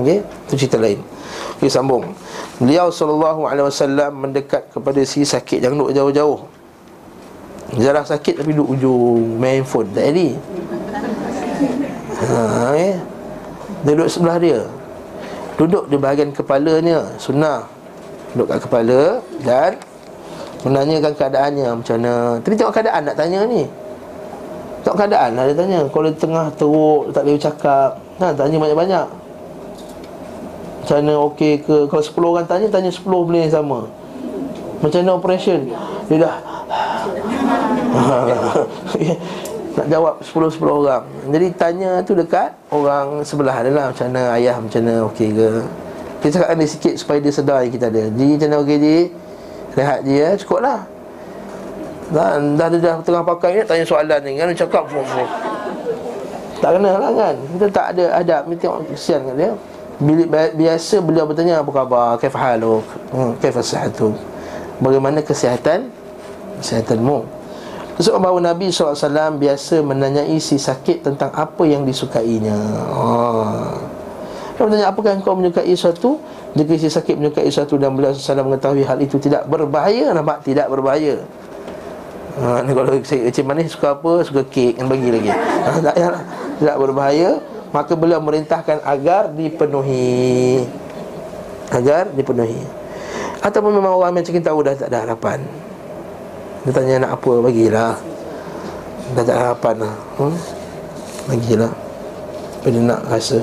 Okey, 0.00 0.24
itu 0.48 0.54
cerita 0.64 0.80
lain. 0.80 1.04
Okey, 1.60 1.68
sambung. 1.68 2.08
Beliau 2.56 2.88
wasallam 2.88 4.12
mendekat 4.16 4.72
kepada 4.72 5.04
si 5.04 5.28
sakit 5.28 5.60
yang 5.60 5.76
duduk 5.76 5.92
jauh-jauh. 5.92 6.40
Jarah 7.76 8.00
sakit 8.08 8.40
tapi 8.40 8.56
duduk 8.56 8.80
ujung 8.80 9.36
main 9.36 9.60
phone 9.60 9.92
tak 9.92 10.08
jadi. 10.08 10.40
Ha, 12.16 12.36
eh. 12.80 12.96
Dia 13.84 13.92
duduk 13.92 14.08
sebelah 14.08 14.40
dia 14.40 14.77
Duduk 15.58 15.90
di 15.90 15.98
bahagian 15.98 16.30
kepalanya 16.30 17.02
Sunnah. 17.18 17.66
Duduk 18.30 18.54
kat 18.54 18.58
kepala 18.62 19.18
Dan 19.42 19.74
Menanyakan 20.62 21.12
keadaannya. 21.18 21.68
Macam 21.82 21.94
mana? 21.98 22.14
Tapi 22.38 22.54
tengok 22.54 22.74
keadaan 22.74 23.02
nak 23.02 23.16
tanya 23.18 23.40
ni. 23.42 23.66
Tengok 24.86 24.98
keadaan 25.02 25.30
lah 25.34 25.44
dia 25.50 25.56
tanya. 25.58 25.80
Kalau 25.90 26.06
di 26.06 26.18
tengah 26.18 26.46
teruk 26.54 27.10
Tak 27.10 27.22
boleh 27.26 27.34
bercakap. 27.34 27.90
Nah, 28.22 28.30
tanya 28.30 28.56
banyak-banyak. 28.62 29.06
Macam 30.78 30.96
mana 31.04 31.14
okey 31.34 31.52
ke? 31.66 31.76
Kalau 31.90 32.02
10 32.02 32.32
orang 32.32 32.46
tanya 32.46 32.66
Tanya 32.70 32.90
10 32.94 33.02
boleh 33.02 33.50
sama. 33.50 33.90
Macam 34.78 34.98
mana 35.02 35.18
operation? 35.18 35.74
Dia 36.06 36.22
dah 36.22 36.34
nak 39.78 39.86
jawab 39.86 40.14
10-10 40.26 40.58
orang. 40.66 41.04
Jadi 41.30 41.46
tanya 41.54 41.90
tu 42.02 42.18
dekat 42.18 42.50
orang 42.74 43.22
sebelah 43.22 43.62
dia 43.62 43.70
lah 43.70 43.86
Macam 43.94 44.10
mana 44.10 44.22
ayah 44.34 44.56
macam 44.58 44.80
mana 44.82 44.94
okey 45.06 45.30
ke? 45.30 45.48
Kita 46.18 46.30
cakapkan 46.34 46.56
dia 46.58 46.68
sikit 46.68 46.94
supaya 46.98 47.18
dia 47.22 47.30
sedar 47.30 47.62
yang 47.62 47.72
kita 47.72 47.86
ada. 47.86 48.10
Jadi 48.10 48.26
macam 48.34 48.48
mana? 48.50 48.56
Okey 48.66 48.76
je 48.82 48.96
Rehat 49.78 50.00
je 50.02 50.14
ya, 50.18 50.30
cukup 50.34 50.60
lah. 50.66 50.80
Dan 52.10 52.58
dah 52.58 52.66
dah, 52.66 52.80
dah 52.82 52.94
tengah 53.04 53.22
pakai 53.22 53.50
ni 53.54 53.62
tanya 53.62 53.84
soalan 53.86 54.18
ni. 54.26 54.34
Kan 54.34 54.50
cakap 54.50 54.90
fuh, 54.90 55.04
fuh. 55.06 55.28
tak 56.58 56.74
kena 56.74 56.98
lah 56.98 57.12
kan? 57.14 57.34
Kita 57.54 57.66
tak 57.70 57.86
ada 57.94 58.04
adab. 58.18 58.42
Ni 58.50 58.58
tengok 58.58 58.82
kesian 58.90 59.22
kan 59.22 59.34
dia. 59.38 59.52
Bila, 59.98 60.50
biasa 60.54 61.02
beliau 61.02 61.26
bertanya 61.26 61.62
apa 61.62 61.70
khabar? 61.70 62.18
Kaif 62.22 62.34
haluk 62.38 62.86
hmm, 63.10 63.34
kaif 63.42 63.58
sihatuk 63.62 64.14
bagaimana 64.78 65.18
kesihatan? 65.22 65.90
Kesihatanmu 66.58 67.37
Sebab 67.98 68.22
bahawa 68.22 68.54
Nabi 68.54 68.70
SAW 68.70 68.94
biasa 69.42 69.82
menanyai 69.82 70.38
si 70.38 70.54
sakit 70.54 71.02
tentang 71.02 71.34
apa 71.34 71.66
yang 71.66 71.82
disukainya 71.82 72.54
oh. 72.94 73.74
Dia 74.54 74.66
bertanya, 74.66 74.86
apakah 74.90 75.18
engkau 75.18 75.34
menyukai 75.34 75.70
sesuatu? 75.74 76.18
Jika 76.54 76.78
si 76.78 76.86
sakit 76.86 77.18
menyukai 77.18 77.50
sesuatu 77.50 77.74
dan 77.74 77.94
beliau 77.98 78.14
SAW 78.14 78.46
mengetahui 78.46 78.86
hal 78.86 78.98
itu 79.02 79.18
tidak 79.18 79.50
berbahaya 79.50 80.14
Nampak? 80.14 80.46
Tidak 80.46 80.70
berbahaya 80.70 81.26
ha, 82.38 82.62
Kalau 82.62 82.94
Encik 82.94 83.42
Manis 83.42 83.74
suka 83.74 83.98
apa? 83.98 84.22
Suka 84.22 84.46
kek, 84.46 84.78
yang 84.78 84.86
bagi 84.86 85.10
lagi 85.10 85.30
ha, 85.34 85.68
tak, 85.82 85.94
ya, 85.98 86.08
Tidak 86.62 86.76
berbahaya 86.78 87.42
Maka 87.74 87.98
beliau 87.98 88.22
merintahkan 88.22 88.78
agar 88.86 89.34
dipenuhi 89.34 90.62
Agar 91.74 92.14
dipenuhi 92.14 92.62
Ataupun 93.42 93.74
memang 93.74 93.98
orang 93.98 94.22
macam 94.22 94.30
kita 94.30 94.54
tahu 94.54 94.62
dah 94.62 94.74
tak 94.78 94.90
ada 94.90 95.02
harapan 95.02 95.42
dia 96.68 96.76
tanya 96.76 97.08
nak 97.08 97.16
apa 97.16 97.32
Bagilah. 97.40 97.96
Dah 99.16 99.24
tak 99.24 99.36
harapan 99.40 99.88
lah 99.88 99.94
hmm? 100.20 100.36
Bagilah. 101.32 101.72
Apa 102.60 102.66
dia 102.68 102.82
nak 102.84 103.00
rasa. 103.08 103.40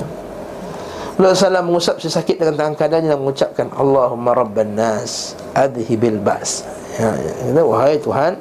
Beliau 1.18 1.34
salam 1.34 1.66
mengusap 1.66 1.98
si 1.98 2.06
sakit 2.06 2.38
dengan 2.38 2.54
tangan 2.54 2.74
kanannya 2.78 3.10
dan 3.10 3.18
mengucapkan 3.18 3.66
Allahumma 3.74 4.30
rabban 4.30 4.78
nas 4.78 5.34
adhibil 5.58 6.22
ba's. 6.22 6.62
Ya, 7.02 7.18
ya. 7.50 7.60
wahai 7.66 7.98
Tuhan 7.98 8.38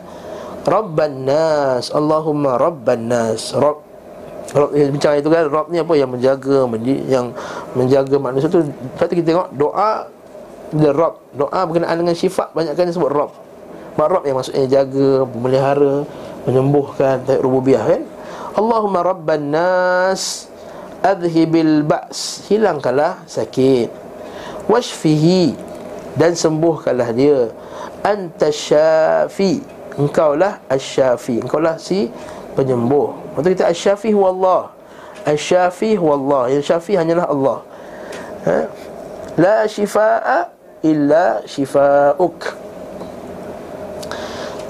Rabban 0.62 1.26
nas 1.26 1.90
Allahumma 1.90 2.62
rabban 2.62 3.10
nas. 3.10 3.58
Rabb 3.58 3.82
Rabb 4.54 4.72
eh, 4.78 4.86
bincang 4.94 5.18
itu 5.18 5.34
kan 5.34 5.50
Rabb 5.50 5.74
ni 5.74 5.82
apa 5.82 5.94
yang 5.98 6.14
menjaga 6.14 6.70
yang 7.10 7.34
menjaga 7.74 8.22
manusia 8.22 8.54
tu. 8.54 8.62
Lepas 8.62 9.10
kita 9.10 9.34
tengok 9.34 9.48
doa 9.58 10.14
dia 10.78 10.94
Rabb 10.94 11.26
doa 11.34 11.60
berkenaan 11.66 11.98
dengan 12.06 12.14
sifat 12.14 12.54
banyakkan 12.54 12.86
disebut 12.86 13.10
Rabb 13.10 13.45
Marab 13.96 14.28
yang 14.28 14.36
maksudnya 14.36 14.68
jaga, 14.68 15.24
memelihara, 15.24 16.04
menyembuhkan 16.44 17.24
Tayat 17.24 17.40
rububiyah 17.40 17.84
kan? 17.84 18.04
Allahumma 18.56 19.04
rabban 19.04 19.52
nas 19.52 20.52
Adhibil 21.00 21.84
ba's 21.88 22.44
Hilangkanlah 22.52 23.24
sakit. 23.24 23.88
Washfihi 24.68 25.56
Dan 26.20 26.36
sembuhkanlah 26.36 27.10
dia. 27.16 27.52
Anta 28.04 28.52
syafi 28.52 29.64
Engkaulah 29.96 30.60
asyafi. 30.68 31.40
Engkaulah 31.40 31.80
si 31.80 32.12
penyembuh. 32.52 33.16
Maksud 33.36 33.52
kita 33.56 33.72
asyafi 33.72 34.12
huwa 34.12 34.28
Allah. 34.36 34.62
Asyafi 35.24 35.96
huwa 35.96 36.20
Allah. 36.20 36.44
Yang 36.52 36.64
syafi 36.68 37.00
hanyalah 37.00 37.28
Allah. 37.32 37.58
Ha? 38.44 38.58
La 39.40 39.58
shifa'a 39.72 40.52
illa 40.84 41.44
shifa'uk 41.48 42.65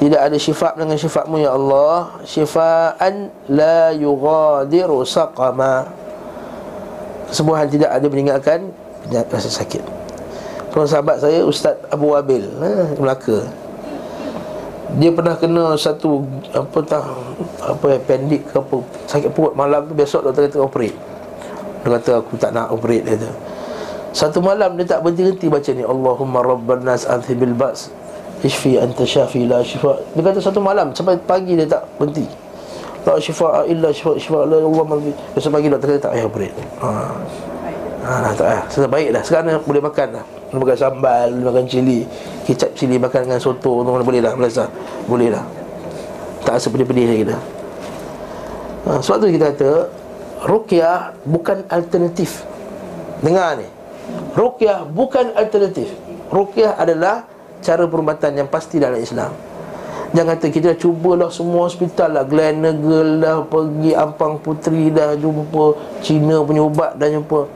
tidak 0.06 0.22
ada 0.22 0.38
syifa 0.38 0.70
dengan 0.78 1.02
syifatmu 1.02 1.42
ya 1.42 1.58
Allah. 1.58 2.22
Syifaan 2.30 3.34
la 3.50 3.90
yughadiru 3.90 5.02
saqama. 5.02 5.90
Kesembuhan 7.26 7.66
tidak 7.66 7.90
ada 7.90 8.06
meninggalkan 8.06 8.70
rasa 9.10 9.50
sakit. 9.50 9.82
Tuan 10.70 10.86
sahabat 10.86 11.26
saya 11.26 11.42
Ustaz 11.42 11.74
Abu 11.90 12.14
Wabil 12.14 12.46
ha, 12.62 12.94
Melaka. 13.02 13.50
Dia 15.02 15.10
pernah 15.10 15.34
kena 15.34 15.74
satu 15.74 16.22
Apa 16.54 16.78
tak 16.86 17.02
Apa 17.58 17.98
appendix 17.98 18.46
ke 18.54 18.62
apa 18.62 18.86
Sakit 19.10 19.34
perut. 19.34 19.58
Malam 19.58 19.90
tu 19.90 19.98
Besok 19.98 20.30
doktor 20.30 20.46
kata 20.46 20.62
operate. 20.62 20.98
Dia 21.82 21.90
kata 21.98 22.12
aku 22.22 22.38
tak 22.38 22.54
nak 22.54 22.70
operate 22.70 23.02
dia 23.02 23.18
tu 23.18 23.32
Satu 24.14 24.46
malam 24.46 24.78
dia 24.78 24.86
tak 24.86 25.02
berhenti-henti 25.02 25.50
baca 25.50 25.72
ni 25.74 25.82
Allahumma 25.82 26.46
rabban 26.46 26.86
nas 26.86 27.10
antibil 27.10 27.58
ba's 27.58 27.90
Ishfi 28.46 28.78
anta 28.78 29.02
syafi 29.02 29.50
la 29.50 29.66
syifa 29.66 29.98
Dia 30.14 30.22
kata 30.22 30.38
satu 30.38 30.62
malam 30.62 30.94
Sampai 30.94 31.18
pagi 31.18 31.58
dia 31.58 31.66
tak 31.66 31.82
berhenti. 31.98 32.30
Tak 33.02 33.18
syifa 33.18 33.66
illa 33.66 33.90
syifa 33.90 34.14
Syifa 34.22 34.46
la 34.46 34.62
Allah 34.62 34.86
malbi 34.86 35.10
Besok 35.34 35.58
pagi 35.58 35.68
doktor 35.74 35.88
kata 35.98 36.02
tak 36.06 36.12
payah 36.14 36.30
berit 36.30 36.54
ha. 36.78 36.90
Ha, 38.06 38.30
tak 38.38 38.46
payah. 38.46 38.64
Sudah 38.70 38.90
baik 38.90 39.10
dah. 39.18 39.24
Sekarang 39.26 39.58
boleh 39.66 39.82
makan 39.82 40.08
dah. 40.22 40.26
Makan 40.54 40.78
sambal 40.78 41.30
makan 41.42 41.66
cili 41.66 42.06
Kicap 42.46 42.70
cili 42.78 43.02
Makan 43.02 43.26
dengan 43.26 43.42
soto 43.42 43.82
Boleh 43.82 44.22
dah 44.22 44.38
Melasa 44.38 44.70
Boleh 45.10 45.34
dah. 45.34 45.44
Tak 46.46 46.62
rasa 46.62 46.70
pedih-pedih 46.70 47.06
lagi 47.10 47.24
dah. 47.34 47.42
Ha, 48.86 48.90
Sebab 49.02 49.18
tu 49.18 49.28
kita 49.34 49.46
kata 49.58 49.72
Ruqyah 50.46 51.26
bukan 51.26 51.66
alternatif. 51.74 52.46
Dengar 53.26 53.58
ni. 53.58 53.66
Ruqyah 54.38 54.86
bukan 54.86 55.34
alternatif. 55.34 55.90
Ruqyah 56.30 56.78
adalah 56.78 57.26
cara 57.66 57.90
perubatan 57.90 58.32
yang 58.38 58.46
pasti 58.46 58.78
dalam 58.78 59.02
Islam. 59.02 59.34
Jangan 60.14 60.38
kata 60.38 60.48
kita 60.54 60.66
dah 60.72 60.80
cubalah 60.80 61.30
semua 61.34 61.66
hospital 61.66 62.14
lah. 62.14 62.24
Glen 62.24 62.62
Negel 62.62 63.20
dah 63.20 63.42
pergi 63.42 63.92
Ampang 63.98 64.38
Putri 64.38 64.94
dah 64.94 65.18
jumpa 65.18 65.76
Cina 66.06 66.46
punya 66.46 66.62
ubat 66.62 66.94
dah 66.96 67.10
jumpa. 67.10 67.50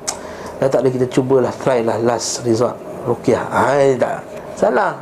Dah 0.59 0.67
tak 0.67 0.83
ada 0.83 0.89
kita 0.89 1.07
cubalah 1.07 1.53
try 1.61 1.85
lah 1.85 2.01
last 2.01 2.41
resort. 2.43 2.75
Ruqyah 3.05 3.45
Hai 3.47 3.95
tak. 3.95 4.25
Salah. 4.57 4.97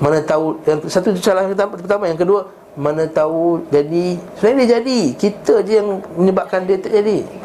Mana 0.00 0.24
tahu 0.24 0.56
yang 0.64 0.80
Satu 0.88 1.12
salah 1.20 1.44
pertama 1.68 2.08
Yang 2.08 2.24
kedua 2.24 2.40
Mana 2.72 3.04
tahu 3.04 3.68
jadi 3.68 4.16
Sebenarnya 4.40 4.56
dia 4.64 4.68
jadi. 4.80 5.00
Kita 5.12 5.60
je 5.60 5.72
yang 5.76 6.00
menyebabkan 6.16 6.64
dia 6.64 6.80
tak 6.80 6.96
jadi 6.96 7.39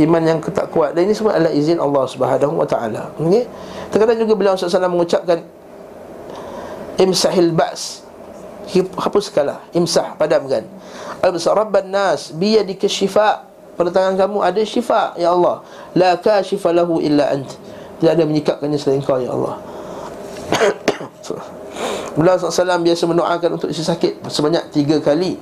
Iman 0.00 0.24
yang 0.24 0.38
tak 0.40 0.72
kuat. 0.72 0.96
Dan 0.96 1.08
ini 1.08 1.14
semua 1.16 1.36
adalah 1.36 1.52
izin 1.52 1.76
Allah 1.76 2.04
subhanahu 2.08 2.56
wa 2.56 2.64
ta'ala. 2.64 3.12
Okay? 3.20 3.44
Terkadang 3.92 4.16
juga 4.24 4.32
beliau 4.32 4.56
SAW 4.56 4.88
mengucapkan 4.88 5.44
Imsahil 6.96 7.52
ba's 7.52 8.04
Hapuskanlah 8.72 9.60
Imsah 9.76 10.16
padamkan 10.16 10.64
Al-Basar 11.20 11.52
Rabban 11.52 11.92
Nas 11.92 12.32
Biyadika 12.32 12.88
syifa' 12.88 13.44
Pada 13.76 13.88
tangan 13.92 14.16
kamu 14.16 14.38
ada 14.44 14.60
syifa' 14.60 15.16
Ya 15.16 15.32
Allah. 15.32 15.64
La 15.96 16.16
kashifa 16.20 16.76
lahu 16.76 17.00
illa 17.00 17.32
ant. 17.32 17.48
Tidak 18.00 18.12
ada 18.12 18.24
menyikapkannya 18.28 18.76
selain 18.76 19.00
kau 19.00 19.16
Ya 19.16 19.32
Allah. 19.32 19.56
Beliau 22.16 22.36
SAW 22.36 22.84
biasa 22.84 23.08
mendoakan 23.08 23.56
untuk 23.56 23.72
isi 23.72 23.80
sakit 23.80 24.20
Sebanyak 24.28 24.68
tiga 24.68 25.00
kali 25.00 25.40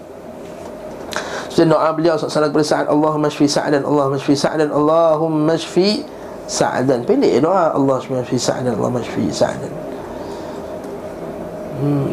Sudah 1.61 1.77
doa 1.77 1.93
beliau 1.93 2.17
SAW 2.17 2.49
kepada 2.49 2.65
Sa'ad 2.65 2.87
Allahumma 2.89 3.29
shfi 3.29 3.45
sa'adan 3.45 3.85
Allahumma 3.85 4.17
shfi 4.17 4.33
sa'adan 4.33 4.73
Allahumma 4.73 5.61
shfi 5.61 6.09
sa'adan 6.49 7.05
Pendek 7.05 7.45
doa 7.45 7.77
Allahumma 7.77 8.25
shfi 8.25 8.41
sa'adan 8.41 8.81
Allahumma 8.81 9.05
shfi 9.05 9.29
sa'adan 9.29 9.69
hmm. 11.85 12.09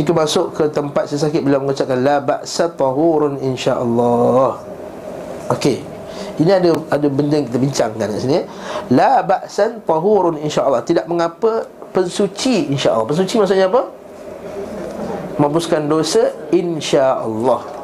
Jika 0.00 0.16
masuk 0.16 0.56
ke 0.56 0.64
tempat 0.72 1.12
isi 1.12 1.20
sakit 1.20 1.44
Beliau 1.44 1.60
mengucapkan 1.60 2.00
La 2.00 2.24
ba'sa 2.24 2.72
tahurun 2.72 3.36
insyaAllah 3.44 4.64
Okey. 5.52 5.84
Ini 6.40 6.56
ada 6.56 6.72
ada 6.88 7.06
benda 7.12 7.36
yang 7.36 7.52
kita 7.52 7.60
bincangkan 7.60 8.08
kat 8.08 8.16
sini. 8.16 8.48
La 8.96 9.20
ba'san 9.20 9.84
tahurun 9.84 10.40
insya-Allah. 10.40 10.80
Tidak 10.80 11.04
mengapa 11.04 11.68
pensuci 11.92 12.72
insya-Allah. 12.72 13.04
Pensuci 13.04 13.36
maksudnya 13.36 13.68
apa? 13.68 13.92
Menghapuskan 15.36 15.84
dosa 15.84 16.32
insya-Allah. 16.48 17.75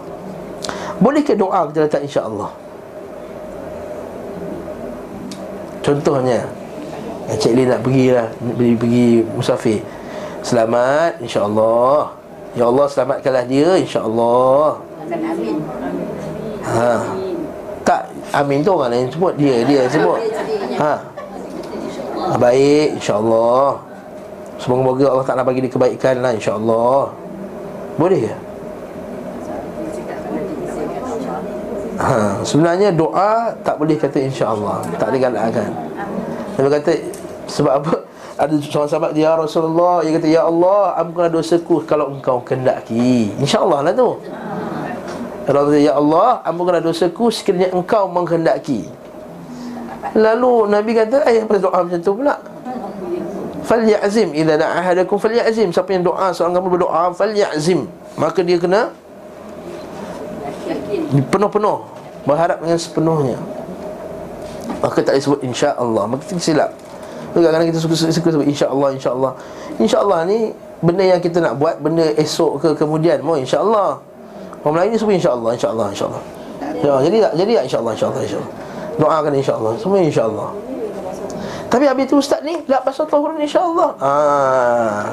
Bolehkah 1.00 1.36
doa 1.38 1.70
kita 1.70 1.88
letak 1.88 2.02
insya-Allah? 2.04 2.50
Contohnya 5.82 6.46
Encik 7.32 7.52
Lin 7.58 7.70
nak 7.70 7.80
pergi 7.82 8.06
lah 8.14 8.28
Pergi, 8.38 8.74
pergi 8.76 9.08
musafir. 9.34 9.80
Selamat 10.42 11.22
insya-Allah. 11.22 12.10
Ya 12.58 12.66
Allah 12.66 12.86
selamatkanlah 12.90 13.44
dia 13.46 13.78
insya-Allah. 13.78 14.82
Amin. 15.06 15.56
Ha. 16.66 16.94
Amin 18.32 18.64
tu 18.64 18.72
orang 18.72 18.96
lain 18.96 19.06
sebut 19.12 19.36
Dia 19.36 19.60
dia 19.62 19.84
sebut. 19.86 20.18
Ha. 20.80 20.92
ha 20.96 22.36
baik 22.42 22.98
insyaAllah. 22.98 23.78
Semoga-moga 24.58 25.06
Allah 25.10 25.26
tak 25.26 25.34
nak 25.38 25.44
bagi 25.46 25.60
dia 25.62 25.70
kebaikan 25.70 26.22
lah 26.22 26.32
insyaAllah. 26.34 27.10
Boleh 27.98 28.20
ke? 28.30 28.34
Ha, 32.02 32.42
sebenarnya 32.42 32.90
doa 32.90 33.54
tak 33.62 33.78
boleh 33.78 33.94
kata 33.94 34.18
insya-Allah, 34.18 34.82
tak 34.98 35.14
digalakkan. 35.14 35.70
Dia 36.58 36.66
kata 36.66 36.92
sebab 37.46 37.72
apa? 37.78 37.94
Ada 38.42 38.58
seorang 38.58 38.90
sahabat 38.90 39.12
dia 39.14 39.30
Rasulullah, 39.38 40.02
dia 40.02 40.18
kata 40.18 40.26
ya 40.26 40.42
Allah, 40.50 40.98
ampunkanlah 40.98 41.30
dosaku 41.30 41.86
kalau 41.86 42.10
engkau 42.10 42.42
kehendaki. 42.42 43.30
Insya-Allah 43.38 43.86
lah 43.86 43.92
tu. 43.94 44.18
Ya 45.78 45.94
Allah 45.94 46.42
ampunkanlah 46.42 46.82
dosaku 46.82 47.30
sekiranya 47.30 47.70
engkau 47.70 48.10
menghendaki. 48.10 48.90
Lalu 50.18 50.74
Nabi 50.74 50.90
kata 50.98 51.22
ayat 51.22 51.46
pada 51.46 51.60
doa 51.62 51.78
macam 51.86 52.00
tu 52.02 52.12
pula. 52.18 52.34
Falyazim 53.62 54.34
idza 54.34 54.58
da'a 54.58 54.74
ahadakum 54.82 55.22
falyazim 55.22 55.70
siapa 55.70 55.94
yang 55.94 56.02
doa 56.02 56.34
seorang 56.34 56.58
kamu 56.58 56.68
berdoa 56.76 57.14
falyazim 57.14 57.86
maka 58.18 58.42
dia 58.42 58.58
kena 58.58 58.90
penuh-penuh 61.30 61.76
berharap 62.26 62.58
dengan 62.62 62.78
sepenuhnya. 62.78 63.38
Maka 64.82 64.98
tak 65.02 65.14
disebut 65.18 65.40
insya-Allah. 65.46 66.04
Maka 66.10 66.22
kita 66.26 66.42
silap. 66.42 66.70
Kadang-kadang 67.32 67.68
kita 67.72 67.80
suka, 67.80 67.94
suka 67.96 68.28
sebut 68.28 68.46
insya-Allah 68.46 68.88
insya-Allah. 68.92 69.32
Insya-Allah 69.80 70.18
ni 70.28 70.38
benda 70.84 71.04
yang 71.06 71.20
kita 71.22 71.40
nak 71.40 71.56
buat 71.56 71.80
benda 71.80 72.04
esok 72.18 72.60
ke 72.60 72.68
kemudian 72.76 73.24
mau 73.24 73.38
insya-Allah. 73.38 74.02
Orang 74.62 74.78
Melayu 74.78 74.94
ni 74.94 74.98
semua 75.00 75.14
insya-Allah, 75.16 75.50
insya-Allah, 75.56 75.86
insya-Allah. 75.90 76.22
Ya, 76.82 76.94
jadi 77.02 77.16
tak? 77.18 77.32
Jadi 77.34 77.52
tak 77.56 77.64
insya-Allah, 77.66 77.92
insya-Allah, 77.98 78.22
insya-Allah. 78.22 78.50
Doakan 79.00 79.32
insya-Allah, 79.34 79.72
semua 79.80 79.98
insya-Allah. 79.98 80.48
Tapi 81.72 81.84
habis 81.88 82.04
tu 82.04 82.20
ustaz 82.20 82.44
ni 82.44 82.60
tak 82.68 82.84
pasal 82.84 83.08
tahun 83.08 83.40
insya-Allah. 83.40 83.90
Ah. 83.96 85.08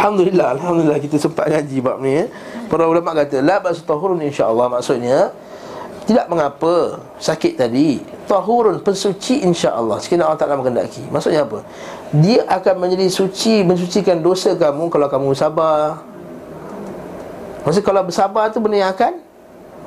Alhamdulillah, 0.00 0.56
alhamdulillah 0.56 0.96
kita 0.96 1.20
sempat 1.20 1.52
ngaji 1.52 1.76
bab 1.84 2.00
ni 2.00 2.24
ya. 2.24 2.24
Para 2.72 2.88
ulama 2.88 3.12
kata 3.12 3.44
la 3.44 3.60
bas 3.60 3.76
tahurun 3.84 4.24
insya-Allah 4.24 4.72
maksudnya 4.72 5.28
tidak 6.08 6.24
mengapa 6.32 7.04
sakit 7.20 7.60
tadi 7.60 8.00
tahurun 8.24 8.80
pensuci 8.80 9.44
insya-Allah 9.44 10.00
sekiranya 10.00 10.32
Allah 10.32 10.40
Taala 10.40 10.56
menghendaki. 10.56 11.04
Maksudnya 11.12 11.44
apa? 11.44 11.60
Dia 12.16 12.48
akan 12.48 12.74
menjadi 12.80 13.12
suci 13.12 13.60
mensucikan 13.60 14.24
dosa 14.24 14.56
kamu 14.56 14.88
kalau 14.88 15.12
kamu 15.12 15.36
sabar, 15.36 16.00
Maksudnya 17.60 17.86
kalau 17.86 18.02
bersabar 18.08 18.48
tu 18.48 18.58
benda 18.58 18.80
yang 18.80 18.92
akan 18.96 19.20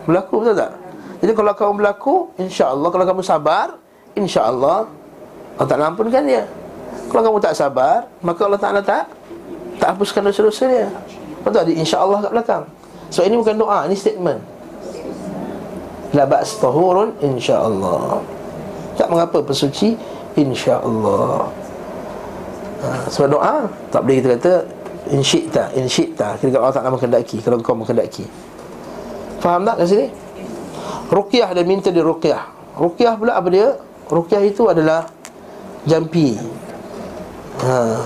berlaku 0.06 0.46
betul 0.46 0.56
tak? 0.62 0.72
Jadi 1.26 1.32
kalau 1.34 1.52
kamu 1.58 1.74
berlaku, 1.82 2.16
insya-Allah 2.38 2.90
kalau 2.94 3.06
kamu 3.08 3.22
sabar, 3.26 3.68
insya-Allah 4.14 4.86
Allah 5.58 5.70
tak 5.70 5.82
ampunkan 5.82 6.22
dia. 6.22 6.44
Kalau 7.10 7.22
kamu 7.26 7.38
tak 7.42 7.58
sabar, 7.58 8.06
maka 8.22 8.42
Allah 8.46 8.62
Taala 8.62 8.82
tak 8.86 9.10
tak 9.78 9.98
hapuskan 9.98 10.30
dosa-dosa 10.30 10.64
dia. 10.70 10.88
Betul 11.44 11.60
ada 11.66 11.72
insya-Allah 11.74 12.18
kat 12.24 12.32
belakang. 12.32 12.64
So 13.14 13.22
ini 13.22 13.36
bukan 13.38 13.56
doa, 13.60 13.86
ini 13.86 13.96
statement. 13.98 14.42
La 16.14 16.26
ba's 16.30 16.56
tahurun 16.62 17.18
insya-Allah. 17.22 18.22
Tak 18.98 19.10
mengapa 19.10 19.42
bersuci 19.42 19.98
insya-Allah. 20.38 21.50
Ha, 22.84 23.08
sebab 23.08 23.40
doa 23.40 23.56
tak 23.96 24.04
boleh 24.04 24.20
kita 24.20 24.28
kata 24.36 24.54
in 25.16 25.24
syi'ta 25.24 25.72
in 25.80 25.88
syi'ta 25.88 26.36
kira 26.36 26.60
Allah 26.60 26.76
tak 26.76 26.84
nak 26.84 27.00
menghendaki 27.00 27.40
kalau 27.40 27.56
kau 27.64 27.80
menghendaki 27.80 28.28
faham 29.40 29.64
tak 29.64 29.80
kat 29.80 29.88
sini 29.88 30.06
ruqyah 31.08 31.56
dia 31.56 31.64
minta 31.64 31.96
di 31.96 32.04
ruqyah 32.04 32.44
ruqyah 32.76 33.16
pula 33.16 33.40
apa 33.40 33.48
dia 33.48 33.80
ruqyah 34.12 34.44
itu 34.44 34.68
adalah 34.68 35.08
jampi 35.88 36.36
ha 37.64 38.04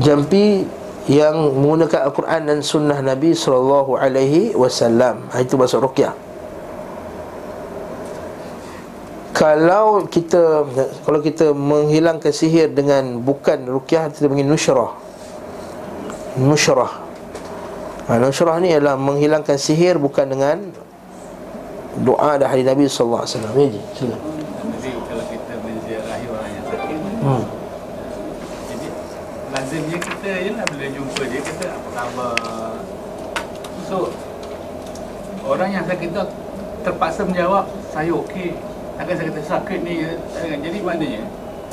jampi 0.00 0.66
yang 1.10 1.36
menggunakan 1.52 2.08
Al-Quran 2.10 2.40
dan 2.48 2.58
Sunnah 2.64 2.98
Nabi 3.04 3.36
Sallallahu 3.36 4.00
Alaihi 4.00 4.56
Wasallam. 4.56 5.28
Ha, 5.30 5.44
itu 5.44 5.54
bahasa 5.60 5.76
ruqyah. 5.76 6.24
kalau 9.34 10.06
kita 10.06 10.62
kalau 11.02 11.18
kita 11.18 11.50
menghilangkan 11.50 12.30
sihir 12.30 12.70
dengan 12.70 13.18
bukan 13.18 13.66
rukyah 13.66 14.06
kita 14.14 14.30
panggil 14.30 14.46
nusyrah 14.46 14.94
nusyrah 16.38 16.92
ha, 18.06 18.16
nusyrah 18.22 18.62
ni 18.62 18.70
adalah 18.70 18.94
menghilangkan 18.94 19.58
sihir 19.58 19.98
bukan 19.98 20.30
dengan 20.30 20.70
doa 22.06 22.38
dan 22.38 22.46
hadis 22.46 22.62
Nabi 22.62 22.86
sallallahu 22.86 23.22
alaihi 23.26 23.34
wasallam 23.34 23.54
ya 23.58 23.82
sila 23.98 24.16
jadi 24.78 24.90
kalau 25.02 25.24
kita 25.26 25.54
menziarahi 25.66 26.24
orang 26.30 26.50
yang 26.54 26.64
sakit 26.70 26.98
hmm. 27.26 27.44
jadi 28.70 28.88
lazimnya 29.50 29.98
kita 29.98 30.30
ialah 30.46 30.64
bila 30.70 30.86
jumpa 30.94 31.22
dia 31.26 31.40
kata 31.42 31.66
so 33.86 34.08
orang 35.44 35.70
yang 35.74 35.84
sakit 35.84 36.08
tu 36.10 36.22
terpaksa 36.84 37.24
menjawab 37.24 37.64
saya 37.92 38.12
okey. 38.12 38.52
Takkan 38.94 39.14
saya 39.18 39.26
kata 39.26 39.42
sakit 39.42 39.78
ni 39.82 40.06
Jadi 40.38 40.78
maknanya 40.86 41.26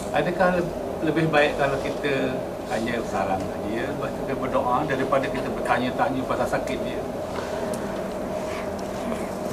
Adakah 0.10 0.58
lebih 1.06 1.30
baik 1.30 1.54
kalau 1.54 1.78
kita 1.86 2.34
Hanya 2.74 2.98
salam 3.06 3.38
saja 3.38 3.70
ya? 3.70 3.86
Lepas 3.94 4.10
kita 4.26 4.34
berdoa 4.42 4.82
Daripada 4.90 5.26
kita 5.30 5.48
bertanya-tanya 5.54 6.22
pasal 6.26 6.48
sakit 6.50 6.78
dia? 6.82 7.02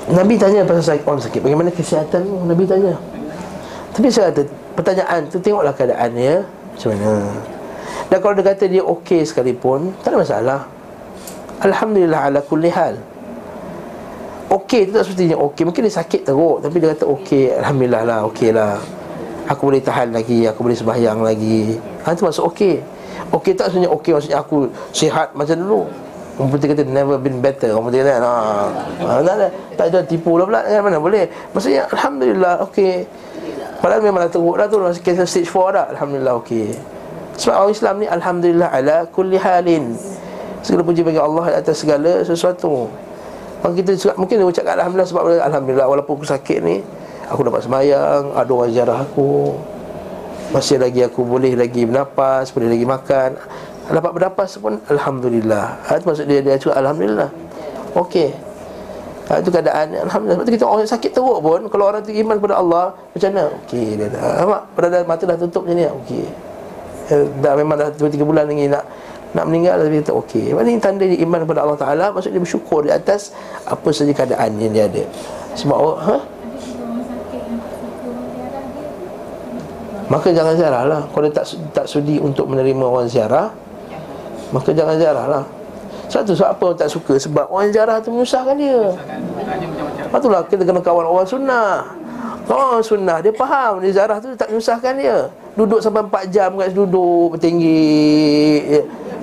Nabi 0.09 0.41
tanya 0.41 0.65
pasal 0.65 0.97
sakit 0.97 1.05
orang 1.05 1.21
sakit 1.29 1.41
Bagaimana 1.45 1.69
kesihatan? 1.69 2.25
Nabi 2.49 2.65
tanya. 2.65 2.97
Tapi 3.93 4.09
saya 4.09 4.33
kata 4.33 4.49
Pertanyaan 4.73 5.21
tu 5.29 5.37
tengoklah 5.37 5.77
keadaan 5.77 6.11
dia 6.17 6.37
Macam 6.73 6.89
mana. 6.97 7.13
Dan 8.09 8.19
kalau 8.25 8.33
dia 8.41 8.47
kata 8.49 8.65
dia 8.65 8.81
okey 8.81 9.29
sekalipun 9.29 9.93
Tak 10.01 10.17
ada 10.17 10.19
masalah 10.25 10.61
Alhamdulillah 11.59 12.31
ala 12.31 12.41
kulli 12.47 12.71
hal. 12.71 12.95
Okey 14.49 14.89
tu 14.89 14.97
tak 14.97 15.05
sepertinya 15.05 15.37
okey. 15.37 15.63
Mungkin 15.69 15.83
dia 15.85 15.93
sakit 15.93 16.25
teruk 16.25 16.65
Tapi 16.65 16.81
dia 16.81 16.97
kata 16.97 17.05
okey 17.05 17.53
Alhamdulillah 17.53 18.03
lah 18.09 18.19
okey 18.33 18.51
lah. 18.55 18.81
Aku 19.45 19.69
boleh 19.69 19.83
tahan 19.85 20.09
lagi 20.09 20.49
Aku 20.49 20.65
boleh 20.65 20.79
sembahyang 20.79 21.21
lagi. 21.21 21.77
Ha 22.07 22.17
tu 22.17 22.25
maksud 22.25 22.49
okey. 22.49 22.81
Okey 23.35 23.53
tak 23.53 23.69
sebenarnya 23.69 23.93
okey 23.93 24.13
Maksudnya 24.17 24.39
aku 24.41 24.73
sihat 24.97 25.37
macam 25.37 25.57
dulu. 25.61 25.81
Orang 26.39 26.49
putih 26.55 26.71
kata 26.71 26.87
never 26.87 27.21
been 27.21 27.45
better 27.45 27.77
Orang 27.77 27.93
putih 27.93 28.01
kata 28.01 28.25
ha. 28.25 28.33
ha 29.05 29.21
tak, 29.21 29.53
tak 29.77 29.87
ada 29.93 30.01
tipu 30.07 30.41
lah 30.41 30.49
pula. 30.49 30.61
Kan? 30.65 30.81
Mana 30.81 30.97
boleh? 30.97 31.29
Maksudnya 31.53 31.85
Alhamdulillah 31.93 32.55
okey. 32.71 33.05
Padahal 33.85 34.01
memang 34.01 34.25
dah 34.25 34.33
teruk 34.33 34.57
dah 34.57 34.67
tu 34.71 34.81
Masih 34.81 35.03
cancer 35.05 35.29
stage 35.29 35.51
4 35.53 35.77
dah. 35.77 35.87
Alhamdulillah 35.93 36.35
okey. 36.41 36.73
Sebab 37.37 37.53
orang 37.53 37.75
Islam 37.77 37.95
ni 38.01 38.07
Alhamdulillah 38.09 38.69
ala 38.73 38.97
kulli 39.13 39.37
halin 39.37 39.93
Segala 40.63 40.83
puji 40.83 41.07
bagi 41.07 41.21
Allah 41.21 41.55
atas 41.55 41.81
segala 41.81 42.23
sesuatu. 42.27 42.91
Kalau 43.59 43.75
kita 43.75 43.91
mungkin 44.15 44.39
dia 44.39 44.47
ucapkan 44.47 44.79
Alhamdulillah 44.79 45.11
sebab 45.11 45.23
Alhamdulillah 45.43 45.87
walaupun 45.91 46.23
aku 46.23 46.31
sakit 46.31 46.63
ni 46.63 46.79
Aku 47.27 47.43
dapat 47.43 47.67
semayang 47.67 48.31
Ada 48.31 48.51
orang 48.55 48.71
jarah 48.71 48.99
aku. 49.03 49.59
Masih 50.55 50.79
lagi 50.79 51.03
aku 51.03 51.27
boleh 51.27 51.59
lagi 51.59 51.83
bernapas 51.83 52.55
Boleh 52.55 52.71
lagi 52.71 52.87
makan. 52.87 53.35
Dapat 53.91 54.11
bernapas 54.15 54.55
pun 54.63 54.79
Alhamdulillah. 54.87 55.75
Itu 55.91 56.07
maksud 56.07 56.27
dia 56.31 56.39
Dia 56.39 56.55
cakap 56.55 56.79
Alhamdulillah. 56.79 57.31
Okey. 57.99 58.31
Ha, 59.27 59.43
Itu 59.43 59.51
keadaan 59.51 60.07
Alhamdulillah. 60.07 60.37
Sebab 60.39 60.47
tu 60.47 60.55
kita 60.55 60.65
orang 60.65 60.87
sakit 60.87 61.11
teruk 61.11 61.39
pun 61.43 61.61
Kalau 61.67 61.85
orang 61.91 62.01
tu 62.07 62.15
iman 62.15 62.39
kepada 62.39 62.63
Allah 62.63 62.85
Macam 62.95 63.29
mana? 63.35 63.45
Okey 63.67 63.87
dia 63.99 64.07
dah 64.07 64.23
Nampak 64.47 64.63
Pada 64.79 65.03
mata 65.03 65.23
dah 65.27 65.37
tutup 65.37 65.67
macam 65.67 65.77
ni. 65.77 65.85
Okey. 65.85 66.25
Eh, 67.11 67.27
Dah 67.43 67.59
memang 67.59 67.75
dah 67.75 67.91
2-3 67.91 68.23
bulan 68.23 68.47
lagi 68.47 68.71
nak 68.71 68.87
nak 69.37 69.45
meninggal 69.45 69.77
tapi 69.81 70.01
kata 70.01 70.13
okey. 70.25 70.45
Ini 70.57 70.81
tanda 70.81 71.05
dia 71.05 71.21
iman 71.25 71.45
kepada 71.45 71.61
Allah 71.65 71.79
Taala 71.79 72.07
maksud 72.13 72.33
dia 72.33 72.41
bersyukur 72.41 72.85
di 72.85 72.91
atas 72.93 73.37
apa 73.69 73.89
saja 73.93 74.13
keadaan 74.17 74.57
yang 74.57 74.73
dia 74.73 74.85
ada. 74.89 75.05
Sebab 75.59 75.77
oh, 75.77 75.97
ha? 76.01 76.17
Maka 80.09 80.33
jangan 80.33 80.57
ziarah 80.57 80.89
lah. 80.89 81.03
Kalau 81.13 81.29
tak, 81.29 81.45
tak 81.77 81.85
sudi 81.85 82.17
untuk 82.17 82.49
menerima 82.49 82.81
orang 82.81 83.05
ziarah 83.13 83.53
Maka 84.49 84.73
jangan 84.73 84.97
ziarah 84.97 85.27
lah. 85.29 85.45
Satu 86.09 86.33
sebab 86.33 86.57
apa 86.57 86.63
orang 86.73 86.79
tak 86.81 86.89
suka? 86.89 87.15
Sebab 87.21 87.53
orang 87.53 87.69
ziarah 87.69 88.01
tu 88.01 88.09
menyusahkan 88.09 88.57
dia. 88.57 88.97
Lepas 90.09 90.19
tu 90.25 90.29
lah 90.33 90.41
kita 90.49 90.65
kena 90.65 90.81
kawan 90.81 91.05
orang 91.05 91.29
sunnah 91.29 91.85
Orang 92.49 92.81
sunnah. 92.81 93.21
Dia 93.21 93.33
faham. 93.37 93.85
Dia 93.85 93.93
ziarah 93.93 94.19
tu 94.19 94.33
tak 94.33 94.49
menyusahkan 94.49 94.97
dia. 94.97 95.29
Duduk 95.53 95.85
sampai 95.85 96.03
4 96.07 96.33
jam 96.33 96.51
kat 96.57 96.73
duduk 96.73 97.37
Bertinggi 97.37 98.65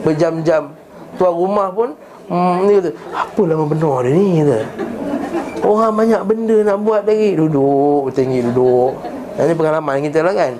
Berjam-jam. 0.05 0.69
Tuan 1.15 1.31
rumah 1.31 1.71
pun 1.71 1.95
hmm, 2.27 2.67
Dia 2.67 2.75
kata 2.83 2.89
Apa 3.15 3.41
lama 3.47 3.65
benar 3.71 4.03
dia 4.03 4.11
ni? 4.13 4.27
Kata. 4.43 4.59
Orang 5.65 5.95
banyak 5.97 6.21
benda 6.27 6.57
nak 6.61 6.77
buat 6.85 7.01
lagi. 7.07 7.33
Duduk 7.33 8.11
Bertinggi 8.11 8.39
duduk. 8.51 8.93
Ini 9.35 9.51
pengalaman 9.51 9.99
kita 9.99 10.19
lah 10.23 10.31
kan. 10.31 10.53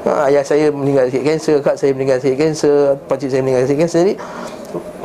Ha, 0.00 0.30
Ayah 0.30 0.44
saya 0.46 0.72
meninggal 0.72 1.12
sikit 1.12 1.24
kanser 1.28 1.56
Kak 1.60 1.76
saya 1.76 1.92
meninggal 1.92 2.16
sikit 2.22 2.38
kanser 2.40 2.96
Pakcik 3.04 3.28
saya 3.28 3.42
meninggal 3.44 3.64
sikit 3.68 3.80
kanser. 3.84 4.00
Jadi 4.06 4.14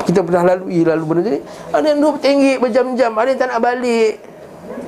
kita 0.05 0.21
pernah 0.21 0.53
lalui 0.53 0.85
lalu 0.85 1.03
benda 1.03 1.21
ni 1.33 1.41
Ada 1.73 1.85
yang 1.89 1.99
duduk 1.99 2.21
tinggi 2.21 2.61
berjam-jam 2.61 3.11
Ada 3.17 3.29
yang 3.33 3.39
tak 3.41 3.49
nak 3.49 3.59
balik 3.65 4.34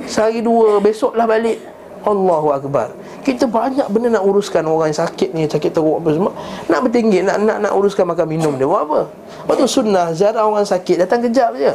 Sehari 0.07 0.39
dua 0.41 0.79
Besoklah 0.79 1.27
balik. 1.27 1.59
Allahu 2.07 2.55
Akbar. 2.55 2.95
Kita 3.21 3.43
banyak 3.51 3.91
benda 3.91 4.15
nak 4.15 4.23
uruskan 4.23 4.63
Orang 4.63 4.89
yang 4.89 4.99
sakit 5.03 5.35
ni 5.35 5.43
Sakit 5.45 5.75
teruk 5.75 5.99
apa 5.99 6.09
semua. 6.15 6.31
Nak 6.71 6.79
bertinggi 6.87 7.19
Nak 7.21 7.37
nak 7.43 7.57
nak 7.67 7.73
uruskan 7.75 8.07
makan 8.07 8.25
minum 8.31 8.55
dia. 8.55 8.63
Buat 8.63 8.81
apa? 8.87 8.99
Lepas 9.43 9.55
tu 9.59 9.67
sunnah 9.67 10.07
Ziarah 10.15 10.47
orang 10.47 10.63
sakit 10.63 11.03
Datang 11.03 11.19
kejap 11.27 11.51
je. 11.59 11.73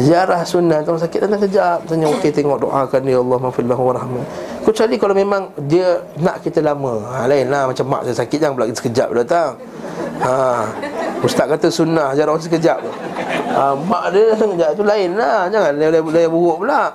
Ziarah 0.00 0.40
sunnah 0.48 0.80
Orang 0.82 1.02
sakit 1.02 1.28
datang 1.28 1.44
kejap. 1.44 1.78
Tanya 1.84 2.08
okey 2.16 2.32
tengok 2.32 2.64
doakan 2.64 3.00
dia 3.04 3.20
Allah 3.20 3.38
maafillahu 3.38 3.82
wa 3.84 3.94
rahmat. 3.94 4.26
Kecuali 4.64 4.96
kalau 4.96 5.14
memang 5.16 5.52
dia 5.68 6.00
nak 6.20 6.40
kita 6.40 6.64
lama. 6.64 7.04
Ha, 7.12 7.28
Lain 7.28 7.52
lah 7.52 7.68
macam 7.68 7.84
mak 7.84 8.08
saya 8.08 8.16
sakit 8.24 8.38
Jangan 8.40 8.54
pula 8.56 8.66
kita 8.72 8.78
sekejap 8.80 9.08
datang. 9.12 9.50
Ha, 10.24 10.32
Ustaz 11.20 11.46
kata 11.46 11.68
sunnah 11.68 12.16
Ziarah 12.16 12.32
orang 12.32 12.44
sekejap. 12.44 12.78
Ha, 13.50 13.76
Mak 13.76 14.04
dia 14.14 14.22
datang 14.32 14.56
kejap 14.56 14.70
Itu 14.78 14.84
lain 14.84 15.10
lah. 15.16 15.46
Jangan 15.52 15.72
laya 15.76 16.28
buruk 16.28 16.64
pula. 16.64 16.94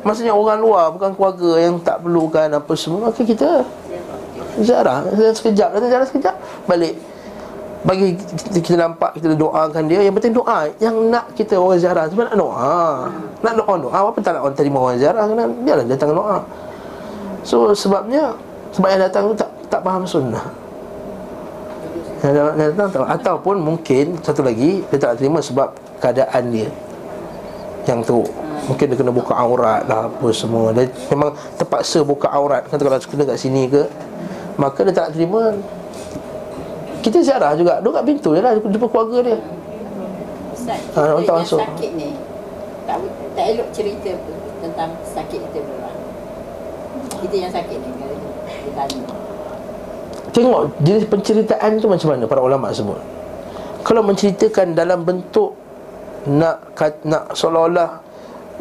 Maksudnya 0.00 0.32
orang 0.32 0.58
luar 0.58 0.90
Bukan 0.96 1.14
keluarga 1.14 1.50
yang 1.60 1.74
tak 1.80 2.02
perlukan 2.02 2.48
apa 2.50 2.72
semua. 2.74 3.10
Maka 3.10 3.22
kita 3.22 3.62
Ziarah. 4.60 5.06
Sekejap. 5.14 5.68
Datang 5.78 5.90
ziarah 5.90 6.06
sekejap 6.06 6.34
Balik. 6.66 6.98
Bagi 7.80 8.12
kita, 8.12 8.58
kita 8.60 8.76
nampak 8.76 9.16
kita 9.16 9.32
doakan 9.38 9.88
dia. 9.88 10.04
Yang 10.04 10.14
penting 10.20 10.34
doa. 10.36 10.68
Yang 10.82 10.96
nak 11.08 11.26
kita 11.32 11.54
orang 11.56 11.78
ziarah 11.80 12.04
tu 12.10 12.18
nak 12.18 12.36
doa. 12.36 13.08
Nak 13.40 13.54
doa 13.56 13.74
doa. 13.78 13.98
Apa 14.10 14.18
tak 14.20 14.36
nak 14.36 14.42
orang 14.50 14.56
terima 14.58 14.78
orang 14.82 14.98
ziarah 15.00 15.24
kena 15.24 15.44
biarlah 15.48 15.86
datang 15.88 16.12
doa. 16.12 16.44
So 17.40 17.72
sebabnya 17.72 18.36
sebab 18.74 18.88
yang 18.92 19.02
datang 19.02 19.32
tu 19.32 19.34
tak 19.38 19.50
tak 19.70 19.80
faham 19.80 20.04
sunnah 20.04 20.44
ataupun 22.20 23.56
mungkin 23.64 24.20
satu 24.20 24.44
lagi 24.44 24.84
dia 24.92 24.98
tak 25.00 25.16
terima 25.16 25.40
sebab 25.40 25.72
keadaan 26.00 26.52
dia 26.52 26.68
yang 27.88 28.04
tu 28.04 28.20
mungkin 28.68 28.92
dia 28.92 28.96
kena 28.96 29.08
buka 29.08 29.32
aurat 29.32 29.88
lah 29.88 30.06
apa 30.12 30.28
semua. 30.30 30.70
Dia 30.76 30.86
memang 31.10 31.32
terpaksa 31.56 32.04
buka 32.04 32.28
aurat. 32.28 32.62
Kata 32.68 32.76
kalau 32.84 33.00
kena 33.00 33.24
kat 33.24 33.40
sini 33.40 33.66
ke 33.66 33.88
maka 34.60 34.84
dia 34.84 34.92
tak 34.92 35.16
terima. 35.16 35.56
Kita 37.00 37.24
ziarah 37.24 37.56
juga. 37.56 37.80
Duduk 37.80 37.96
kat 37.96 38.04
pintu 38.04 38.36
je 38.36 38.44
lah 38.44 38.52
Jumpa 38.60 38.86
keluarga 38.92 39.18
dia. 39.24 39.38
Ustaz 40.52 40.80
ha, 40.92 41.16
Kita 41.16 41.32
yang 41.32 41.40
masuk. 41.40 41.60
sakit 41.64 41.90
ni 41.96 42.10
tak, 42.84 42.96
tak 43.32 43.44
elok 43.56 43.68
cerita 43.72 44.10
pun 44.20 44.36
Tentang 44.60 44.90
sakit 45.08 45.40
kita 45.40 45.58
berang 45.64 46.00
Kita 47.24 47.36
yang 47.40 47.48
sakit 47.48 47.78
ni 47.80 47.90
Kita 47.96 48.84
Tengok 50.30 50.78
jenis 50.86 51.04
penceritaan 51.10 51.82
tu 51.82 51.90
macam 51.90 52.14
mana 52.14 52.24
Para 52.30 52.40
ulama 52.42 52.70
sebut. 52.70 52.98
Kalau 53.82 54.02
menceritakan 54.06 54.78
dalam 54.78 55.02
bentuk 55.02 55.58
Nak 56.30 56.76
nak 57.08 57.32
seolah-olah 57.34 57.90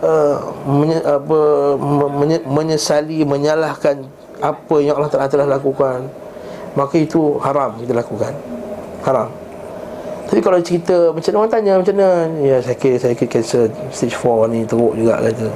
uh, 0.02 0.38
menye, 0.66 0.98
apa, 1.04 1.40
menye, 2.10 2.38
Menyesali 2.48 3.22
Menyalahkan 3.22 4.02
Apa 4.42 4.76
yang 4.82 4.98
Allah 4.98 5.30
telah 5.30 5.46
lakukan 5.46 6.10
Maka 6.74 6.96
itu 7.02 7.38
haram 7.42 7.76
kita 7.82 7.98
lakukan. 7.98 8.34
Haram. 9.02 9.30
Tapi 10.30 10.40
kalau 10.42 10.60
cerita 10.64 11.14
Macam 11.14 11.46
orang 11.46 11.52
tanya 11.52 11.74
Macam 11.78 11.94
mana? 11.98 12.30
Ya 12.42 12.58
sakit 12.64 12.98
Sakit 12.98 13.28
cancer 13.30 13.70
Stage 13.94 14.18
4 14.18 14.54
ni 14.54 14.66
Teruk 14.66 14.98
juga 14.98 15.22
kata. 15.22 15.50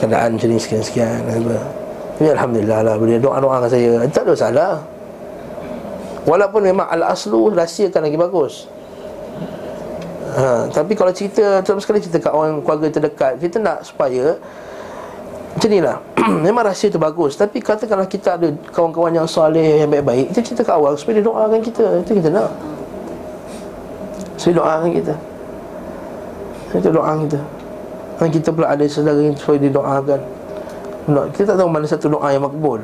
Keadaan 0.00 0.36
macam 0.38 0.48
ni 0.48 0.56
Sekian-sekian 0.56 1.20
Tapi 1.26 2.26
Alhamdulillah 2.30 2.80
lah 2.86 2.94
Boleh 2.96 3.18
doa-doa 3.18 3.60
dengan 3.60 3.70
saya. 3.72 3.90
Tak 4.08 4.24
ada 4.28 4.34
salah 4.38 4.91
Walaupun 6.22 6.62
memang 6.62 6.86
Al-Aslu 6.86 7.50
Rahsiakan 7.50 8.06
lagi 8.06 8.18
bagus. 8.18 8.70
Ha, 10.32 10.70
Tapi 10.72 10.96
kalau 10.96 11.12
cerita 11.12 11.60
Terus 11.60 11.84
sekali 11.84 12.00
cerita 12.00 12.22
kat 12.22 12.32
orang 12.32 12.64
Keluarga 12.64 12.88
terdekat 12.88 13.36
Kita 13.36 13.60
nak 13.60 13.84
supaya 13.84 14.40
macam 15.52 15.68
ni 15.68 15.84
lah. 15.84 16.00
Memang 16.48 16.64
rahsia 16.64 16.88
tu 16.88 16.96
bagus 16.96 17.36
Tapi 17.36 17.60
katakanlah 17.60 18.08
kita 18.08 18.40
ada 18.40 18.48
Kawan-kawan 18.72 19.12
yang 19.12 19.28
soleh 19.28 19.84
Yang 19.84 20.00
baik-baik 20.00 20.32
Kita 20.32 20.40
cerita 20.40 20.62
kat 20.64 20.80
awal 20.80 20.96
Supaya 20.96 21.20
dia 21.20 21.24
doakan 21.28 21.60
kita. 21.60 21.84
Itu 22.00 22.12
kita 22.16 22.28
nak. 22.32 22.50
Supaya 24.40 24.54
doakan 24.56 24.90
kita. 24.96 25.14
Itu 26.72 26.88
doakan 26.88 27.16
kita. 27.28 27.40
Dan 28.16 28.28
kita 28.32 28.48
pula 28.48 28.66
ada 28.72 28.84
saudara 28.88 29.20
yang 29.20 29.36
Supaya 29.36 29.58
dia 29.60 29.70
doakan. 29.70 30.20
Kita 31.36 31.44
tak 31.52 31.56
tahu 31.60 31.68
mana 31.68 31.84
satu 31.84 32.06
doa 32.08 32.28
yang 32.30 32.42
makbul. 32.46 32.80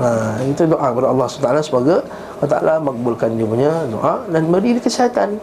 Nah, 0.00 0.40
kita 0.40 0.64
doa 0.64 0.86
kepada 0.96 1.12
Allah 1.12 1.26
SWT 1.28 1.60
Semoga 1.60 1.96
Allah 2.40 2.50
Ta'ala 2.56 2.74
makbulkan 2.80 3.36
dia 3.36 3.44
punya 3.44 3.84
doa 3.92 4.24
Dan 4.32 4.48
beri 4.48 4.72
dia 4.72 4.82
kesihatan. 4.82 5.36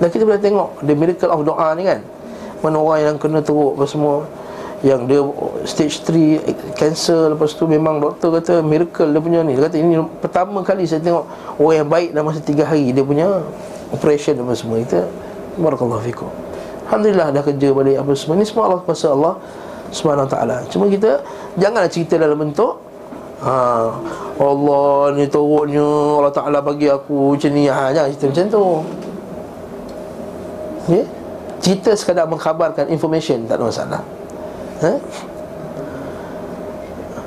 Dan 0.00 0.08
kita 0.08 0.24
boleh 0.24 0.40
tengok 0.40 0.80
The 0.80 0.94
miracle 0.96 1.28
of 1.28 1.44
doa 1.44 1.76
ni 1.76 1.84
kan? 1.84 2.00
Mana 2.64 2.80
orang 2.80 3.00
yang 3.04 3.16
kena 3.20 3.44
teruk 3.44 3.76
apa 3.76 3.84
semua. 3.84 4.24
Yang 4.82 5.00
dia 5.06 5.20
stage 5.68 5.96
3 6.42 6.74
cancer 6.74 7.30
lepas 7.30 7.54
tu 7.54 7.70
memang 7.70 8.02
doktor 8.02 8.34
kata 8.40 8.64
miracle 8.64 9.12
dia 9.12 9.22
punya 9.22 9.40
ni. 9.44 9.54
Dia 9.54 9.68
kata 9.68 9.76
ini 9.78 9.94
pertama 10.18 10.58
kali 10.66 10.88
saya 10.88 10.98
tengok 11.04 11.24
orang 11.60 11.76
yang 11.84 11.88
baik 11.92 12.08
dalam 12.16 12.26
masa 12.32 12.40
3 12.42 12.66
hari 12.66 12.90
dia 12.90 13.04
punya 13.06 13.28
operation 13.94 14.34
apa 14.42 14.56
semua. 14.58 14.82
Itu 14.82 15.06
barakallahu 15.60 16.02
fikum. 16.02 16.26
Alhamdulillah 16.88 17.28
dah 17.30 17.42
kerja 17.46 17.68
balik 17.70 17.96
apa 18.00 18.10
semua. 18.18 18.34
Ni 18.40 18.44
semua 18.48 18.64
Allah 18.72 18.80
kuasa 18.82 19.06
Allah 19.12 19.34
Subhanahu 19.92 20.26
taala. 20.26 20.64
Cuma 20.72 20.88
kita 20.88 21.20
janganlah 21.60 21.90
cerita 21.92 22.16
dalam 22.18 22.40
bentuk 22.40 22.80
ha 23.42 23.90
Allah 24.38 25.12
ni 25.18 25.26
teruknya 25.26 25.86
Allah 26.22 26.32
taala 26.32 26.58
bagi 26.62 26.86
aku 26.86 27.34
macam 27.34 27.50
ni 27.52 27.66
ha 27.66 27.90
jangan 27.90 28.08
cerita 28.14 28.26
macam 28.30 28.46
tu 28.46 28.64
okay? 30.86 31.04
cerita 31.58 31.90
sekadar 31.98 32.26
mengkhabarkan 32.30 32.86
information 32.90 33.44
tak 33.50 33.58
ada 33.58 33.64
masalah 33.66 34.02
ha? 34.82 34.92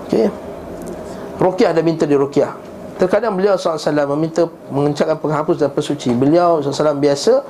Okey. 0.06 0.30
Ruqyah 1.42 1.74
ada 1.74 1.82
minta 1.82 2.06
di 2.06 2.14
ruqyah. 2.14 2.54
Terkadang 2.96 3.36
beliau 3.36 3.60
SAW 3.60 4.08
meminta 4.16 4.48
mengencangkan 4.72 5.20
penghapus 5.20 5.60
dan 5.60 5.68
pesuci 5.68 6.16
Beliau 6.16 6.64
SAW 6.64 6.96
biasa 6.96 7.44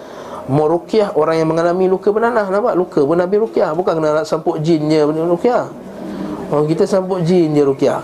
Merukiah 0.49 1.13
orang 1.13 1.37
yang 1.37 1.49
mengalami 1.53 1.85
luka 1.85 2.09
bernanah 2.09 2.49
Nampak? 2.49 2.73
Luka 2.73 3.05
pun 3.05 3.13
Nabi 3.13 3.37
rukiah 3.37 3.69
Bukan 3.77 4.01
kena 4.01 4.25
sampuk 4.25 4.57
jin 4.65 4.89
je 4.89 5.05
rukiah 5.05 5.69
Oh, 6.49 6.65
kita 6.65 6.89
sampuk 6.89 7.21
jin 7.21 7.53
je 7.53 7.61
rukiah 7.61 8.01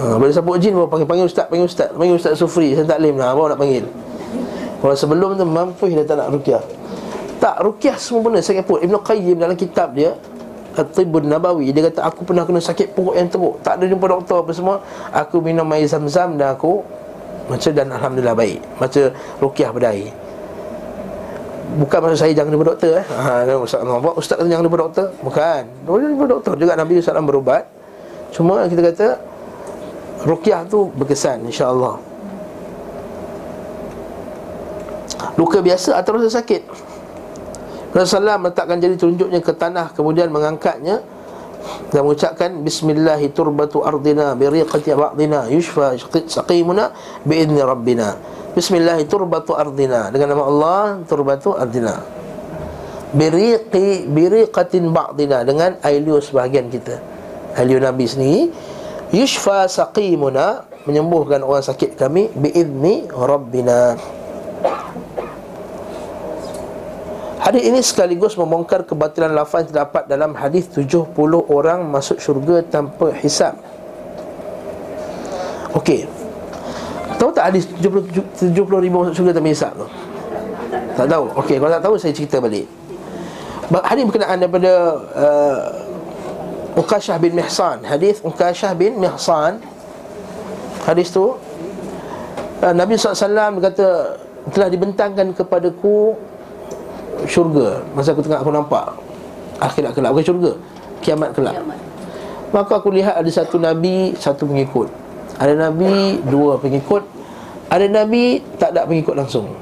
ha, 0.00 0.16
Bila 0.16 0.32
sampuk 0.32 0.56
jin 0.56 0.72
Panggil, 0.74 1.06
panggil 1.06 1.26
ustaz 1.28 1.46
Panggil 1.46 1.68
ustaz 1.68 1.88
Panggil 1.92 2.16
ustaz 2.16 2.32
Sufri 2.40 2.72
Saya 2.72 2.88
tak 2.88 2.98
lah 3.04 3.36
Bawa 3.36 3.52
nak 3.52 3.60
panggil. 3.60 3.84
Kalau 4.80 4.94
sebelum 4.96 5.36
tu 5.36 5.44
Mampu 5.44 5.92
dia 5.92 6.02
tak 6.08 6.16
nak 6.16 6.32
rukiah. 6.32 6.64
Tak 7.36 7.60
rukiah 7.60 7.96
semua 8.00 8.32
benda 8.32 8.40
Saya 8.40 8.64
pun 8.64 8.80
Ibn 8.80 8.94
Qayyim 9.04 9.36
dalam 9.36 9.54
kitab 9.54 9.92
dia 9.92 10.16
At-Tibun 10.74 11.28
Nabawi 11.28 11.68
Dia 11.76 11.92
kata 11.92 12.08
aku 12.08 12.24
pernah 12.24 12.48
kena 12.48 12.64
sakit 12.64 12.96
perut 12.96 13.12
yang 13.12 13.28
teruk. 13.28 13.60
Tak 13.60 13.76
ada 13.76 13.84
jumpa 13.84 14.06
doktor 14.08 14.40
apa 14.40 14.52
semua 14.56 14.80
Aku 15.12 15.44
minum 15.44 15.68
air 15.76 15.84
zam-zam 15.84 16.40
dan 16.40 16.56
aku 16.56 16.80
Macam 17.52 17.70
dan 17.76 17.92
Alhamdulillah 17.92 18.36
baik. 18.38 18.58
Macam 18.80 19.12
rukiah 19.42 19.68
berdaya 19.68 20.08
Bukan 21.70 21.98
maksud 22.02 22.18
saya 22.18 22.32
jangan 22.34 22.50
jumpa 22.50 22.66
doktor 22.66 22.90
eh. 22.98 23.04
Ha, 23.14 23.54
Ustaz 23.54 23.86
nampak 23.86 24.14
Ustaz 24.18 24.34
kata 24.42 24.50
jangan 24.50 24.66
jumpa 24.66 24.78
doktor? 24.90 25.06
Bukan. 25.22 25.62
Boleh 25.86 26.10
jumpa 26.10 26.26
doktor 26.26 26.52
juga. 26.58 26.74
Nabi 26.74 26.98
SAW 26.98 27.22
berubat. 27.22 27.62
Cuma 28.34 28.66
kita 28.66 28.82
kata 28.90 29.06
Rukiah 30.24 30.68
tu 30.68 30.92
berkesan 30.96 31.48
insyaAllah. 31.48 32.10
Luka 35.40 35.64
biasa 35.64 35.96
atau 35.96 36.20
rasa 36.20 36.40
sakit? 36.40 36.62
Rasulullah 37.90 38.38
meletakkan 38.38 38.78
jari 38.78 38.94
telunjuknya 38.94 39.42
ke 39.42 39.50
tanah 39.50 39.90
Kemudian 39.90 40.30
mengangkatnya 40.30 41.02
Dan 41.90 42.06
mengucapkan 42.06 42.62
Bismillahi 42.62 43.34
turbatu 43.34 43.82
ardina 43.82 44.38
Biriqati 44.38 44.94
ba'dina 44.94 45.50
Yushfa 45.50 45.98
saqimuna 46.30 46.94
Bi'idni 47.26 47.58
rabbina. 47.58 48.14
Bismillahi 48.54 49.10
turbatu 49.10 49.58
ardina 49.58 50.12
Dengan 50.14 50.38
nama 50.38 50.44
Allah 50.46 50.82
Turbatu 51.02 51.58
ardina. 51.58 51.98
Biriqi 53.10 54.06
Biriqatin 54.06 54.94
ba'dina 54.94 55.42
Dengan 55.42 55.74
ailiu 55.82 56.22
sebahagian 56.22 56.70
kita. 56.70 57.02
Ailiu 57.58 57.82
Nabi 57.82 58.06
sendiri 58.06 58.54
Yushfa 59.10 59.66
saqimuna 59.66 60.64
Menyembuhkan 60.86 61.42
orang 61.42 61.66
sakit 61.66 61.98
kami 61.98 62.30
Bi'idni 62.32 63.10
rabbina 63.10 63.98
Hadis 67.40 67.62
ini 67.66 67.80
sekaligus 67.80 68.36
membongkar 68.36 68.84
kebatilan 68.84 69.32
lafaz 69.32 69.66
terdapat 69.66 70.04
dalam 70.04 70.36
hadis 70.36 70.68
70 70.70 71.16
orang 71.48 71.88
masuk 71.88 72.20
syurga 72.20 72.60
tanpa 72.62 73.10
hisap. 73.16 73.56
Okey. 75.72 76.04
Tahu 77.16 77.32
tak 77.32 77.50
hadis 77.50 77.64
70, 77.80 78.54
70 78.54 78.84
ribu 78.84 79.02
masuk 79.02 79.18
syurga 79.18 79.40
tanpa 79.40 79.50
hisap 79.50 79.72
tu? 79.72 79.88
Tak 81.00 81.06
tahu. 81.08 81.24
Okey, 81.40 81.56
kalau 81.56 81.72
tak 81.72 81.82
tahu 81.82 81.94
saya 81.96 82.12
cerita 82.12 82.36
balik. 82.44 82.68
Hadis 83.88 84.04
berkenaan 84.04 84.36
daripada 84.36 84.72
uh, 85.16 85.64
Uqashah 86.78 87.18
bin 87.18 87.34
Mihsan. 87.34 87.82
Hadis 87.82 88.22
Uqashah 88.22 88.72
bin 88.78 88.98
Mihsan. 88.98 89.58
Hadis 90.86 91.12
tu 91.12 91.36
uh, 92.64 92.74
Nabi 92.74 92.96
SAW 92.96 93.60
kata 93.60 94.16
telah 94.56 94.68
dibentangkan 94.72 95.36
kepadaku 95.36 96.16
syurga 97.28 97.84
Masa 97.92 98.16
aku 98.16 98.24
tengah 98.24 98.40
aku 98.40 98.48
nampak 98.48 98.96
Akhirat 99.60 99.92
kelak 99.92 100.10
Bukan 100.16 100.24
syurga 100.24 100.52
Kiamat 101.04 101.36
kelak 101.36 101.60
Kiamat. 101.60 101.78
Maka 102.50 102.72
aku 102.80 102.88
lihat 102.90 103.20
ada 103.20 103.30
satu 103.30 103.60
Nabi 103.60 104.16
Satu 104.16 104.48
pengikut 104.48 104.88
Ada 105.36 105.54
Nabi 105.68 106.24
Dua 106.24 106.56
pengikut 106.56 107.04
Ada 107.68 107.86
Nabi 107.92 108.40
Tak 108.56 108.72
ada 108.72 108.88
pengikut 108.88 109.14
langsung 109.14 109.52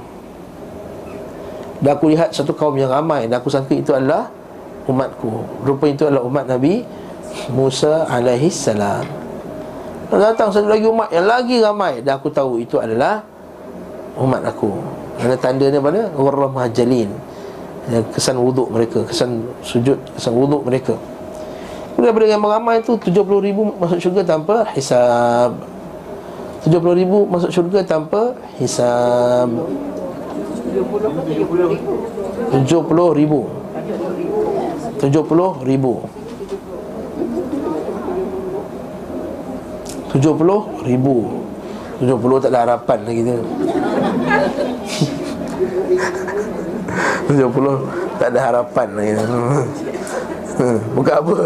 Dan 1.82 1.98
aku 1.98 2.14
lihat 2.14 2.30
satu 2.30 2.54
kaum 2.54 2.78
yang 2.78 2.94
ramai 2.94 3.26
Dan 3.26 3.42
aku 3.42 3.50
sangka 3.50 3.74
itu 3.74 3.90
adalah 3.90 4.30
Umatku. 4.88 5.44
Rupa 5.68 5.84
itu 5.86 6.08
adalah 6.08 6.24
umat 6.24 6.48
Nabi 6.48 6.82
Musa 7.52 8.08
alaihi 8.08 8.48
salam. 8.48 9.04
Datang 10.08 10.48
satu 10.48 10.72
lagi 10.72 10.88
umat 10.88 11.12
yang 11.12 11.28
lagi 11.28 11.60
ramai 11.60 12.00
Dan 12.00 12.16
aku 12.16 12.32
tahu 12.32 12.64
itu 12.64 12.80
adalah 12.80 13.20
Umat 14.16 14.40
aku. 14.42 14.72
Ada 15.20 15.36
tandanya 15.36 15.78
pada 15.78 16.10
Warrah 16.16 16.50
Mahajalin 16.50 17.28
kesan 18.12 18.36
wuduk 18.36 18.68
mereka 18.68 19.00
kesan 19.08 19.48
sujud 19.64 19.96
kesan 20.12 20.36
wuduk 20.36 20.60
mereka. 20.68 20.92
Daripada 21.98 22.30
yang 22.30 22.44
ramai 22.44 22.84
itu 22.84 22.94
70 22.94 23.26
ribu 23.42 23.74
masuk 23.80 23.98
syurga 23.98 24.22
tanpa 24.22 24.62
hisab. 24.76 25.56
70 26.62 27.00
ribu 27.00 27.26
masuk 27.26 27.50
syurga 27.50 27.82
tanpa 27.82 28.36
hisab. 28.60 29.50
70 30.68 33.18
ribu 33.18 33.50
70 34.98 35.64
ribu 35.64 35.92
70 40.12 40.86
ribu 40.86 41.16
70 41.98 42.42
tak 42.42 42.50
ada 42.54 42.58
harapan 42.66 42.98
lagi 43.06 43.20
tu 43.22 43.36
70 47.28 48.18
tak 48.18 48.28
ada 48.34 48.40
harapan 48.40 48.88
lagi. 48.96 49.12
Hmm, 50.58 50.78
bukan 50.96 51.14
apa. 51.14 51.38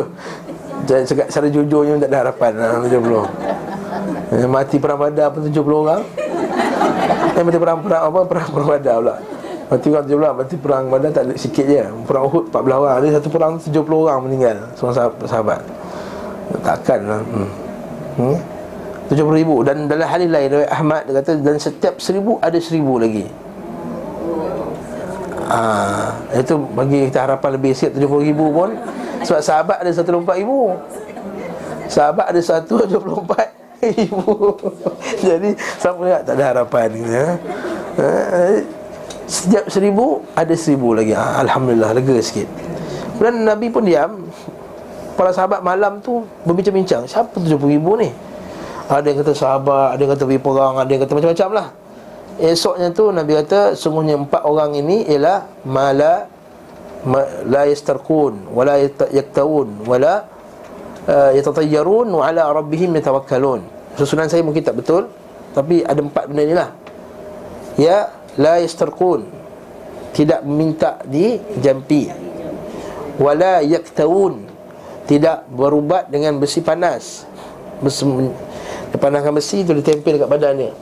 Jangan 0.82 1.04
cakap 1.06 1.26
secara 1.30 1.46
jujurnya 1.52 1.94
tak 2.02 2.10
ada 2.10 2.18
harapan 2.26 2.52
70. 2.86 2.90
Eh, 4.32 4.48
mati 4.48 4.76
perang 4.80 4.98
badar 4.98 5.28
pun 5.30 5.46
70 5.46 5.52
orang. 5.62 6.02
Eh 7.36 7.42
mati 7.44 7.58
perang 7.60 7.78
perang 7.84 8.02
apa 8.08 8.20
perang 8.26 8.46
perang 8.50 8.68
badar 8.70 8.96
pula. 8.98 9.16
Mati 9.68 9.86
orang 9.90 10.06
70 10.06 10.38
mati 10.38 10.54
perang 10.58 10.84
badar 10.90 11.10
tak 11.10 11.22
ada 11.28 11.34
sikit 11.38 11.64
je. 11.66 11.84
Perang 12.08 12.24
Uhud 12.30 12.41
14 12.52 12.84
orang. 12.84 12.94
Ada 13.00 13.06
satu 13.18 13.28
perang 13.32 13.54
70 13.56 13.72
orang 13.88 14.20
meninggal 14.28 14.56
semua 14.76 14.92
sahabat. 14.92 15.24
sahabat. 15.24 15.60
Takkan 16.60 17.00
lah. 17.08 17.20
Hmm. 17.24 17.50
Hmm? 18.20 18.36
70 19.12 19.40
ribu 19.44 19.60
Dan 19.60 19.88
dalam 19.88 20.08
hadis 20.08 20.28
lain 20.32 20.64
Ahmad 20.72 21.04
dia 21.04 21.20
kata 21.20 21.36
Dan 21.40 21.56
setiap 21.60 22.00
seribu 22.00 22.40
ada 22.40 22.56
seribu 22.56 22.96
lagi 22.96 23.28
ha, 25.52 26.12
Itu 26.32 26.56
bagi 26.72 27.12
kita 27.12 27.28
harapan 27.28 27.60
lebih 27.60 27.76
sikit 27.76 28.00
70 28.00 28.28
ribu 28.32 28.48
pun 28.52 28.70
Sebab 29.22 29.40
sahabat 29.44 29.76
ada 29.84 29.90
124 29.92 30.40
ribu 30.40 30.76
Sahabat 31.92 32.24
ada 32.32 32.40
124 32.40 33.84
ribu 33.84 34.32
Jadi 35.28 35.50
siapa 35.76 36.24
tak 36.24 36.34
ada 36.38 36.44
harapan 36.56 36.88
ya. 37.04 37.26
ha, 38.00 38.08
Setiap 39.32 39.64
seribu 39.72 40.20
ada 40.36 40.52
seribu 40.52 40.92
lagi. 40.92 41.16
Ha, 41.16 41.40
Alhamdulillah 41.40 41.96
lega 41.96 42.20
sikit. 42.20 42.44
Kemudian 43.16 43.48
Nabi 43.48 43.72
pun 43.72 43.88
diam. 43.88 44.28
Para 45.16 45.32
sahabat 45.32 45.60
malam 45.60 46.00
tu 46.00 46.24
berbincang-bincang 46.48 47.04
Siapa 47.04 47.36
70 47.36 47.60
ribu 47.68 48.00
ni? 48.00 48.08
Ada 48.88 49.12
yang 49.12 49.20
kata 49.20 49.36
sahabat, 49.36 49.92
ada 49.92 50.00
yang 50.00 50.12
kata 50.16 50.24
pergi 50.24 50.40
perang, 50.40 50.74
ada 50.80 50.88
yang 50.88 51.04
kata 51.04 51.12
macam-macam 51.12 51.48
lah. 51.52 51.66
Esoknya 52.40 52.88
tu 52.96 53.12
Nabi 53.12 53.32
kata 53.44 53.76
Sungguhnya 53.76 54.16
empat 54.16 54.40
orang 54.48 54.72
ini 54.72 55.04
Ialah 55.04 55.44
Mala 55.68 56.24
ma, 57.04 57.20
La 57.44 57.68
yastarkun 57.68 58.48
Wala 58.56 58.80
yaktawun 59.12 59.84
Wala 59.84 60.24
uh, 61.04 61.30
Yatatayyarun 61.36 62.08
Wa 62.08 62.32
ala 62.32 62.48
rabbihim 62.56 62.96
yatawakkalun. 62.96 63.60
Susunan 64.00 64.32
saya 64.32 64.40
mungkin 64.40 64.64
tak 64.64 64.80
betul 64.80 65.12
Tapi 65.52 65.84
ada 65.84 66.00
empat 66.00 66.24
benda 66.24 66.42
ni 66.48 66.54
lah 66.56 66.68
Ya 67.76 68.08
La 68.40 68.56
yastarkun 68.60 69.28
Tidak 70.12 70.40
minta 70.48 71.00
di 71.04 71.36
jampi 71.60 72.22
Wala 73.20 73.60
yaktawun. 73.60 74.48
Tidak 75.04 75.50
berubat 75.52 76.08
dengan 76.08 76.38
besi 76.40 76.64
panas. 76.64 77.26
Panaskan 78.92 79.34
besi 79.34 79.66
tu 79.66 79.74
ditempel 79.74 80.16
dekat 80.16 80.30
badan 80.30 80.54
dia. 80.56 80.72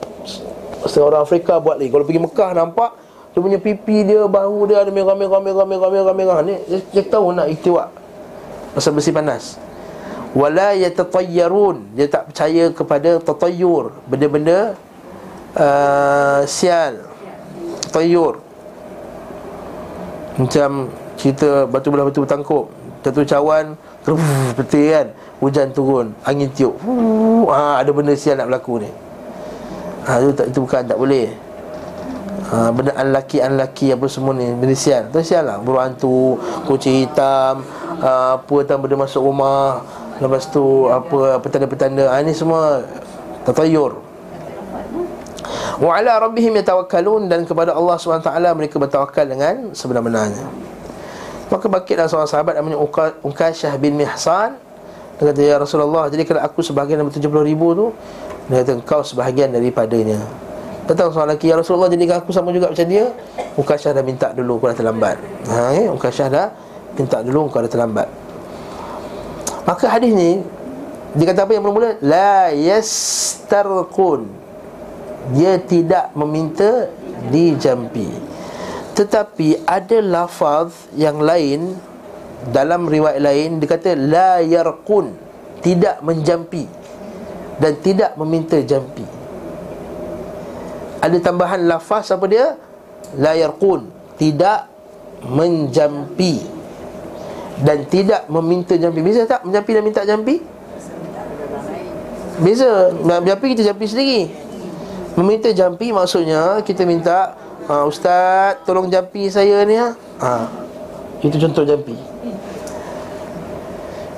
Setengah 0.84 1.07
orang 1.16 1.22
Afrika 1.24 1.59
buat 1.59 1.80
lagi. 1.80 1.90
Kalau 1.92 2.05
pergi 2.09 2.22
Mekah 2.22 2.51
nampak 2.57 2.90
Dia 3.32 3.40
punya 3.44 3.59
pipi 3.61 4.01
dia, 4.05 4.24
bahu 4.24 4.72
dia 4.72 4.80
ada 4.80 4.88
merah-merah 4.88 5.40
merah-merah 5.44 5.90
merah-merah 5.92 6.38
Ni 6.40 6.57
dia, 6.88 7.05
tahu 7.05 7.36
nak 7.36 7.53
iktiwak 7.53 7.92
Pasal 8.72 8.96
besi 8.96 9.12
panas. 9.12 9.61
Wala 10.32 10.72
yatatayyarun 10.72 11.92
Dia 11.98 12.09
tak 12.09 12.32
percaya 12.32 12.72
kepada 12.72 13.20
tatayyur. 13.20 13.92
Benda-benda 14.09 14.72
uh, 15.53 16.40
Sial 16.48 17.09
Tatayyur 17.91 18.38
Macam 20.38 20.70
cerita 21.20 21.68
batu 21.68 21.93
belah 21.93 22.09
batu 22.09 22.24
bertangkup. 22.24 22.72
Jatuh 23.05 23.26
cawan 23.28 23.76
Peti 24.57 24.88
kan. 24.88 25.12
Hujan 25.43 25.68
turun 25.74 26.16
Angin 26.24 26.49
tiup. 26.55 26.78
Ha, 27.51 27.84
Ada 27.84 27.91
benda 27.93 28.16
sial 28.16 28.41
nak 28.41 28.49
berlaku 28.49 28.80
ni. 28.80 28.91
Ha, 30.09 30.16
itu, 30.22 30.32
tak, 30.32 30.47
itu 30.49 30.59
bukan 30.64 30.82
tak 30.88 30.97
boleh. 30.97 31.28
Ha, 32.49 32.72
Benda 32.72 32.97
unlucky-unlucky 32.97 33.93
apa 33.93 34.07
semua 34.09 34.32
ni 34.32 34.49
Benda 34.57 34.72
sial. 34.72 35.12
Itu 35.12 35.20
sial 35.20 35.45
lah. 35.45 35.61
Burung 35.61 35.84
hantu 35.84 36.41
Kucing 36.64 37.05
hitam 37.05 37.61
ha, 38.01 38.41
Apa 38.41 38.53
hitam 38.64 38.80
benda 38.80 38.97
masuk 38.97 39.20
rumah. 39.28 39.84
Lepas 40.22 40.49
tu 40.49 40.88
apa 40.88 41.36
Petanda-petanda. 41.43 42.16
Ha, 42.16 42.24
Ini 42.24 42.32
semua 42.32 42.80
Tatayur 43.45 44.09
Wa 45.80 45.96
ala 45.96 46.20
rabbihim 46.20 46.53
yatawakkalun 46.61 47.26
Dan 47.26 47.48
kepada 47.48 47.72
Allah 47.72 47.96
SWT 47.96 48.30
mereka 48.53 48.76
bertawakal 48.76 49.24
dengan 49.24 49.72
sebenar-benarnya. 49.72 50.46
Maka 51.51 51.66
bakitlah 51.66 52.07
seorang 52.07 52.30
sahabat 52.30 52.55
namanya 52.55 52.78
Unkashah 53.26 53.74
bin 53.80 53.98
Mihsan. 53.98 54.55
Dia 55.18 55.24
kata, 55.34 55.40
Ya 55.42 55.57
Rasulullah, 55.59 56.09
jadi 56.09 56.24
kalau 56.24 56.40
aku 56.40 56.62
sebahagian 56.62 57.03
dari 57.03 57.12
70 57.12 57.44
ribu 57.44 57.76
tu 57.76 57.86
Dia 58.48 58.62
kata, 58.64 58.80
kau 58.86 59.03
sebahagian 59.03 59.53
daripadanya. 59.53 60.22
Datang 60.86 61.12
seorang 61.12 61.34
lelaki, 61.34 61.51
Ya 61.51 61.59
Rasulullah, 61.59 61.90
jadikan 61.90 62.22
aku 62.22 62.30
sama 62.30 62.55
juga 62.55 62.70
macam 62.70 62.86
dia. 62.86 63.11
Unkashah 63.59 63.92
dah 63.92 64.05
minta 64.07 64.30
dulu, 64.32 64.62
kau 64.62 64.70
dah 64.70 64.78
terlambat. 64.78 65.18
Ha, 65.51 65.76
eh? 65.76 65.86
Unkashah 65.90 66.28
dah 66.30 66.46
minta 66.94 67.20
dulu, 67.20 67.51
kau 67.51 67.61
dah 67.61 67.68
terlambat. 67.68 68.09
Maka 69.66 69.86
hadis 69.86 70.11
ni 70.16 70.40
Dia 71.14 71.26
kata 71.34 71.42
apa 71.42 71.53
yang 71.55 71.62
mula-mula? 71.66 71.98
La 72.01 72.55
yastarqun 72.55 74.39
Dia 75.31 75.59
tidak 75.62 76.11
meminta 76.18 76.91
dijampi. 77.31 78.31
Tetapi 79.01 79.64
ada 79.64 79.99
lafaz 80.05 80.91
yang 80.93 81.24
lain 81.24 81.72
Dalam 82.53 82.85
riwayat 82.85 83.22
lain 83.24 83.57
Dia 83.57 83.68
kata 83.72 83.97
La 83.97 84.45
yarqun 84.45 85.16
Tidak 85.64 86.05
menjampi 86.05 86.68
Dan 87.57 87.81
tidak 87.81 88.12
meminta 88.20 88.61
jampi. 88.61 89.05
Ada 91.01 91.16
tambahan 91.24 91.64
lafaz 91.64 92.12
apa 92.12 92.28
dia? 92.28 92.61
La 93.16 93.33
yarqun 93.33 93.89
Tidak 94.20 94.61
menjampi 95.33 96.45
Dan 97.64 97.89
tidak 97.89 98.28
meminta 98.28 98.76
jampi. 98.76 99.01
Bisa 99.01 99.24
tak 99.24 99.49
menjampi 99.49 99.70
dan 99.76 99.83
minta 99.85 100.03
jampi? 100.05 100.41
Bisa. 102.41 102.89
Nak 103.05 103.24
jampi 103.28 103.53
kita 103.53 103.68
jampi 103.72 103.85
sendiri 103.85 104.49
Meminta 105.18 105.50
jampi 105.50 105.90
maksudnya 105.90 106.62
Kita 106.62 106.86
minta 106.86 107.34
ha, 107.66 107.86
Ustaz 107.86 108.62
tolong 108.62 108.86
jampi 108.86 109.26
saya 109.26 109.66
ni 109.66 109.74
ha. 109.78 109.94
ha. 110.22 110.46
Itu 111.20 111.36
contoh 111.38 111.66
jampi 111.66 111.96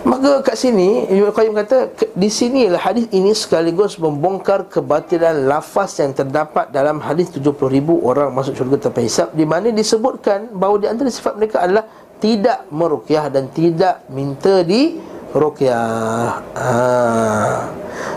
Maka 0.03 0.43
kat 0.43 0.59
sini 0.59 1.07
Ibn 1.09 1.30
Qayyim 1.30 1.55
kata 1.55 1.95
Di 2.12 2.28
sinilah 2.28 2.82
hadis 2.82 3.07
ini 3.14 3.30
sekaligus 3.32 3.97
membongkar 3.97 4.66
kebatilan 4.66 5.47
lafaz 5.47 6.03
yang 6.03 6.12
terdapat 6.12 6.74
dalam 6.74 6.99
hadis 6.99 7.30
70 7.30 7.55
ribu 7.70 8.03
orang 8.03 8.34
masuk 8.34 8.59
syurga 8.59 8.90
tanpa 8.90 9.01
hisap 9.01 9.30
Di 9.32 9.47
mana 9.47 9.70
disebutkan 9.70 10.51
bahawa 10.53 10.76
di 10.82 10.86
antara 10.90 11.09
sifat 11.09 11.38
mereka 11.38 11.62
adalah 11.62 11.86
Tidak 12.18 12.70
merukyah 12.70 13.30
dan 13.30 13.51
tidak 13.51 14.07
minta 14.11 14.62
di 14.62 15.12
rukyah 15.33 16.41
ha. 16.55 16.72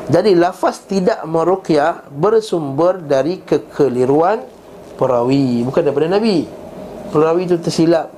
Jadi 0.06 0.38
lafaz 0.38 0.86
tidak 0.86 1.26
merukyah 1.26 2.06
bersumber 2.14 3.02
dari 3.02 3.42
kekeliruan 3.42 4.46
perawi 5.00 5.66
bukan 5.66 5.82
daripada 5.82 6.08
nabi. 6.12 6.46
Perawi 7.10 7.50
itu 7.50 7.58
tersilap. 7.58 8.14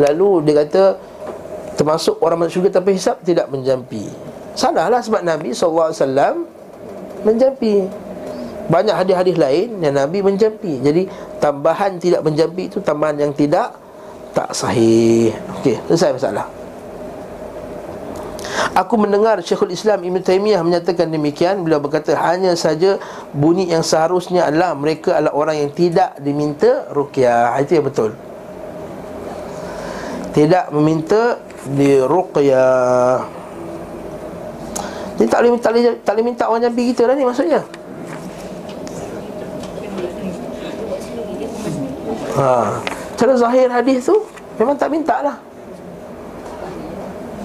Lalu 0.00 0.42
dia 0.42 0.64
kata 0.64 0.84
termasuk 1.78 2.18
orang 2.18 2.42
masuk 2.42 2.60
syurga 2.60 2.80
tanpa 2.80 2.90
hisap 2.90 3.22
tidak 3.22 3.46
menjampi. 3.46 4.10
Salahlah 4.58 5.02
sebab 5.02 5.22
nabi 5.22 5.54
SAW 5.54 5.94
menjampi. 7.22 7.86
Banyak 8.64 8.96
hadis-hadis 8.96 9.36
lain 9.36 9.78
yang 9.78 9.94
nabi 9.94 10.18
menjampi. 10.24 10.82
Jadi 10.82 11.06
tambahan 11.38 12.00
tidak 12.00 12.26
menjampi 12.26 12.72
itu 12.72 12.82
tambahan 12.82 13.22
yang 13.22 13.32
tidak 13.36 13.76
tak 14.34 14.50
sahih. 14.50 15.30
Okey 15.62 15.78
selesai 15.86 16.18
masalah 16.18 16.46
Aku 18.74 18.94
mendengar 18.98 19.38
Syekhul 19.42 19.74
Islam 19.74 20.02
Ibn 20.02 20.18
Taymiyah 20.22 20.62
menyatakan 20.62 21.10
demikian. 21.10 21.62
Beliau 21.62 21.82
berkata 21.82 22.14
hanya 22.14 22.54
saja 22.54 22.98
bunyi 23.34 23.70
yang 23.70 23.82
seharusnya 23.82 24.50
adalah 24.50 24.74
Mereka 24.74 25.14
adalah 25.14 25.34
orang 25.34 25.56
yang 25.62 25.70
tidak 25.74 26.18
diminta 26.18 26.86
ruqyah. 26.90 27.54
Itu 27.62 27.78
yang 27.78 27.86
betul. 27.86 28.10
Tidak 30.34 30.74
meminta 30.74 31.38
di 31.70 32.02
ruqyah 32.02 33.22
Jadi 35.14 35.28
tak 35.30 35.38
boleh, 35.46 35.50
tak, 35.62 35.70
boleh, 35.70 35.84
tak 36.02 36.12
boleh 36.18 36.26
minta 36.26 36.44
orang 36.50 36.62
jambi 36.66 36.82
kita 36.90 37.02
lah 37.06 37.14
ni 37.14 37.24
maksudnya. 37.26 37.60
Ha. 42.34 42.82
Cara 43.14 43.32
zahir 43.38 43.70
hadis 43.70 44.10
tu 44.10 44.18
Memang 44.58 44.74
tak 44.74 44.90
minta 44.90 45.22
lah. 45.22 45.36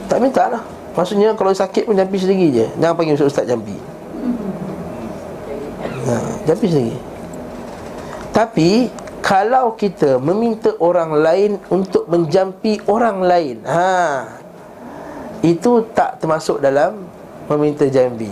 Tak 0.09 0.17
minta 0.17 0.49
lah 0.49 0.78
Maksudnya 0.99 1.31
kalau 1.31 1.55
sakit 1.55 1.87
pun 1.87 1.95
jampi 1.95 2.19
sendiri 2.19 2.51
je. 2.51 2.65
Jangan 2.75 2.95
panggil 2.99 3.15
Ustaz, 3.15 3.31
Ustaz 3.31 3.45
jampi. 3.47 3.79
Ha, 6.03 6.15
Jampi 6.43 6.65
sendiri. 6.67 6.99
Tapi 8.35 8.69
Kalau 9.19 9.75
kita 9.75 10.15
meminta 10.17 10.71
orang 10.79 11.11
lain 11.11 11.59
Untuk 11.67 12.07
menjampi 12.07 12.79
orang 12.87 13.19
lain 13.19 13.59
ha, 13.67 14.25
Itu 15.43 15.85
tak 15.91 16.23
termasuk 16.23 16.63
dalam 16.63 17.03
Meminta 17.51 17.83
jampi. 17.87 18.31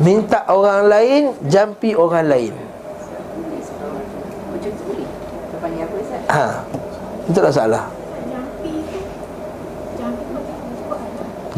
Minta 0.00 0.46
orang 0.48 0.86
lain 0.86 1.22
Jampi 1.46 1.94
orang 1.94 2.26
lain. 2.26 2.54
Ha, 6.30 6.62
itu 7.26 7.38
tak 7.42 7.54
salah 7.54 7.99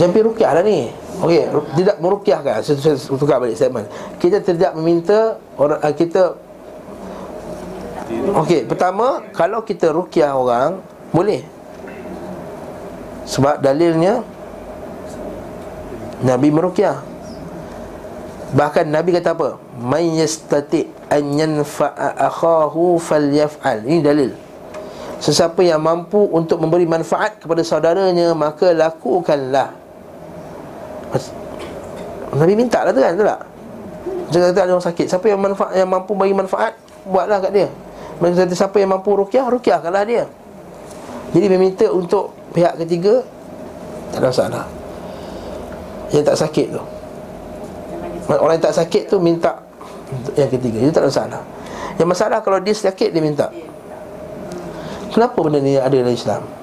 Jampi 0.00 0.24
rukyah 0.24 0.56
lah 0.56 0.64
ni 0.64 0.88
Okey, 1.20 1.44
tidak 1.76 1.96
merukyahkan 2.00 2.64
saya, 2.64 2.76
saya 2.80 2.96
tukar 2.96 3.36
balik 3.36 3.56
statement 3.60 3.86
Kita 4.16 4.40
tidak 4.40 4.72
meminta 4.72 5.36
orang 5.60 5.80
uh, 5.84 5.92
Kita 5.92 6.22
Okey, 8.40 8.64
pertama 8.64 9.20
Kalau 9.36 9.60
kita 9.60 9.92
rukyah 9.92 10.32
orang 10.32 10.80
Boleh 11.12 11.44
Sebab 13.28 13.60
dalilnya 13.60 14.24
Nabi 16.24 16.48
merukyah 16.48 17.12
Bahkan 18.52 18.84
Nabi 18.88 19.16
kata 19.16 19.32
apa? 19.32 19.56
Man 19.80 20.12
yastati 20.12 20.84
an 21.08 21.24
yanfa'a 21.40 22.20
akhahu 22.28 23.00
falyaf'al. 23.00 23.80
Ini 23.88 24.04
dalil. 24.04 24.30
Sesiapa 25.16 25.64
yang 25.64 25.80
mampu 25.80 26.20
untuk 26.28 26.60
memberi 26.60 26.84
manfaat 26.84 27.40
kepada 27.40 27.64
saudaranya 27.64 28.36
Maka 28.36 28.76
lakukanlah 28.76 29.81
Nabi 32.32 32.54
minta 32.56 32.80
lah 32.80 32.92
tu 32.96 33.00
kan, 33.04 33.12
tu 33.12 33.24
tak? 33.24 33.40
Jangan 34.32 34.46
kata 34.56 34.60
ada 34.64 34.72
orang 34.72 34.86
sakit 34.88 35.06
Siapa 35.12 35.26
yang 35.28 35.40
manfaat 35.44 35.72
yang 35.76 35.88
mampu 35.92 36.16
bagi 36.16 36.32
manfaat 36.32 36.72
Buatlah 37.04 37.38
kat 37.44 37.52
dia. 37.52 37.68
Mereka 38.18 38.48
kata 38.48 38.54
siapa 38.56 38.76
yang 38.80 38.90
mampu 38.96 39.12
rukyah 39.12 39.44
Rukyahkanlah 39.52 40.04
dia. 40.08 40.24
Jadi 41.36 41.46
meminta 41.52 41.86
untuk 41.92 42.32
pihak 42.56 42.80
ketiga 42.80 43.20
Tak 44.16 44.24
ada 44.24 44.28
masalah. 44.32 44.64
Yang 46.08 46.24
tak 46.32 46.36
sakit 46.40 46.66
tu. 46.72 46.82
Orang 48.32 48.56
yang 48.56 48.64
tak 48.64 48.76
sakit 48.80 49.12
tu 49.12 49.20
minta 49.20 49.60
Yang 50.32 50.56
ketiga. 50.56 50.78
Itu 50.80 50.92
tak 50.96 51.04
ada 51.04 51.10
masalah. 51.12 51.42
Yang 52.00 52.08
masalah 52.08 52.38
kalau 52.40 52.58
dia 52.64 52.72
sakit 52.72 53.12
dia 53.12 53.20
minta. 53.20 53.52
Kenapa 55.12 55.36
benda 55.44 55.60
ni 55.60 55.76
ada 55.76 55.92
dalam 55.92 56.16
Islam? 56.16 56.61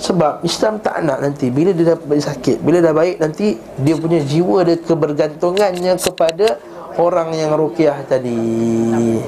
Sebab 0.00 0.40
Islam 0.48 0.80
tak 0.80 1.04
nak 1.04 1.20
nanti 1.20 1.52
Bila 1.52 1.76
dia 1.76 1.92
dah 1.92 1.98
sakit 2.00 2.64
Bila 2.64 2.80
dah 2.80 2.96
baik 2.96 3.20
nanti 3.20 3.60
Dia 3.84 3.94
punya 4.00 4.24
jiwa 4.24 4.64
dia 4.64 4.80
kebergantungannya 4.80 5.92
Kepada 6.00 6.56
orang 6.96 7.36
yang 7.36 7.54
rukiah 7.54 8.00
tadi. 8.08 9.20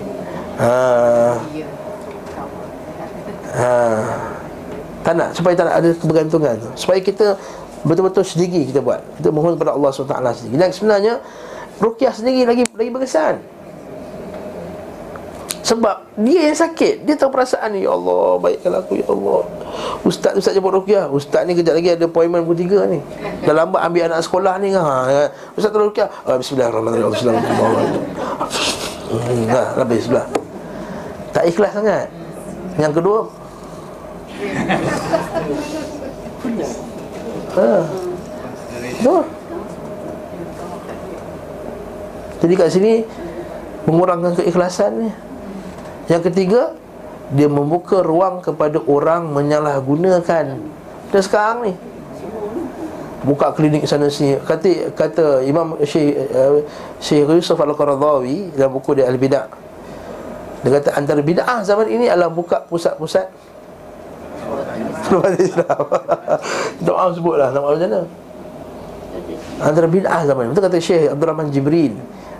Ha. 0.59 0.75
Ha. 3.53 3.73
Tak 5.05 5.13
nak 5.13 5.29
Supaya 5.37 5.55
tak 5.55 5.67
nak 5.69 5.77
ada 5.85 5.91
kebergantungan 5.93 6.57
Supaya 6.73 7.05
kita 7.05 7.37
Betul-betul 7.83 8.23
sendiri 8.23 8.71
kita 8.71 8.79
buat. 8.79 9.03
Kita 9.19 9.35
mohon 9.35 9.59
kepada 9.59 9.75
Allah 9.75 9.91
SWT 9.91 10.15
sendiri. 10.39 10.55
Dan 10.55 10.71
sebenarnya 10.71 11.19
Rukiah 11.83 12.15
sendiri 12.15 12.47
lagi 12.47 12.63
lagi 12.79 12.91
berkesan 12.95 13.43
sebab 15.73 16.05
dia 16.21 16.53
yang 16.53 16.59
sakit. 16.59 17.09
Dia 17.09 17.17
tahu 17.17 17.33
perasaan 17.33 17.73
ni 17.73 17.89
Ya 17.89 17.97
Allah 17.97 18.37
baikkan 18.37 18.77
aku 18.77 19.01
Ya 19.01 19.09
Allah. 19.09 19.41
Ustaz 20.05 20.37
Ustaz 20.37 20.53
jemput 20.53 20.77
Rukiah. 20.77 21.09
Ustaz 21.09 21.49
ni 21.49 21.57
kejap 21.57 21.81
lagi 21.81 21.97
ada 21.97 22.05
appointment 22.05 22.45
pukul 22.45 22.69
3 22.69 22.93
ni. 22.93 23.01
Dah 23.49 23.57
lambat 23.57 23.81
ambil 23.81 24.13
anak 24.13 24.21
sekolah 24.21 24.61
ni 24.61 24.77
ha. 24.77 25.33
Ustaz 25.57 25.73
tolong 25.73 25.89
Rukiah 25.89 26.13
oh, 26.29 26.37
Bismillahirrahmanirrahim 26.37 27.17
Bismillahirrahmanirrahim. 27.17 28.03
Hmm, 29.13 29.45
Nah 29.49 29.69
habis 29.81 30.01
sebelah 30.05 30.27
Tak 31.33 31.45
ikhlas 31.49 31.73
sangat. 31.73 32.07
Yang 32.77 32.93
kedua? 33.01 33.21
Ha. 37.57 37.69
Betul? 39.01 39.23
Jadi 42.45 42.53
kat 42.61 42.69
sini 42.69 42.93
Mengurangkan 43.89 44.37
keikhlasan 44.37 44.93
ni 45.01 45.32
yang 46.13 46.23
ketiga 46.23 46.77
Dia 47.33 47.49
membuka 47.49 48.05
ruang 48.05 48.45
kepada 48.45 48.77
orang 48.85 49.33
menyalahgunakan. 49.33 50.47
Dan 51.09 51.21
sekarang 51.25 51.65
ni 51.65 51.73
buka 53.23 53.55
klinik 53.55 53.87
sana 53.87 54.11
sini 54.11 54.35
kata 54.43 54.93
kata 54.93 55.47
Imam 55.47 55.79
Syekh 55.87 56.19
uh, 56.35 56.61
Syekh 56.99 57.31
Yusuf 57.31 57.57
Al-Qaradawi 57.57 58.53
dalam 58.53 58.77
buku 58.77 58.99
dia 58.99 59.09
Al-Bidah. 59.09 59.49
Dia 60.63 60.71
kata 60.79 60.95
antara 60.95 61.25
bid'ah 61.25 61.65
zaman 61.65 61.89
ini 61.89 62.07
adalah 62.07 62.31
buka 62.31 62.63
pusat-pusat. 62.69 63.27
Rumah 65.11 65.33
Islam 65.35 65.87
Doa 66.87 67.05
sebutlah 67.11 67.49
Nama 67.51 67.67
macam 67.67 67.89
mana. 67.89 68.01
Antara 69.63 69.87
bid'ah 69.89 70.21
zaman 70.29 70.43
ini. 70.47 70.51
Betul 70.53 70.65
kata 70.69 70.79
Syekh 70.79 71.11
Abdul 71.11 71.29
Rahman 71.33 71.49
Jibril 71.49 71.95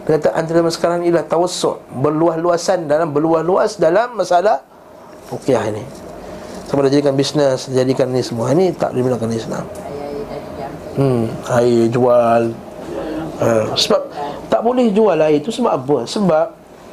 kata 0.07 0.35
antara 0.35 0.67
sekarang 0.73 1.05
ni 1.05 1.11
Ialah 1.11 1.25
tawassuk 1.27 1.79
Berluas-luasan 1.95 2.91
dalam 2.91 3.15
Berluas-luas 3.15 3.79
dalam 3.79 4.19
masalah 4.19 4.63
Rukiah 5.33 5.65
ini. 5.73 5.85
Sama 6.69 6.85
dia 6.85 7.01
jadikan 7.01 7.17
bisnes 7.17 7.71
Jadikan 7.73 8.13
ni 8.13 8.21
semua. 8.21 8.53
Ini 8.53 8.77
tak 8.77 8.93
Air-air 9.81 10.25
dari 10.29 10.49
jam 10.59 10.73
Hmm, 10.93 11.25
air 11.49 11.89
jual. 11.89 12.43
Uh, 13.41 13.67
Sebab 13.73 14.03
tak 14.53 14.61
boleh 14.61 14.93
jual 14.93 15.17
air 15.17 15.41
tu 15.41 15.49
sebab 15.49 15.73
apa? 15.73 15.99
Sebab 16.05 16.47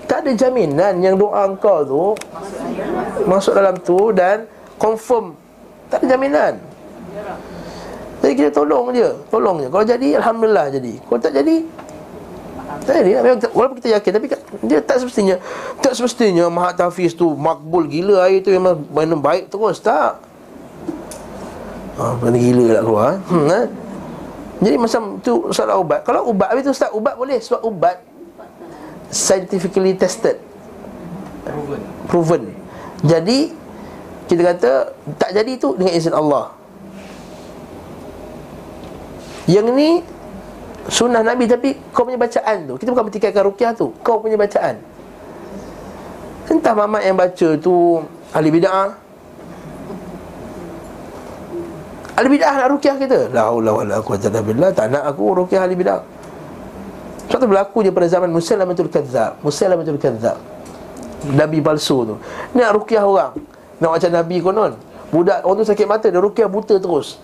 tak 0.10 0.26
ada 0.26 0.32
jaminan 0.34 1.04
yang 1.04 1.20
doa 1.20 1.46
kau 1.60 1.84
tu 1.86 2.06
Masuk 3.28 3.54
dalam 3.54 3.76
tu 3.84 4.10
dan 4.16 4.48
confirm. 4.80 5.36
Tak 5.92 6.02
ada 6.02 6.16
jaminan. 6.16 6.54
Jadi 8.20 8.34
kita 8.36 8.50
tolong 8.52 8.92
je 8.92 9.10
Tolong 9.32 9.58
je 9.64 9.68
Kalau 9.68 9.86
jadi 9.86 10.08
Alhamdulillah 10.20 10.68
jadi. 10.72 10.94
Kalau 11.04 11.20
tak 11.20 11.34
jadi 11.36 11.56
Memang 12.88 13.38
kita- 13.38 13.54
Walaupun 13.54 13.78
kita 13.78 13.90
yakin 13.94 14.12
Tapi 14.14 14.26
dia 14.64 14.80
tak 14.80 14.98
semestinya 14.98 15.36
Tak 15.80 15.94
semestinya 15.94 16.48
Mahat 16.48 16.80
Hafiz 16.80 17.12
tu 17.12 17.32
Makbul 17.32 17.86
gila 17.86 18.26
air 18.26 18.40
tu 18.40 18.50
Memang 18.50 18.82
minum 18.90 19.20
baik 19.20 19.48
terus 19.48 19.78
Tak 19.78 20.22
Ah, 22.00 22.16
benda 22.16 22.40
gila 22.40 22.64
nak 22.72 22.84
keluar 22.86 23.08
eh? 23.10 23.18
hmm, 23.28 23.48
eh? 23.50 23.66
Jadi 24.60 24.76
macam 24.76 25.02
tu 25.20 25.34
soalan 25.52 25.78
ubat 25.78 26.00
Kalau 26.02 26.22
ubat 26.26 26.48
Habis 26.48 26.64
tu 26.64 26.72
Ustaz 26.72 26.90
Ubat 26.90 27.16
boleh 27.16 27.38
Sebab 27.38 27.60
ubat 27.62 28.00
Scientifically 29.10 29.94
tested 29.94 30.40
Proven. 31.44 31.82
Proven 32.08 32.44
Jadi 33.02 33.52
Kita 34.26 34.42
kata 34.46 34.72
Tak 35.16 35.36
jadi 35.36 35.52
tu 35.56 35.76
Dengan 35.76 35.92
izin 35.92 36.14
Allah 36.14 36.56
Yang 39.44 39.68
ni 39.74 39.90
Sunnah 40.90 41.22
Nabi 41.22 41.46
Tapi 41.46 41.78
kau 41.94 42.04
punya 42.04 42.18
bacaan 42.18 42.66
tu 42.66 42.74
Kita 42.76 42.90
bukan 42.92 43.06
bertikaikan 43.08 43.44
rukiah 43.46 43.72
tu 43.78 43.94
Kau 44.02 44.20
punya 44.20 44.36
bacaan. 44.36 44.76
Entah 46.50 46.74
mamat 46.74 47.02
yang 47.06 47.18
baca 47.18 47.50
tu 47.62 48.02
Ahli 48.30 48.50
bid'ah. 48.54 48.94
Ahli 52.14 52.30
bid'ah 52.30 52.54
nak 52.62 52.68
rukiah 52.78 52.94
kita. 52.98 53.34
La 53.34 53.50
haula 53.50 53.74
wa 53.74 53.82
la 53.86 53.98
quwwata 54.02 54.30
illa 54.30 54.42
billah 54.42 54.70
Tak 54.74 54.86
nak 54.94 55.04
aku 55.14 55.46
rukiah 55.46 55.66
ahli 55.66 55.78
bid'ah. 55.78 56.02
Sebab 57.30 57.38
tu 57.42 57.48
berlaku 57.50 57.78
je 57.86 57.94
pada 57.94 58.10
zaman 58.10 58.30
Musailamatul 58.34 58.90
Kadzab 58.90 59.42
Musailamatul 59.46 60.02
Kadzab. 60.02 60.38
Nabi 61.30 61.62
palsu 61.62 62.06
tu. 62.06 62.16
Nak 62.58 62.70
rukiah 62.74 63.06
orang 63.06 63.38
Nak 63.78 63.90
macam 63.98 64.12
Nabi 64.14 64.38
konon. 64.42 64.74
Budak 65.10 65.42
orang 65.42 65.58
tu 65.62 65.66
sakit 65.66 65.86
mata 65.90 66.08
Dia 66.10 66.22
rukiah 66.22 66.46
buta 66.46 66.78
terus 66.78 67.18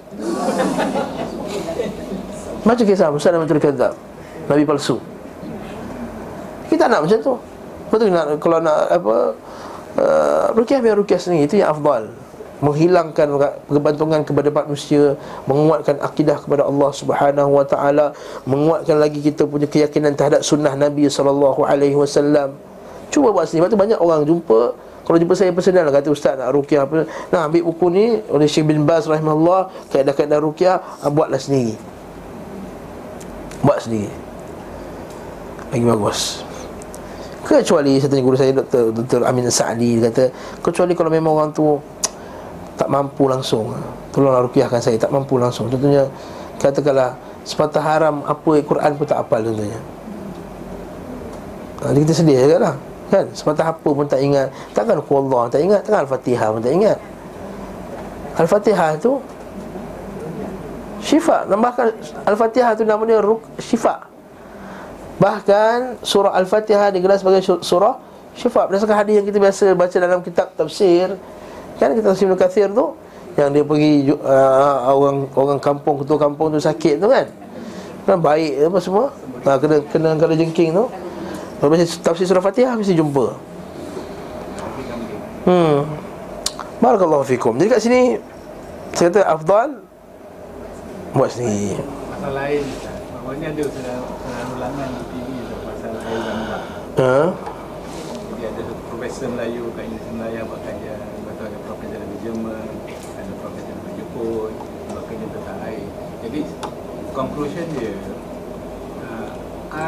Macam 2.66 2.84
kisah 2.84 3.14
Musailamatul 3.14 3.62
Kadzab 3.62 3.94
Nabi 4.50 4.66
palsu 4.66 4.98
Kita 6.68 6.90
nak 6.90 7.06
macam 7.06 7.20
tu 7.22 7.34
Betul 7.94 8.10
nak 8.10 8.42
kalau 8.42 8.58
nak 8.58 8.90
apa 8.90 9.16
uh, 10.00 10.46
rukiah 10.56 10.80
biar 10.82 10.98
rukiah 10.98 11.20
sendiri 11.20 11.48
itu 11.48 11.62
yang 11.62 11.72
afdal. 11.72 12.12
Menghilangkan 12.64 13.28
kebantungan 13.68 14.24
kepada 14.24 14.48
manusia, 14.48 15.20
menguatkan 15.44 16.00
akidah 16.00 16.40
kepada 16.40 16.64
Allah 16.64 16.92
Subhanahu 16.96 17.52
wa 17.52 17.66
taala, 17.68 18.16
menguatkan 18.48 18.96
lagi 18.96 19.20
kita 19.20 19.44
punya 19.44 19.68
keyakinan 19.68 20.16
terhadap 20.16 20.40
sunnah 20.42 20.72
Nabi 20.74 21.12
wasallam. 21.12 22.56
Cuba 23.12 23.36
buat 23.36 23.46
sendiri. 23.52 23.70
Tu 23.70 23.78
banyak 23.78 24.00
orang 24.00 24.24
jumpa 24.24 24.74
kalau 25.06 25.22
jumpa 25.22 25.38
saya 25.38 25.54
personal 25.54 25.86
kata 25.94 26.10
ustaz 26.10 26.34
nak 26.34 26.50
rukiah 26.50 26.82
apa 26.82 27.06
nak 27.30 27.54
ambil 27.54 27.70
buku 27.70 27.94
ni 27.94 28.06
oleh 28.26 28.50
Syekh 28.50 28.74
bin 28.74 28.90
Baz 28.90 29.06
rahimahullah 29.06 29.70
kaedah-kaedah 29.94 30.40
rukiah 30.42 30.82
ah, 30.82 31.12
buatlah 31.14 31.38
sendiri. 31.38 31.78
Buat 33.66 33.90
sendiri. 33.90 34.14
Lagi 35.74 35.86
bagus. 35.90 36.20
Kecuali 37.46 37.98
satu 37.98 38.14
guru 38.22 38.38
saya 38.38 38.54
Dr. 38.54 38.94
Dr. 38.94 39.22
Amin 39.26 39.46
Sa'di 39.50 40.02
dia 40.02 40.10
kata 40.10 40.34
kecuali 40.66 40.98
kalau 40.98 41.14
memang 41.14 41.38
orang 41.38 41.50
tu 41.54 41.78
tak 42.74 42.90
mampu 42.90 43.30
langsung 43.30 43.70
tolonglah 44.10 44.50
rukiahkan 44.50 44.82
saya 44.82 44.98
tak 44.98 45.14
mampu 45.14 45.38
langsung 45.38 45.70
contohnya 45.70 46.10
katakanlah 46.58 47.14
sepatah 47.46 47.86
haram 47.86 48.26
apa 48.26 48.52
Quran 48.66 48.98
pun 48.98 49.06
tak 49.06 49.22
hafal 49.22 49.46
contohnya 49.46 49.80
ha, 51.86 51.94
kita 51.94 52.14
sedih 52.18 52.38
juga 52.50 52.58
lah 52.58 52.76
kan 53.14 53.26
sepatah 53.30 53.78
apa 53.78 53.90
pun 53.94 54.06
tak 54.10 54.20
ingat 54.26 54.50
takkan 54.74 54.98
Allah 54.98 55.44
tak 55.48 55.62
ingat 55.62 55.82
takkan 55.86 56.02
Al-Fatihah 56.10 56.48
pun 56.50 56.62
tak 56.66 56.74
ingat 56.74 56.98
Al-Fatihah 58.42 58.90
tu 58.98 59.22
syifa. 61.02 61.48
Nambahkan 61.50 61.92
Al-Fatihah 62.28 62.76
tu 62.78 62.84
nama 62.88 63.02
dia 63.04 63.20
ruk, 63.20 63.44
syifa. 63.60 64.08
Bahkan 65.20 66.04
surah 66.04 66.36
Al-Fatihah 66.36 66.92
digelar 66.92 67.16
sebagai 67.16 67.44
surah 67.44 67.96
syifa. 68.36 68.68
Berdasarkan 68.68 68.98
hadis 69.04 69.24
yang 69.24 69.28
kita 69.28 69.40
biasa 69.40 69.66
baca 69.76 69.98
dalam 69.98 70.20
kitab 70.20 70.52
tafsir 70.60 71.16
Kan 71.76 71.92
kita 71.96 72.12
tafsir 72.12 72.28
Ibn 72.28 72.40
Kathir 72.40 72.72
tu 72.72 72.96
Yang 73.36 73.50
dia 73.52 73.64
pergi 73.68 73.92
uh, 74.12 74.96
orang 74.96 75.28
orang 75.36 75.60
kampung, 75.60 76.00
ketua 76.04 76.16
kampung 76.16 76.56
tu 76.56 76.60
sakit 76.60 77.04
tu 77.04 77.08
kan. 77.12 77.28
Kan 78.08 78.18
baik 78.24 78.72
apa 78.72 78.80
semua. 78.80 79.12
Ha, 79.44 79.60
Kena 79.60 79.84
kena 79.92 80.10
kena 80.16 80.36
jengking 80.40 80.72
tu. 80.72 80.88
Kalau 81.60 81.70
baca 81.72 81.84
tafsir 81.84 82.28
surah 82.28 82.44
Fatihah 82.44 82.76
mesti 82.80 82.96
jumpa. 82.96 83.28
Hmm. 85.46 85.84
Barakallahu 86.82 87.24
fikum. 87.28 87.56
Jadi 87.56 87.70
kat 87.72 87.82
sini 87.82 88.02
Saya 88.96 89.12
kata 89.12 89.22
afdal 89.28 89.85
Buat 91.16 91.32
sendiri 91.32 91.80
Pasal 92.12 92.32
lain. 92.36 92.66
Bawahnya 93.24 93.48
ada 93.56 93.64
sedang 93.72 94.04
ulangan 94.52 94.90
di 94.92 95.04
TV 95.16 95.30
pasal 95.64 95.94
air 95.96 96.20
zam-zam. 96.22 96.62
Ha? 97.00 97.20
Jadi 98.36 98.44
ada 98.52 98.64
profesor 98.92 99.28
Melayu 99.32 99.64
kat 99.74 99.84
Universiti 99.88 100.12
Melayu 100.12 100.40
buat 100.46 100.62
kajian. 100.62 101.00
Lepas 101.00 101.34
tu 101.34 101.44
ada 101.48 101.58
profesor 101.64 101.98
dari 102.04 102.18
Jerman, 102.20 102.68
ada 103.16 103.34
profesor 103.40 103.74
dari 103.80 103.94
Jepun 103.96 104.52
buat 104.92 105.04
kajian 105.08 105.30
tentang 105.32 105.60
air. 105.64 105.88
Jadi 106.22 106.40
conclusion 107.16 107.66
dia 107.80 107.96
uh, 109.08 109.30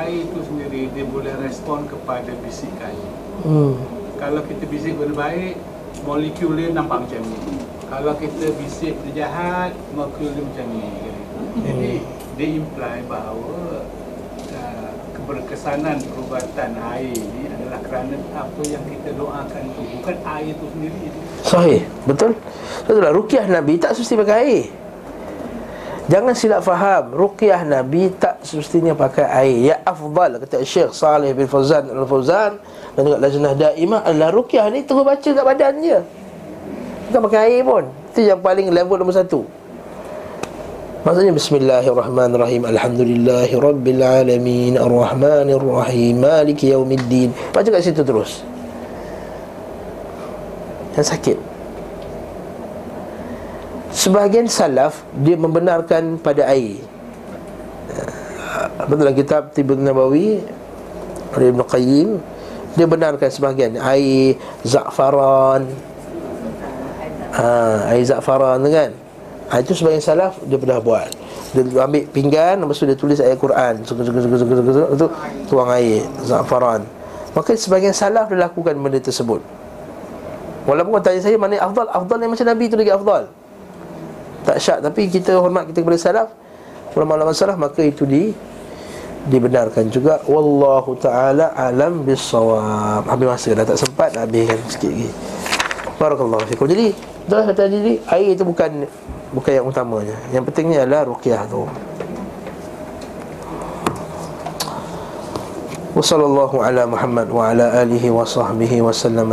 air 0.01 0.17
itu 0.32 0.39
sendiri 0.47 0.82
dia 0.95 1.05
boleh 1.05 1.34
respon 1.43 1.86
kepada 1.91 2.32
bisikan. 2.39 2.95
Hmm 3.43 3.75
Kalau 4.17 4.41
kita 4.47 4.65
bisik 4.65 4.97
benda 4.97 5.13
baik, 5.13 5.61
molekul 6.07 6.57
dia 6.57 6.73
nampak 6.73 7.05
macam 7.05 7.21
ni. 7.21 7.38
Kalau 7.86 8.17
kita 8.17 8.49
bisik 8.57 8.97
benda 8.97 9.13
jahat, 9.13 9.78
molekul 9.93 10.34
dia 10.34 10.41
macam 10.41 10.65
ni. 10.73 11.16
Jadi 11.66 11.91
dia 12.38 12.47
imply 12.53 13.01
bahawa 13.10 13.82
uh, 14.53 14.91
keberkesanan 15.18 15.97
perubatan 16.05 16.72
air 16.93 17.18
ni 17.18 17.49
adalah 17.49 17.82
kerana 17.82 18.16
apa 18.38 18.62
yang 18.70 18.84
kita 18.86 19.10
doakan 19.18 19.64
tu. 19.74 19.82
Bukan 19.97 20.16
air 20.22 20.53
tu 20.53 20.66
sendiri. 20.70 21.10
Sahih, 21.41 21.82
betul? 22.05 22.38
Betul 22.86 23.10
rukiah 23.10 23.45
Nabi 23.49 23.82
tak 23.82 23.97
semesti 23.97 24.16
pakai 24.20 24.38
air. 24.45 24.64
Jangan 26.08 26.32
silap 26.39 26.64
faham 26.64 27.12
Rukiah 27.12 27.68
Nabi 27.68 28.08
tak 28.16 28.39
semestinya 28.39 28.95
pakai 28.95 29.28
air. 29.28 29.58
Ya 29.60 29.76
afdal, 29.84 30.39
kata 30.39 30.64
Syekh 30.64 30.95
Saleh 30.95 31.36
bin 31.36 31.51
Fauzan 31.51 31.84
Al-Fauzan 31.84 32.64
Dan 32.95 33.12
juga 33.12 33.20
Lajnah 33.20 33.51
Daimah 33.60 34.08
adalah 34.08 34.32
rukiah 34.32 34.72
ni 34.72 34.88
terus 34.88 35.03
baca 35.03 35.20
kat 35.20 35.43
badan 35.43 35.84
je 35.84 35.99
Bukan 37.12 37.20
pakai 37.28 37.39
air 37.51 37.60
pun. 37.68 37.91
Itu 38.16 38.24
yang 38.24 38.39
paling 38.39 38.72
level 38.72 39.03
nombor 39.03 39.20
satu 39.20 39.57
Maksudnya 41.08 41.32
Bismillahirrahmanirrahim. 41.32 42.68
Alhamdulillahi 42.68 43.55
Rabbil 43.55 44.03
Alamin. 44.03 44.76
Ar-Rahmanirrahim. 44.76 46.20
Maliki 46.20 46.76
Yawmiddin 46.76 47.32
Baca 47.55 47.64
kat 47.64 47.80
situ 47.80 48.03
terus. 48.03 48.43
Yang 50.99 51.08
sakit. 51.16 51.38
Sebahagian 53.95 54.51
salaf 54.51 55.08
Dia 55.24 55.39
membenarkan 55.39 56.20
pada 56.20 56.43
air. 56.51 56.84
Betul 58.91 59.08
kitab 59.16 59.55
Tibun 59.55 59.88
Nabawi 59.88 60.43
Ibn 61.39 61.62
Qayyim 61.72 62.20
Dia 62.76 62.84
benarkan 62.84 63.32
sebahagian 63.32 63.80
Air 63.80 64.36
Za'faran. 64.68 65.72
Ha, 67.32 67.47
Air 67.95 68.03
Za'faran 68.03 68.60
tu 68.60 68.76
kan 68.76 69.07
ha, 69.50 69.60
Itu 69.64 69.74
sebahagian 69.74 70.04
salaf 70.04 70.39
Dia 70.45 70.58
pernah 70.60 70.80
buat. 70.80 71.10
Dia 71.56 71.64
ambil 71.84 72.04
pinggan 72.12 72.60
Lepas 72.62 72.76
tu 72.80 72.86
dia 72.86 72.98
tulis 72.98 73.20
ayat 73.20 73.38
Quran. 73.39 73.74
Suka 73.88 74.02
suka 74.04 74.20
suka 74.24 74.36
suka 74.39 74.52
suka 74.54 74.88
Itu 74.93 75.08
tuang 75.52 75.70
air 75.74 76.04
Za'faran. 76.24 76.82
Maka 77.34 77.56
sebahagian 77.56 77.95
salaf 77.95 78.28
Dia 78.32 78.48
lakukan 78.48 78.76
benda 78.78 79.00
tersebut. 79.00 79.41
Walaupun 80.68 81.00
kau 81.00 81.04
tanya 81.04 81.22
saya 81.24 81.39
Mana 81.39 81.60
afdal 81.60 81.88
Afdal 81.91 82.18
yang 82.24 82.32
macam 82.36 82.48
Nabi 82.48 82.66
tu 82.68 82.76
lagi 82.76 82.91
afdal. 82.91 83.24
Tak 84.43 84.58
syak 84.60 84.80
Tapi 84.84 85.02
kita 85.12 85.36
hormat 85.39 85.68
kita 85.72 85.84
kepada 85.84 86.00
salaf 86.00 86.30
ulama-ulama 86.98 87.30
salaf 87.30 87.62
maka 87.62 87.86
itu 87.86 88.10
di 88.10 88.34
dibenarkan 89.30 89.93
juga. 89.93 90.24
Wallahu 90.26 90.98
taala 90.98 91.54
alam 91.54 92.02
bisawab 92.02 93.06
habis 93.06 93.28
masa 93.30 93.50
dah 93.54 93.66
tak 93.68 93.78
sempat 93.78 94.10
habiskan 94.18 94.58
sikit 94.66 94.89
lagi. 94.89 95.10
Barakallahu 96.02 96.43
fikum. 96.50 96.66
Jadi 96.66 96.98
dah 97.30 97.45
kata 97.45 97.70
jadi 97.70 97.93
air 98.18 98.30
itu 98.34 98.43
bukan 98.48 98.89
bukan 99.33 99.53
yang 99.57 99.66
utamanya 99.66 100.16
yang 100.30 100.45
pentingnya 100.45 100.85
adalah 100.85 101.09
ruqyah 101.09 101.45
tu 101.49 101.64
وصلى 105.93 106.24
الله 106.24 106.53
على 106.64 106.83
محمد 106.89 107.28
وعلى 107.30 107.85
آله 107.85 108.01
وصحبه 108.01 108.72
وسلم 108.80 109.28